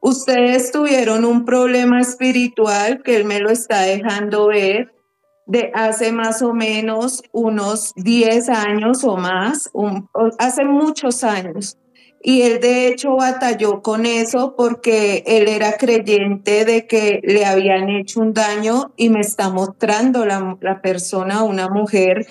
Ustedes 0.00 0.72
tuvieron 0.72 1.24
un 1.24 1.44
problema 1.44 2.00
espiritual 2.00 3.02
que 3.02 3.16
él 3.16 3.24
me 3.24 3.38
lo 3.38 3.50
está 3.50 3.82
dejando 3.82 4.48
ver 4.48 4.92
de 5.46 5.70
hace 5.74 6.12
más 6.12 6.42
o 6.42 6.54
menos 6.54 7.22
unos 7.32 7.92
10 7.96 8.48
años 8.48 9.04
o 9.04 9.16
más, 9.16 9.70
hace 10.38 10.64
muchos 10.64 11.22
años. 11.24 11.78
Y 12.24 12.42
él 12.42 12.60
de 12.60 12.86
hecho 12.86 13.16
batalló 13.16 13.82
con 13.82 14.06
eso 14.06 14.54
porque 14.56 15.24
él 15.26 15.48
era 15.48 15.76
creyente 15.76 16.64
de 16.64 16.86
que 16.86 17.20
le 17.24 17.44
habían 17.44 17.88
hecho 17.88 18.20
un 18.20 18.32
daño 18.32 18.92
y 18.96 19.10
me 19.10 19.20
está 19.20 19.50
mostrando 19.50 20.24
la, 20.24 20.56
la 20.60 20.80
persona, 20.80 21.42
una 21.42 21.68
mujer 21.68 22.26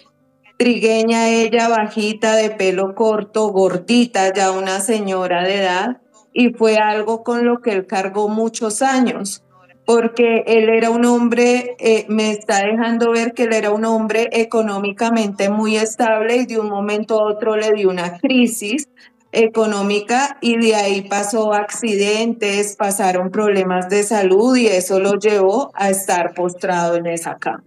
trigueña 0.62 1.28
ella, 1.28 1.70
bajita, 1.70 2.36
de 2.36 2.52
pelo 2.52 2.94
corto, 2.94 3.48
gordita, 3.48 4.32
ya 4.32 4.52
una 4.52 4.80
señora 4.80 5.44
de 5.44 5.56
edad, 5.56 6.02
y 6.34 6.50
fue 6.50 6.78
algo 6.78 7.24
con 7.24 7.46
lo 7.46 7.62
que 7.62 7.72
él 7.72 7.88
cargó 7.88 8.30
muchos 8.30 8.84
años, 8.84 9.44
porque 9.86 10.44
él 10.46 10.70
era 10.70 10.92
un 10.92 11.04
hombre, 11.06 11.76
eh, 11.80 12.06
me 12.10 12.30
está 12.30 12.64
dejando 12.64 13.10
ver 13.10 13.34
que 13.34 13.46
él 13.46 13.54
era 13.54 13.72
un 13.72 13.86
hombre 13.86 14.30
económicamente 14.34 15.50
muy 15.50 15.78
estable 15.78 16.36
y 16.36 16.46
de 16.46 16.60
un 16.60 16.70
momento 16.70 17.20
a 17.20 17.34
otro 17.34 17.56
le 17.56 17.72
dio 17.72 17.90
una 17.90 18.20
crisis 18.20 18.88
económica 19.32 20.38
y 20.42 20.58
de 20.58 20.76
ahí 20.76 21.02
pasó 21.10 21.54
accidentes, 21.54 22.76
pasaron 22.76 23.32
problemas 23.32 23.90
de 23.90 24.04
salud 24.04 24.56
y 24.56 24.68
eso 24.68 25.00
lo 25.00 25.14
llevó 25.14 25.72
a 25.74 25.90
estar 25.90 26.36
postrado 26.36 26.98
en 26.98 27.08
esa 27.08 27.40
cama. 27.40 27.64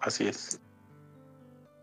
Así 0.00 0.28
es. 0.28 0.60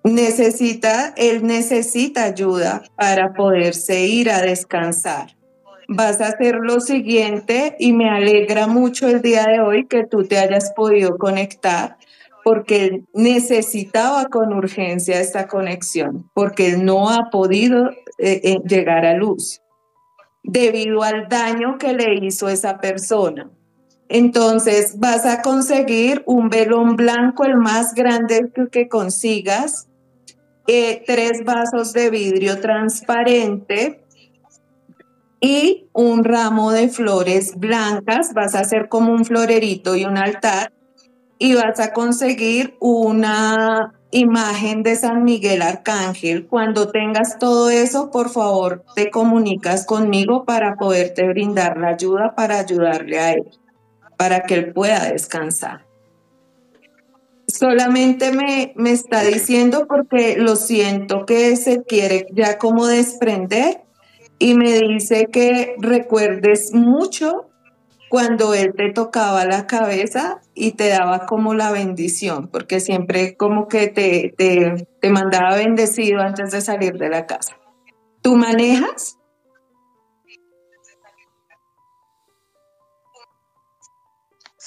Necesita, 0.03 1.13
él 1.17 1.45
necesita 1.45 2.25
ayuda 2.25 2.83
para 2.95 3.33
poderse 3.33 4.05
ir 4.05 4.29
a 4.29 4.41
descansar. 4.41 5.35
Vas 5.87 6.21
a 6.21 6.27
hacer 6.27 6.55
lo 6.55 6.79
siguiente 6.79 7.75
y 7.79 7.93
me 7.93 8.09
alegra 8.09 8.67
mucho 8.67 9.07
el 9.07 9.21
día 9.21 9.45
de 9.45 9.61
hoy 9.61 9.87
que 9.87 10.05
tú 10.05 10.23
te 10.23 10.37
hayas 10.37 10.71
podido 10.75 11.17
conectar 11.17 11.97
porque 12.45 12.85
él 12.85 13.07
necesitaba 13.15 14.25
con 14.25 14.53
urgencia 14.53 15.19
esta 15.19 15.47
conexión, 15.47 16.29
porque 16.35 16.67
él 16.67 16.85
no 16.85 17.09
ha 17.09 17.31
podido 17.31 17.89
eh, 18.19 18.41
eh, 18.43 18.59
llegar 18.63 19.03
a 19.03 19.15
luz 19.15 19.63
debido 20.43 21.01
al 21.01 21.27
daño 21.27 21.79
que 21.79 21.93
le 21.93 22.13
hizo 22.23 22.47
esa 22.47 22.77
persona. 22.77 23.49
Entonces 24.07 24.99
vas 24.99 25.25
a 25.25 25.41
conseguir 25.41 26.23
un 26.25 26.49
velón 26.49 26.95
blanco, 26.95 27.43
el 27.43 27.57
más 27.57 27.93
grande 27.95 28.51
que, 28.71 28.87
consigas, 28.87 29.87
eh, 30.67 31.03
tres 31.05 31.43
vasos 31.43 31.93
de 31.93 32.09
vidrio 32.11 32.59
transparente 32.59 34.03
y 35.39 35.87
un 35.93 36.23
ramo 36.23 36.71
de 36.71 36.87
flores 36.89 37.55
blancas. 37.57 38.33
Vas 38.33 38.53
a 38.53 38.59
hacer 38.59 38.89
como 38.89 39.11
un 39.11 39.25
florerito 39.25 39.95
y 39.95 40.05
un 40.05 40.17
altar 40.17 40.71
y 41.39 41.55
vas 41.55 41.79
a 41.79 41.91
conseguir 41.91 42.75
una 42.79 43.95
imagen 44.11 44.83
de 44.83 44.95
San 44.95 45.23
Miguel 45.23 45.63
Arcángel. 45.63 46.45
Cuando 46.45 46.89
tengas 46.89 47.39
todo 47.39 47.71
eso, 47.71 48.11
por 48.11 48.29
favor, 48.29 48.85
te 48.95 49.09
comunicas 49.09 49.85
conmigo 49.85 50.45
para 50.45 50.75
poderte 50.75 51.27
brindar 51.27 51.77
la 51.77 51.89
ayuda 51.89 52.35
para 52.35 52.59
ayudarle 52.59 53.19
a 53.19 53.33
él 53.33 53.51
para 54.17 54.43
que 54.43 54.55
él 54.55 54.73
pueda 54.73 55.11
descansar. 55.11 55.85
Solamente 57.47 58.31
me, 58.31 58.73
me 58.75 58.91
está 58.91 59.23
diciendo 59.23 59.85
porque 59.87 60.35
lo 60.37 60.55
siento 60.55 61.25
que 61.25 61.55
se 61.55 61.83
quiere 61.83 62.27
ya 62.31 62.57
como 62.57 62.87
desprender 62.87 63.81
y 64.39 64.55
me 64.55 64.79
dice 64.79 65.27
que 65.31 65.75
recuerdes 65.79 66.73
mucho 66.73 67.49
cuando 68.09 68.53
él 68.53 68.73
te 68.75 68.91
tocaba 68.91 69.45
la 69.45 69.67
cabeza 69.67 70.41
y 70.53 70.71
te 70.71 70.89
daba 70.89 71.25
como 71.25 71.53
la 71.53 71.71
bendición, 71.71 72.47
porque 72.47 72.79
siempre 72.79 73.35
como 73.35 73.67
que 73.67 73.87
te, 73.87 74.33
te, 74.37 74.87
te 75.01 75.09
mandaba 75.09 75.55
bendecido 75.55 76.21
antes 76.21 76.51
de 76.51 76.61
salir 76.61 76.97
de 76.97 77.09
la 77.09 77.25
casa. 77.25 77.57
¿Tú 78.21 78.35
manejas? 78.35 79.17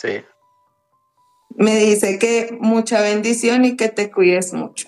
Sí. 0.00 0.20
Me 1.56 1.76
dice 1.76 2.20
que 2.20 2.56
mucha 2.60 3.00
bendición 3.00 3.64
y 3.64 3.76
que 3.76 3.88
te 3.88 4.12
cuides 4.12 4.52
mucho. 4.52 4.86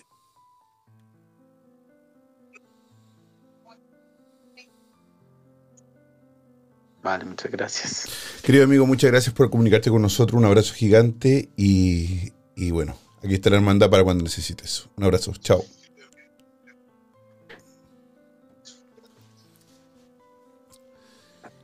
Vale, 7.02 7.24
muchas 7.24 7.50
gracias. 7.50 8.08
Querido 8.44 8.62
amigo, 8.62 8.86
muchas 8.86 9.10
gracias 9.10 9.34
por 9.34 9.50
comunicarte 9.50 9.90
con 9.90 10.00
nosotros. 10.00 10.38
Un 10.38 10.44
abrazo 10.44 10.74
gigante 10.74 11.48
y, 11.56 12.32
y 12.54 12.70
bueno, 12.70 12.96
aquí 13.24 13.34
está 13.34 13.50
la 13.50 13.56
hermandad 13.56 13.90
para 13.90 14.04
cuando 14.04 14.22
necesites. 14.22 14.86
Un 14.96 15.02
abrazo, 15.02 15.32
chao. 15.40 15.64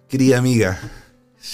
Querida 0.09 0.39
amiga, 0.39 0.81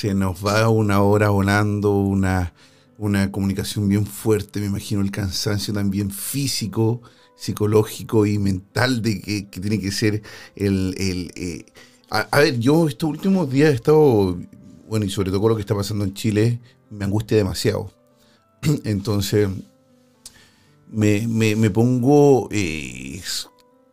se 0.02 0.14
nos 0.14 0.44
va 0.44 0.68
una 0.68 1.00
hora 1.00 1.28
volando, 1.28 1.92
una, 1.92 2.52
una 2.98 3.30
comunicación 3.30 3.88
bien 3.88 4.04
fuerte, 4.04 4.58
me 4.58 4.66
imagino 4.66 5.00
el 5.00 5.12
cansancio 5.12 5.72
también 5.72 6.10
físico, 6.10 7.02
psicológico 7.36 8.26
y 8.26 8.36
mental 8.36 9.00
de 9.00 9.20
que, 9.20 9.60
tiene 9.60 9.78
que 9.78 9.92
ser 9.92 10.20
el... 10.56 10.92
Eh, 11.36 11.66
a, 12.10 12.40
ver, 12.40 12.58
yo 12.58 12.88
estos 12.88 13.10
últimos 13.10 13.48
días 13.48 13.70
he 13.70 13.74
estado, 13.74 14.36
bueno, 14.88 15.06
y 15.06 15.08
sobre 15.08 15.30
todo 15.30 15.40
con 15.40 15.50
lo 15.50 15.54
que 15.54 15.60
está 15.62 15.76
pasando 15.76 16.02
en 16.02 16.14
Chile, 16.14 16.58
me 16.90 17.04
angustia 17.04 17.36
demasiado. 17.36 17.92
Entonces, 18.84 19.48
me, 20.90 21.28
me, 21.28 21.70
pongo 21.70 22.48
eh, 22.50 23.22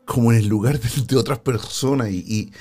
como 0.09 0.31
en 0.31 0.39
el 0.39 0.47
lugar 0.47 0.79
de, 0.79 1.15
otras 1.15 1.37
personas 1.37 2.09
y, 2.09 2.51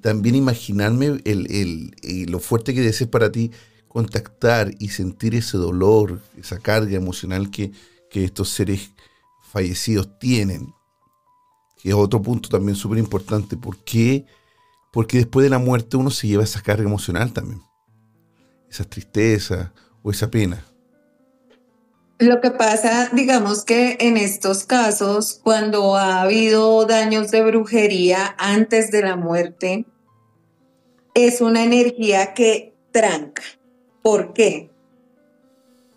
también 0.00 0.36
imaginarme 0.36 1.20
el, 1.26 1.94
lo 2.30 2.40
fuerte 2.40 2.72
que 2.72 2.80
debe 2.80 2.94
ser 2.94 3.10
para 3.10 3.30
ti 3.30 3.50
contactar 3.88 4.74
y 4.78 4.88
sentir 4.88 5.34
ese 5.34 5.58
dolor, 5.58 6.22
esa 6.38 6.58
carga 6.58 6.96
emocional 6.96 7.50
que, 7.50 7.72
estos 8.10 8.48
seres 8.48 8.92
fallecidos 9.52 10.18
tienen. 10.18 10.72
Que 11.82 11.90
es 11.90 11.94
otro 11.94 12.22
punto 12.22 12.48
también 12.48 12.76
súper 12.76 12.98
importante. 12.98 13.56
¿Por 13.56 13.76
qué? 13.78 14.24
Porque 14.92 15.18
después 15.18 15.42
de 15.42 15.50
la 15.50 15.58
muerte 15.58 15.96
uno 15.96 16.10
se 16.10 16.28
lleva 16.28 16.44
esa 16.44 16.62
carga 16.62 16.84
emocional 16.84 17.32
también. 17.32 17.60
Esa 18.70 18.84
tristeza 18.84 19.74
o 20.02 20.12
esa 20.12 20.30
pena. 20.30 20.64
Lo 22.24 22.40
que 22.40 22.50
pasa, 22.50 23.10
digamos 23.12 23.66
que 23.66 23.98
en 24.00 24.16
estos 24.16 24.64
casos, 24.64 25.38
cuando 25.44 25.94
ha 25.94 26.22
habido 26.22 26.86
daños 26.86 27.30
de 27.30 27.42
brujería 27.42 28.34
antes 28.38 28.90
de 28.90 29.02
la 29.02 29.14
muerte, 29.14 29.84
es 31.12 31.42
una 31.42 31.64
energía 31.64 32.32
que 32.32 32.72
tranca. 32.92 33.42
¿Por 34.00 34.32
qué? 34.32 34.70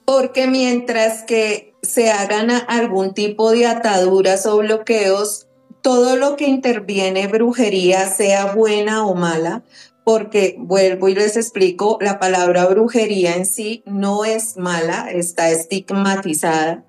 Porque 0.04 0.48
mientras 0.48 1.24
que 1.24 1.74
se 1.82 2.12
hagan 2.12 2.52
algún 2.68 3.14
tipo 3.14 3.52
de 3.52 3.66
ataduras 3.66 4.46
o 4.48 4.58
bloqueos, 4.58 5.48
todo 5.82 6.18
lo 6.18 6.36
que 6.36 6.50
interviene 6.50 7.28
brujería, 7.28 8.10
sea 8.10 8.54
buena 8.54 9.06
o 9.06 9.16
mala, 9.16 9.64
porque 10.08 10.56
vuelvo 10.58 11.10
y 11.10 11.16
les 11.16 11.36
explico, 11.36 11.98
la 12.00 12.18
palabra 12.18 12.66
brujería 12.66 13.36
en 13.36 13.46
sí 13.46 13.84
no 13.86 14.24
es 14.24 14.56
mala, 14.56 15.12
está 15.12 15.50
estigmatizada, 15.50 16.86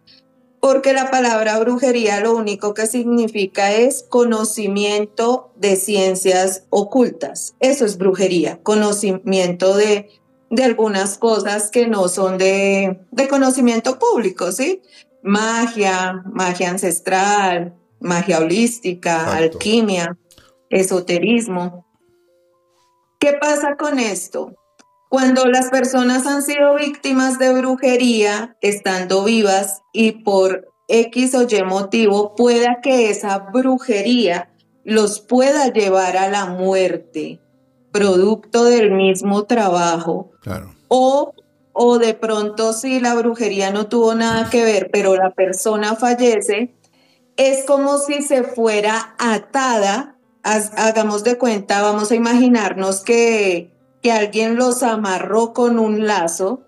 porque 0.60 0.92
la 0.92 1.10
palabra 1.10 1.58
brujería 1.58 2.20
lo 2.20 2.36
único 2.36 2.74
que 2.74 2.86
significa 2.86 3.72
es 3.72 4.04
conocimiento 4.08 5.50
de 5.56 5.74
ciencias 5.74 6.62
ocultas. 6.70 7.56
Eso 7.58 7.86
es 7.86 7.98
brujería, 7.98 8.60
conocimiento 8.62 9.76
de, 9.76 10.10
de 10.50 10.62
algunas 10.62 11.18
cosas 11.18 11.72
que 11.72 11.88
no 11.88 12.06
son 12.06 12.38
de, 12.38 13.00
de 13.10 13.26
conocimiento 13.26 13.98
público, 13.98 14.52
¿sí? 14.52 14.80
Magia, 15.24 16.22
magia 16.24 16.70
ancestral, 16.70 17.74
magia 17.98 18.38
holística, 18.38 19.34
alquimia, 19.34 20.16
esoterismo. 20.70 21.88
¿Qué 23.18 23.32
pasa 23.32 23.76
con 23.76 23.98
esto? 23.98 24.54
Cuando 25.08 25.46
las 25.46 25.70
personas 25.70 26.26
han 26.26 26.42
sido 26.42 26.76
víctimas 26.76 27.38
de 27.38 27.52
brujería 27.52 28.56
estando 28.60 29.24
vivas 29.24 29.82
y 29.92 30.22
por 30.22 30.68
X 30.86 31.34
o 31.34 31.42
Y 31.42 31.62
motivo 31.64 32.34
pueda 32.36 32.80
que 32.80 33.10
esa 33.10 33.38
brujería 33.38 34.50
los 34.84 35.20
pueda 35.20 35.72
llevar 35.72 36.16
a 36.16 36.28
la 36.28 36.46
muerte, 36.46 37.40
producto 37.90 38.64
del 38.64 38.92
mismo 38.92 39.44
trabajo. 39.44 40.30
Claro. 40.40 40.74
O, 40.86 41.32
o 41.72 41.98
de 41.98 42.14
pronto 42.14 42.72
si 42.72 43.00
la 43.00 43.14
brujería 43.14 43.72
no 43.72 43.88
tuvo 43.88 44.14
nada 44.14 44.48
que 44.48 44.62
ver, 44.62 44.90
pero 44.92 45.16
la 45.16 45.32
persona 45.32 45.96
fallece, 45.96 46.74
es 47.36 47.64
como 47.66 47.98
si 47.98 48.22
se 48.22 48.44
fuera 48.44 49.14
atada, 49.18 50.17
hagamos 50.43 51.24
de 51.24 51.39
cuenta, 51.39 51.82
vamos 51.82 52.11
a 52.11 52.14
imaginarnos 52.14 53.01
que, 53.01 53.70
que 54.03 54.12
alguien 54.12 54.57
los 54.57 54.82
amarró 54.82 55.53
con 55.53 55.78
un 55.78 56.07
lazo 56.07 56.62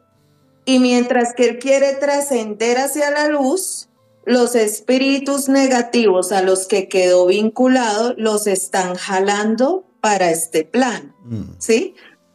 y 0.64 0.79
mientras 0.79 1.35
que 1.35 1.49
él 1.49 1.59
quiere 1.59 1.95
trascender 1.95 2.79
hacia 2.79 3.11
la 3.11 3.29
luz, 3.29 3.89
los 4.25 4.55
espíritus 4.55 5.49
negativos 5.49 6.33
a 6.33 6.43
los 6.43 6.66
que 6.66 6.89
quedó 6.89 7.27
vinculado 7.27 8.14
los 8.16 8.47
están 8.47 8.95
jalando 8.95 9.85
para 10.01 10.31
este 10.31 10.64
plan, 10.64 11.14
mm. 11.25 11.43
¿sí? 11.59 11.95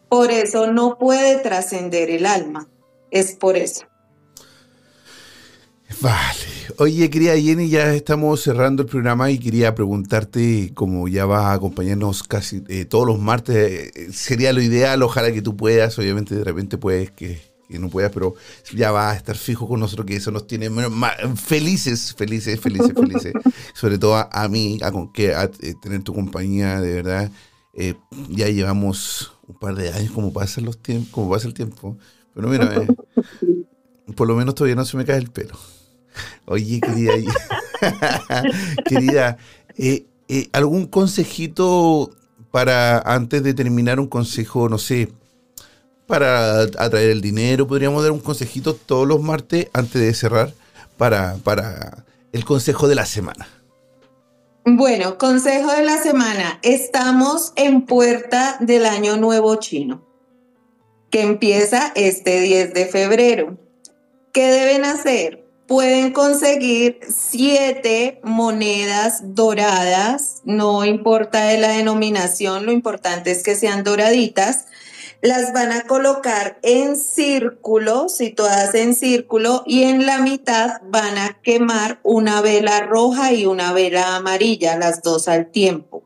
Por 0.10 0.32
eso 0.32 0.68
no 0.68 0.98
puede 0.98 1.38
trascender 1.38 2.10
el 2.10 2.26
alma, 2.26 2.70
es 3.12 3.34
por 3.34 3.58
eso. 3.58 3.86
Vale. 6.02 6.56
Oye, 6.78 7.10
querida 7.10 7.38
Jenny, 7.38 7.70
ya 7.70 7.94
estamos 7.94 8.42
cerrando 8.42 8.84
el 8.84 8.90
programa 8.90 9.32
y 9.32 9.40
quería 9.40 9.74
preguntarte, 9.76 10.72
como 10.74 11.08
ya 11.08 11.26
vas 11.26 11.46
a 11.46 11.54
acompañarnos 11.54 12.24
casi 12.24 12.64
eh, 12.68 12.84
todos 12.84 13.08
los 13.08 13.20
martes, 13.20 13.92
eh, 13.96 14.12
sería 14.12 14.52
lo 14.52 14.62
ideal, 14.62 15.02
ojalá 15.04 15.32
que 15.32 15.42
tú 15.42 15.56
puedas, 15.56 15.98
obviamente 15.98 16.36
de 16.36 16.44
repente 16.44 16.78
puedes 16.78 17.12
que, 17.12 17.40
no 17.70 17.90
puedas, 17.90 18.12
pero 18.12 18.36
ya 18.74 18.92
vas 18.92 19.14
a 19.14 19.18
estar 19.18 19.38
fijo 19.38 19.68
con 19.68 19.80
nosotros, 19.80 20.06
que 20.06 20.16
eso 20.18 20.32
nos 20.32 20.48
tiene 20.48 20.70
felices, 21.36 22.14
felices, 22.16 22.60
felices, 22.60 22.94
felices. 22.94 23.34
Sobre 23.74 23.98
todo 23.98 24.16
a, 24.16 24.48
mí, 24.50 24.80
a, 24.82 24.92
que, 25.14 25.32
eh, 25.32 25.74
tener 25.82 26.04
tu 26.04 26.14
compañía, 26.14 26.80
de 26.80 26.94
verdad. 26.94 27.32
ya 28.30 28.50
llevamos 28.50 29.34
un 29.48 29.56
par 29.56 29.76
de 29.76 29.92
años, 29.92 30.12
como 30.12 30.32
pasa, 30.32 30.62
los 30.62 30.78
tiempos, 30.78 31.10
como 31.12 31.30
pasa 31.30 31.48
el 31.48 31.54
tiempo. 31.54 31.98
Pero 32.34 32.50
mira, 32.50 32.70
por 34.16 34.28
lo 34.28 34.36
menos 34.36 34.56
todavía 34.56 34.76
no 34.76 34.86
se 34.86 34.98
me 34.98 35.06
cae 35.06 35.18
el 35.18 35.32
pelo. 35.32 35.58
Oye, 36.46 36.80
querida, 36.80 37.14
querida, 38.86 39.38
eh, 39.78 40.06
eh, 40.28 40.48
¿algún 40.54 40.88
consejito 40.88 42.12
para 42.52 43.00
antes 43.00 43.44
de 43.44 43.54
terminar 43.54 44.00
un 44.00 44.08
consejo, 44.08 44.70
no 44.70 44.78
sé, 44.78 45.10
para 46.08 46.62
atraer 46.62 47.10
el 47.10 47.22
dinero? 47.22 47.68
¿Podríamos 47.68 48.04
dar 48.04 48.12
un 48.12 48.20
consejito 48.20 48.76
todos 48.76 49.08
los 49.08 49.22
martes 49.22 49.68
antes 49.74 50.02
de 50.02 50.14
cerrar 50.14 50.54
para, 50.98 51.36
para 51.44 52.06
el 52.32 52.46
consejo 52.46 52.88
de 52.88 52.96
la 52.96 53.06
semana? 53.06 53.48
Bueno, 54.68 55.20
consejo 55.20 55.72
de 55.72 55.84
la 55.84 55.98
semana. 55.98 56.60
Estamos 56.64 57.54
en 57.56 57.86
puerta 57.86 58.58
del 58.60 58.88
año 58.88 59.16
nuevo 59.16 59.56
chino, 59.58 60.04
que 61.12 61.22
empieza 61.22 61.92
este 61.96 62.42
10 62.42 62.74
de 62.74 62.86
febrero. 62.88 63.58
¿Qué 64.34 64.48
deben 64.48 64.84
hacer? 64.86 65.45
Pueden 65.68 66.12
conseguir 66.12 67.00
siete 67.10 68.20
monedas 68.24 69.36
doradas, 69.36 70.42
no 70.44 70.86
importa 70.86 71.46
de 71.46 71.58
la 71.58 71.70
denominación, 71.70 72.66
lo 72.66 72.72
importante 72.72 73.32
es 73.32 73.44
que 73.44 73.56
sean 73.56 73.84
doraditas. 73.84 74.66
Las 75.22 75.54
van 75.54 75.72
a 75.72 75.88
colocar 75.88 76.60
en 76.62 76.96
círculo, 76.96 78.10
situadas 78.10 78.76
en 78.76 78.94
círculo, 78.94 79.64
y 79.66 79.84
en 79.84 80.06
la 80.06 80.20
mitad 80.20 80.82
van 80.84 81.18
a 81.18 81.40
quemar 81.42 82.00
una 82.04 82.42
vela 82.42 82.82
roja 82.82 83.34
y 83.34 83.46
una 83.48 83.74
vela 83.74 84.16
amarilla, 84.16 84.78
las 84.78 85.02
dos 85.02 85.28
al 85.28 85.50
tiempo. 85.50 86.05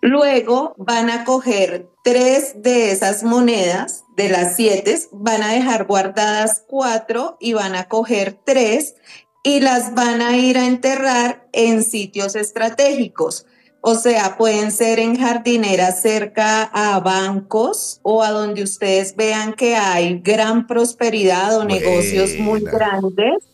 Luego 0.00 0.74
van 0.78 1.10
a 1.10 1.24
coger 1.24 1.90
tres 2.02 2.62
de 2.62 2.90
esas 2.90 3.22
monedas, 3.22 4.04
de 4.16 4.30
las 4.30 4.56
siete, 4.56 4.98
van 5.12 5.42
a 5.42 5.52
dejar 5.52 5.86
guardadas 5.86 6.64
cuatro 6.66 7.36
y 7.38 7.52
van 7.52 7.74
a 7.74 7.88
coger 7.88 8.38
tres 8.44 8.94
y 9.42 9.60
las 9.60 9.94
van 9.94 10.22
a 10.22 10.36
ir 10.36 10.56
a 10.56 10.66
enterrar 10.66 11.46
en 11.52 11.82
sitios 11.82 12.34
estratégicos. 12.34 13.46
O 13.82 13.94
sea, 13.94 14.36
pueden 14.36 14.72
ser 14.72 14.98
en 15.00 15.18
jardineras 15.18 16.02
cerca 16.02 16.62
a 16.64 17.00
bancos 17.00 18.00
o 18.02 18.22
a 18.22 18.30
donde 18.30 18.62
ustedes 18.62 19.16
vean 19.16 19.54
que 19.54 19.76
hay 19.76 20.18
gran 20.20 20.66
prosperidad 20.66 21.58
o 21.58 21.64
negocios 21.64 22.30
muy 22.38 22.60
grandes 22.60 23.49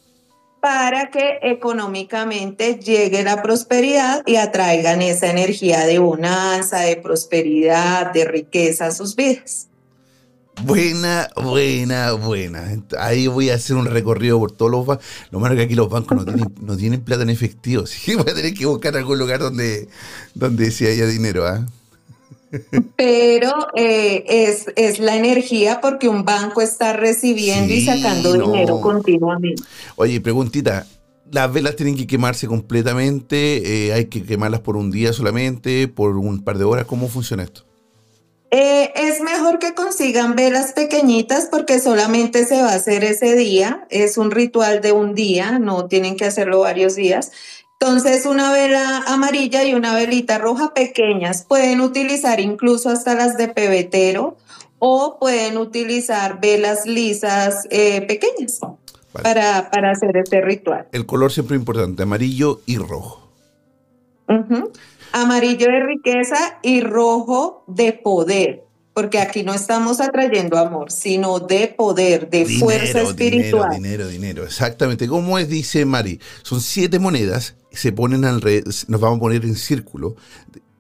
para 0.61 1.11
que 1.11 1.39
económicamente 1.43 2.79
llegue 2.81 3.23
la 3.23 3.43
prosperidad 3.43 4.23
y 4.27 4.37
atraigan 4.37 5.03
esa 5.03 5.31
energía 5.31 5.87
de 5.87 5.99
bonanza, 5.99 6.81
de 6.81 6.97
prosperidad, 6.97 8.13
de 8.13 8.25
riqueza 8.25 8.87
a 8.87 8.91
sus 8.91 9.15
vidas. 9.15 9.69
Buena, 10.63 11.29
buena, 11.37 12.13
buena. 12.13 12.83
Ahí 12.99 13.27
voy 13.27 13.51
a 13.51 13.57
hacer 13.57 13.77
un 13.77 13.85
recorrido 13.85 14.39
por 14.39 14.53
todos 14.53 14.71
los 14.71 14.87
bancos. 14.87 15.05
Lo 15.31 15.39
malo 15.39 15.55
es 15.55 15.59
que 15.59 15.65
aquí 15.65 15.75
los 15.75 15.91
bancos 15.91 16.25
no 16.61 16.77
tienen, 16.77 17.03
plata 17.03 17.23
en 17.23 17.31
efectivo, 17.31 17.83
así 17.85 18.01
que 18.05 18.17
voy 18.17 18.31
a 18.31 18.35
tener 18.35 18.55
que 18.55 18.65
buscar 18.65 18.97
algún 18.97 19.19
lugar 19.19 19.41
donde, 19.41 19.89
donde 20.35 20.71
sí 20.71 20.87
haya 20.87 21.07
dinero. 21.07 21.47
¿ah? 21.47 21.67
Pero 22.97 23.53
eh, 23.75 24.25
es, 24.29 24.67
es, 24.77 24.99
la 24.99 25.17
energía 25.17 25.81
porque 25.81 26.09
un 26.09 26.25
banco 26.25 26.61
está 26.61 26.93
recibiendo 26.93 27.73
y 27.73 27.85
sacando 27.85 28.33
dinero 28.33 28.81
continuamente. 28.81 29.63
Oye, 29.97 30.21
preguntita, 30.21 30.87
¿las 31.31 31.53
velas 31.53 31.77
tienen 31.77 31.97
que 31.97 32.07
quemarse 32.07 32.47
completamente? 32.47 33.89
Eh, 33.89 33.93
¿Hay 33.93 34.07
que 34.07 34.23
quemarlas 34.23 34.61
por 34.61 34.77
un 34.77 34.91
día 34.91 35.13
solamente? 35.13 35.89
¿Por 35.89 36.17
un 36.17 36.43
par 36.43 36.59
de 36.59 36.65
horas? 36.65 36.87
¿Cómo 36.87 37.09
funciona 37.09 37.43
esto? 37.43 37.67
Eh, 38.53 38.93
es 38.95 39.21
mejor 39.21 39.59
que 39.59 39.75
consigan 39.75 40.37
velas 40.37 40.73
pequeñitas 40.73 41.49
porque 41.51 41.81
solamente 41.81 42.45
se 42.45 42.63
va 42.63 42.71
a 42.71 42.77
hacer 42.77 43.03
ese 43.03 43.35
día. 43.35 43.87
Es 43.91 44.17
un 44.19 44.31
ritual 44.31 44.81
de 44.81 44.93
un 44.93 45.15
día, 45.15 45.59
no 45.59 45.87
tienen 45.87 46.17
que 46.17 46.27
hacerlo 46.27 46.61
varios 46.61 46.95
días. 46.95 47.33
Entonces, 47.79 48.24
una 48.24 48.53
vela 48.53 49.05
amarilla 49.07 49.62
y 49.64 49.74
una 49.74 49.95
velita 49.95 50.39
roja 50.39 50.72
pequeñas. 50.72 51.45
Pueden 51.45 51.83
utilizar 51.83 52.41
incluso 52.41 52.89
hasta 52.89 53.14
las 53.14 53.37
de 53.37 53.49
pebetero 53.49 54.39
o 54.79 55.18
pueden 55.18 55.59
utilizar 55.59 56.41
velas 56.41 56.87
lisas 56.87 57.66
eh, 57.70 58.01
pequeñas 58.03 58.61
para, 59.12 59.59
hacer 59.91 60.16
este 60.16 60.41
ritual. 60.41 60.87
El 60.93 61.05
color 61.05 61.33
siempre 61.33 61.57
es 61.57 61.61
importante, 61.61 62.03
amarillo 62.03 62.61
y 62.64 62.79
rojo. 62.79 63.31
Amarillo 65.12 65.66
de 65.66 65.81
riqueza 65.81 66.59
y 66.62 66.81
rojo 66.81 67.62
de 67.66 67.93
poder 67.93 68.66
porque 68.97 69.18
aquí 69.18 69.43
no 69.43 69.53
estamos 69.53 70.01
atrayendo 70.01 70.57
amor, 70.57 70.91
sino 70.91 71.39
de 71.39 71.68
poder, 71.68 72.31
de 72.31 72.47
fuerza 72.47 73.03
espiritual. 73.03 73.68
Dinero, 73.72 74.09
dinero, 74.09 74.09
dinero, 74.09 74.45
exactamente. 74.45 75.07
Como 75.07 75.39
es, 75.39 75.51
dice 75.51 75.85
Mari, 75.85 76.18
son 76.43 76.62
siete 76.62 76.99
monedas, 76.99 77.57
se 77.77 77.93
ponen 77.93 78.24
alrededor, 78.24 78.72
nos 78.89 79.01
vamos 79.01 79.18
a 79.18 79.20
poner 79.20 79.45
en 79.45 79.55
círculo. 79.55 80.16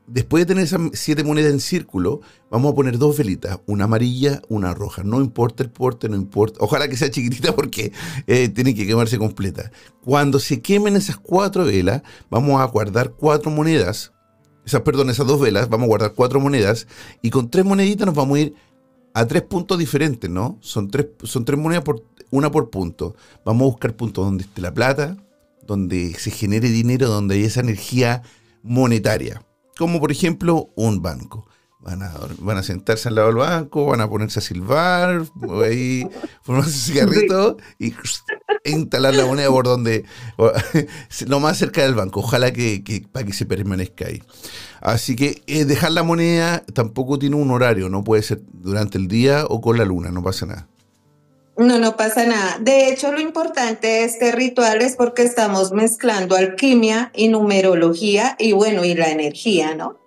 Después 0.06 0.42
de 0.42 0.46
tener 0.46 0.64
esas 0.64 0.80
siete 0.92 1.24
monedas 1.24 1.52
en 1.52 1.58
círculo, 1.58 2.20
vamos 2.48 2.72
a 2.72 2.74
poner 2.76 2.96
dos 2.96 3.18
velitas, 3.18 3.58
una 3.66 3.84
amarilla, 3.84 4.40
una 4.48 4.72
roja. 4.72 5.02
No 5.02 5.20
importa 5.20 5.64
el 5.64 5.70
porte, 5.70 6.08
no 6.08 6.14
importa. 6.14 6.58
Ojalá 6.60 6.88
que 6.88 6.96
sea 6.96 7.10
chiquitita 7.10 7.54
porque 7.56 7.92
eh, 8.28 8.48
tiene 8.48 8.74
que 8.74 8.86
quemarse 8.86 9.18
completa. 9.18 9.72
Cuando 10.04 10.38
se 10.38 10.62
quemen 10.62 10.94
esas 10.94 11.16
cuatro 11.16 11.64
velas, 11.64 12.02
vamos 12.30 12.60
a 12.60 12.64
guardar 12.66 13.10
cuatro 13.12 13.50
monedas 13.50 14.12
esas, 14.66 14.80
perdón, 14.80 15.10
esas 15.10 15.26
dos 15.28 15.40
velas, 15.40 15.68
vamos 15.68 15.84
a 15.84 15.88
guardar 15.88 16.12
cuatro 16.12 16.40
monedas 16.40 16.88
y 17.22 17.30
con 17.30 17.48
tres 17.48 17.64
moneditas 17.64 18.04
nos 18.04 18.16
vamos 18.16 18.36
a 18.36 18.40
ir 18.40 18.54
a 19.14 19.24
tres 19.24 19.42
puntos 19.42 19.78
diferentes, 19.78 20.28
¿no? 20.28 20.58
Son 20.60 20.90
tres, 20.90 21.06
son 21.22 21.44
tres 21.44 21.58
monedas 21.58 21.84
por 21.84 22.02
una 22.30 22.50
por 22.50 22.68
punto. 22.68 23.14
Vamos 23.44 23.62
a 23.62 23.70
buscar 23.70 23.94
puntos 23.94 24.24
donde 24.24 24.42
esté 24.42 24.60
la 24.60 24.74
plata, 24.74 25.16
donde 25.66 26.14
se 26.14 26.30
genere 26.30 26.68
dinero, 26.68 27.08
donde 27.08 27.36
hay 27.36 27.44
esa 27.44 27.60
energía 27.60 28.22
monetaria, 28.62 29.42
como 29.76 30.00
por 30.00 30.10
ejemplo 30.10 30.70
un 30.76 31.02
banco. 31.02 31.46
Van 31.78 32.02
a, 32.02 32.12
van 32.40 32.56
a 32.56 32.64
sentarse 32.64 33.08
al 33.08 33.14
lado 33.14 33.28
del 33.28 33.36
banco, 33.36 33.86
van 33.86 34.00
a 34.00 34.08
ponerse 34.08 34.40
a 34.40 34.42
silbar, 34.42 35.24
ahí, 35.64 36.04
formarse 36.42 36.70
un 36.70 36.76
cigarrito 36.76 37.56
y 37.78 37.94
instalar 38.64 39.14
la 39.14 39.24
moneda 39.24 39.48
por 39.50 39.66
donde, 39.66 40.04
lo 41.26 41.38
más 41.38 41.58
cerca 41.58 41.82
del 41.82 41.94
banco. 41.94 42.20
Ojalá 42.20 42.52
que, 42.52 43.06
para 43.12 43.24
que 43.24 43.32
se 43.32 43.46
permanezca 43.46 44.06
ahí. 44.06 44.20
Así 44.80 45.14
que 45.14 45.42
eh, 45.46 45.64
dejar 45.64 45.92
la 45.92 46.02
moneda 46.02 46.64
tampoco 46.74 47.20
tiene 47.20 47.36
un 47.36 47.52
horario, 47.52 47.88
no 47.88 48.02
puede 48.02 48.22
ser 48.22 48.42
durante 48.52 48.98
el 48.98 49.06
día 49.06 49.44
o 49.48 49.60
con 49.60 49.78
la 49.78 49.84
luna, 49.84 50.10
no 50.10 50.24
pasa 50.24 50.46
nada. 50.46 50.68
No, 51.58 51.78
no 51.78 51.96
pasa 51.96 52.26
nada. 52.26 52.58
De 52.60 52.88
hecho, 52.88 53.12
lo 53.12 53.20
importante 53.20 53.86
de 53.86 54.04
este 54.04 54.32
ritual 54.32 54.82
es 54.82 54.96
porque 54.96 55.22
estamos 55.22 55.72
mezclando 55.72 56.36
alquimia 56.36 57.10
y 57.14 57.28
numerología 57.28 58.36
y 58.38 58.52
bueno, 58.52 58.84
y 58.84 58.94
la 58.94 59.08
energía, 59.08 59.74
¿no? 59.74 59.98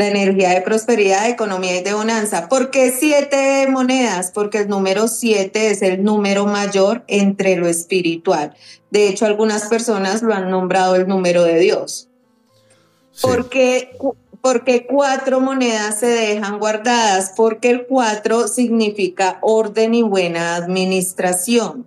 la 0.00 0.08
energía 0.08 0.50
de 0.50 0.62
prosperidad, 0.62 1.24
de 1.24 1.30
economía 1.30 1.76
y 1.78 1.82
de 1.82 1.92
bonanza. 1.92 2.48
¿Por 2.48 2.70
qué 2.70 2.90
siete 2.90 3.66
monedas? 3.68 4.30
Porque 4.30 4.58
el 4.58 4.68
número 4.68 5.08
siete 5.08 5.70
es 5.70 5.82
el 5.82 6.02
número 6.02 6.46
mayor 6.46 7.04
entre 7.06 7.56
lo 7.56 7.68
espiritual. 7.68 8.56
De 8.90 9.08
hecho, 9.08 9.26
algunas 9.26 9.66
personas 9.66 10.22
lo 10.22 10.32
han 10.32 10.50
nombrado 10.50 10.96
el 10.96 11.06
número 11.06 11.44
de 11.44 11.58
Dios. 11.58 12.08
Porque, 13.20 13.90
porque 14.42 14.86
cuatro 14.86 15.40
monedas 15.40 16.00
se 16.00 16.06
dejan 16.06 16.58
guardadas, 16.58 17.32
porque 17.36 17.70
el 17.70 17.86
cuatro 17.86 18.48
significa 18.48 19.38
orden 19.42 19.94
y 19.94 20.02
buena 20.02 20.56
administración. 20.56 21.86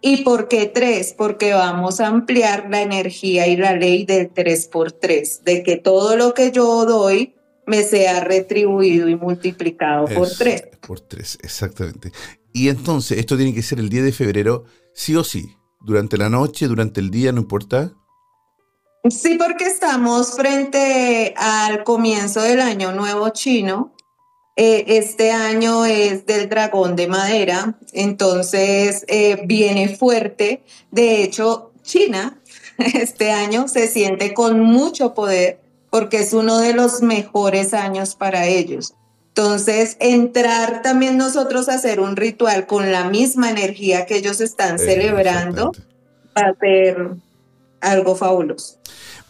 ¿Y 0.00 0.18
por 0.18 0.48
qué 0.48 0.66
tres? 0.66 1.14
Porque 1.16 1.52
vamos 1.52 2.00
a 2.00 2.06
ampliar 2.06 2.68
la 2.70 2.82
energía 2.82 3.48
y 3.48 3.56
la 3.56 3.74
ley 3.74 4.04
del 4.04 4.30
tres 4.30 4.68
por 4.68 4.92
tres, 4.92 5.42
de 5.44 5.62
que 5.62 5.76
todo 5.76 6.16
lo 6.16 6.34
que 6.34 6.52
yo 6.52 6.84
doy 6.84 7.34
me 7.66 7.82
sea 7.82 8.20
retribuido 8.20 9.08
y 9.08 9.16
multiplicado 9.16 10.06
por 10.06 10.28
tres. 10.30 10.64
Por 10.86 11.00
tres, 11.00 11.38
exactamente. 11.42 12.12
Y 12.52 12.68
entonces, 12.68 13.18
esto 13.18 13.36
tiene 13.36 13.54
que 13.54 13.62
ser 13.62 13.78
el 13.78 13.88
10 13.88 14.04
de 14.04 14.12
febrero, 14.12 14.64
sí 14.94 15.14
o 15.16 15.22
sí, 15.22 15.56
durante 15.80 16.16
la 16.16 16.30
noche, 16.30 16.66
durante 16.66 17.00
el 17.00 17.10
día, 17.10 17.30
no 17.30 17.40
importa. 17.40 17.92
Sí, 19.04 19.36
porque 19.38 19.64
estamos 19.64 20.32
frente 20.36 21.34
al 21.36 21.84
comienzo 21.84 22.42
del 22.42 22.60
año 22.60 22.92
nuevo 22.92 23.28
chino. 23.30 23.94
Eh, 24.56 24.84
este 24.98 25.30
año 25.30 25.84
es 25.84 26.26
del 26.26 26.48
dragón 26.48 26.96
de 26.96 27.06
madera, 27.06 27.78
entonces 27.92 29.04
eh, 29.06 29.40
viene 29.46 29.96
fuerte. 29.96 30.64
De 30.90 31.22
hecho, 31.22 31.72
China 31.82 32.40
este 32.78 33.30
año 33.30 33.68
se 33.68 33.86
siente 33.86 34.34
con 34.34 34.60
mucho 34.60 35.14
poder 35.14 35.60
porque 35.90 36.18
es 36.18 36.32
uno 36.32 36.58
de 36.58 36.74
los 36.74 37.02
mejores 37.02 37.72
años 37.72 38.14
para 38.14 38.46
ellos. 38.46 38.94
Entonces, 39.28 39.96
entrar 40.00 40.82
también 40.82 41.16
nosotros 41.16 41.68
a 41.68 41.74
hacer 41.74 42.00
un 42.00 42.16
ritual 42.16 42.66
con 42.66 42.90
la 42.90 43.04
misma 43.04 43.50
energía 43.50 44.04
que 44.04 44.16
ellos 44.16 44.40
están 44.40 44.80
celebrando 44.80 45.72
va 46.36 46.48
a 46.48 46.54
ser 46.58 47.10
algo 47.80 48.14
fabuloso. 48.14 48.78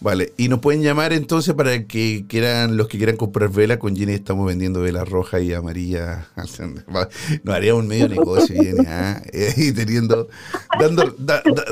Vale, 0.00 0.32
y 0.36 0.48
nos 0.48 0.60
pueden 0.60 0.82
llamar 0.82 1.12
entonces 1.12 1.54
para 1.54 1.84
que 1.86 2.24
quieran, 2.28 2.76
los 2.76 2.86
que 2.86 2.98
quieran 2.98 3.16
comprar 3.16 3.50
vela, 3.50 3.80
con 3.80 3.96
Jenny 3.96 4.12
estamos 4.12 4.46
vendiendo 4.46 4.80
vela 4.80 5.04
roja 5.04 5.40
y 5.40 5.52
amarilla. 5.52 6.28
Nos 7.42 7.54
haría 7.54 7.74
un 7.74 7.88
medio 7.88 8.08
negocio, 8.08 8.54
Jenny, 8.54 8.86
¿ah? 8.86 9.20
y 9.56 9.72
teniendo, 9.72 10.28
dando, 10.78 11.14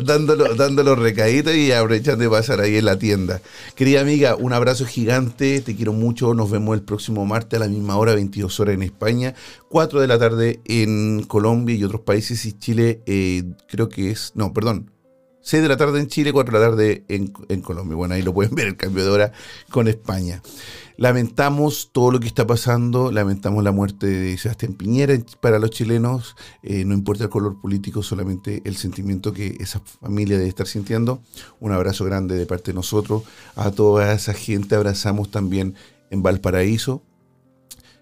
dándolo, 0.03 0.57
dándolo 0.57 0.97
y 1.09 1.71
aprovechando 1.71 2.25
de 2.25 2.31
pasar 2.31 2.61
ahí 2.61 2.77
en 2.77 2.85
la 2.85 2.99
tienda. 2.99 3.41
Querida 3.77 4.01
amiga, 4.01 4.35
un 4.35 4.53
abrazo 4.53 4.87
gigante, 4.87 5.61
te 5.61 5.77
quiero 5.77 5.93
mucho, 5.93 6.35
nos 6.35 6.51
vemos 6.51 6.75
el 6.75 6.83
próximo 6.83 7.25
martes 7.27 7.61
a 7.61 7.65
la 7.65 7.69
misma 7.69 7.97
hora, 7.97 8.15
22 8.15 8.59
horas 8.59 8.75
en 8.75 8.83
España, 8.83 9.35
4 9.69 10.01
de 10.01 10.07
la 10.09 10.19
tarde 10.19 10.61
en 10.65 11.23
Colombia 11.23 11.77
y 11.77 11.85
otros 11.85 12.01
países 12.01 12.45
y 12.45 12.59
Chile, 12.59 13.03
eh, 13.07 13.45
creo 13.69 13.89
que 13.89 14.11
es, 14.11 14.33
no, 14.35 14.53
perdón, 14.53 14.91
6 15.47 15.63
de 15.63 15.69
la 15.69 15.77
tarde 15.77 16.01
en 16.01 16.09
Chile, 16.09 16.33
4 16.33 16.59
de 16.59 16.65
la 16.65 16.71
tarde 16.71 17.05
en, 17.07 17.61
Colombia. 17.63 17.95
Bueno, 17.95 18.15
ahí 18.15 18.23
lo 18.23 18.35
pueden 18.35 18.53
ver 18.57 18.67
el 18.67 18.77
cambio 18.77 19.05
de 19.05 19.11
hora 19.11 19.33
con 19.71 19.87
España. 19.87 20.43
Lamentamos 20.97 21.91
todo 21.93 22.11
lo 22.11 22.19
que 22.19 22.27
está 22.27 22.49
pasando, 22.49 23.13
lamentamos 23.13 23.63
la 23.63 23.71
muerte 23.71 24.09
de 24.09 24.37
Sebastián 24.39 24.73
Piñera 24.73 25.17
para 25.41 25.61
los 25.61 25.71
chilenos, 25.71 26.35
eh, 26.65 26.85
no 26.85 26.95
importa 26.95 27.25
el 27.25 27.31
color 27.31 27.61
político, 27.61 28.03
solamente 28.03 28.61
el 28.65 28.77
sentimiento 28.77 29.33
que 29.33 29.57
esa 29.61 29.79
familia 30.01 30.37
debe 30.37 30.49
estar 30.49 30.67
sintiendo. 30.67 31.21
Un 31.61 31.71
abrazo 31.71 32.05
grande 32.05 32.35
de 32.35 32.47
parte 32.47 32.73
de 32.73 32.75
nosotros, 32.75 33.23
a 33.55 33.71
toda 33.71 34.13
esa 34.15 34.35
gente 34.35 34.75
abrazamos 34.75 35.31
también 35.31 35.77
en 36.11 36.25
Valparaíso, 36.25 37.03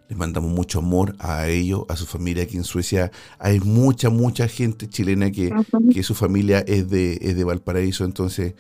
les 0.09 0.19
mandamos 0.19 0.51
mucho 0.51 0.81
amor 0.81 1.17
a 1.19 1.49
ellos, 1.49 1.85
a 1.89 1.97
su 1.97 2.07
familia 2.07 2.45
aquí 2.45 2.57
en 2.57 2.65
Suecia. 2.65 3.11
Hay 3.39 3.61
mucha, 3.61 4.11
mucha 4.11 4.49
gente 4.49 4.89
chilena 4.89 5.31
que, 5.31 5.53
que 5.93 6.03
su 6.03 6.15
familia 6.15 6.61
es 6.61 6.91
de, 6.91 7.19
es 7.23 7.37
de 7.37 7.45
Valparaíso, 7.45 8.05
entonces 8.05 8.55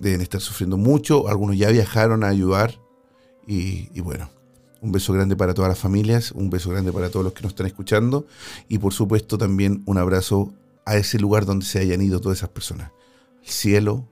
deben 0.00 0.20
estar 0.20 0.40
sufriendo 0.40 0.76
mucho. 0.76 1.28
Algunos 1.28 1.56
ya 1.56 1.70
viajaron 1.70 2.24
a 2.24 2.28
ayudar. 2.28 2.80
Y, 3.46 3.88
y, 3.92 4.00
bueno, 4.00 4.30
un 4.80 4.92
beso 4.92 5.12
grande 5.12 5.36
para 5.36 5.54
todas 5.54 5.68
las 5.68 5.78
familias, 5.78 6.32
un 6.32 6.50
beso 6.50 6.70
grande 6.70 6.92
para 6.92 7.10
todos 7.10 7.24
los 7.24 7.34
que 7.34 7.42
nos 7.42 7.52
están 7.52 7.66
escuchando. 7.66 8.26
Y 8.68 8.78
por 8.78 8.92
supuesto 8.92 9.36
también 9.36 9.82
un 9.86 9.98
abrazo 9.98 10.54
a 10.86 10.96
ese 10.96 11.18
lugar 11.18 11.46
donde 11.46 11.66
se 11.66 11.80
hayan 11.80 12.00
ido 12.00 12.20
todas 12.20 12.38
esas 12.38 12.50
personas. 12.50 12.92
El 13.42 13.50
cielo, 13.50 14.08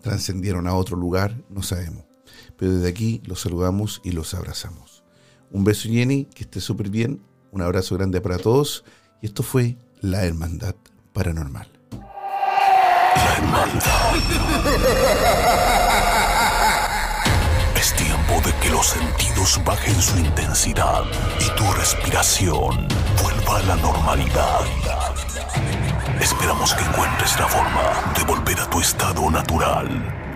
trascendieron 0.00 0.66
a 0.66 0.74
otro 0.74 0.96
lugar, 0.96 1.42
no 1.48 1.62
sabemos. 1.62 2.04
Pero 2.56 2.74
desde 2.74 2.88
aquí 2.88 3.22
los 3.24 3.40
saludamos 3.40 4.00
y 4.04 4.12
los 4.12 4.34
abrazamos. 4.34 4.89
Un 5.52 5.64
beso 5.64 5.88
Jenny, 5.88 6.26
que 6.26 6.44
esté 6.44 6.60
súper 6.60 6.90
bien. 6.90 7.20
Un 7.50 7.62
abrazo 7.62 7.96
grande 7.96 8.20
para 8.20 8.38
todos. 8.38 8.84
Y 9.20 9.26
esto 9.26 9.42
fue 9.42 9.76
La 10.00 10.24
Hermandad 10.24 10.76
Paranormal. 11.12 11.68
La 13.16 13.32
Hermandad. 13.36 14.14
Es 17.74 17.94
tiempo 17.94 18.40
de 18.44 18.54
que 18.62 18.70
los 18.70 18.86
sentidos 18.86 19.60
bajen 19.64 20.00
su 20.00 20.18
intensidad 20.18 21.02
y 21.40 21.56
tu 21.56 21.72
respiración 21.72 22.86
vuelva 23.20 23.58
a 23.58 23.62
la 23.62 23.76
normalidad. 23.76 24.60
Esperamos 26.20 26.74
que 26.74 26.84
encuentres 26.84 27.40
la 27.40 27.48
forma 27.48 28.14
de 28.16 28.24
volver 28.24 28.60
a 28.60 28.70
tu 28.70 28.80
estado 28.80 29.28
natural 29.30 30.29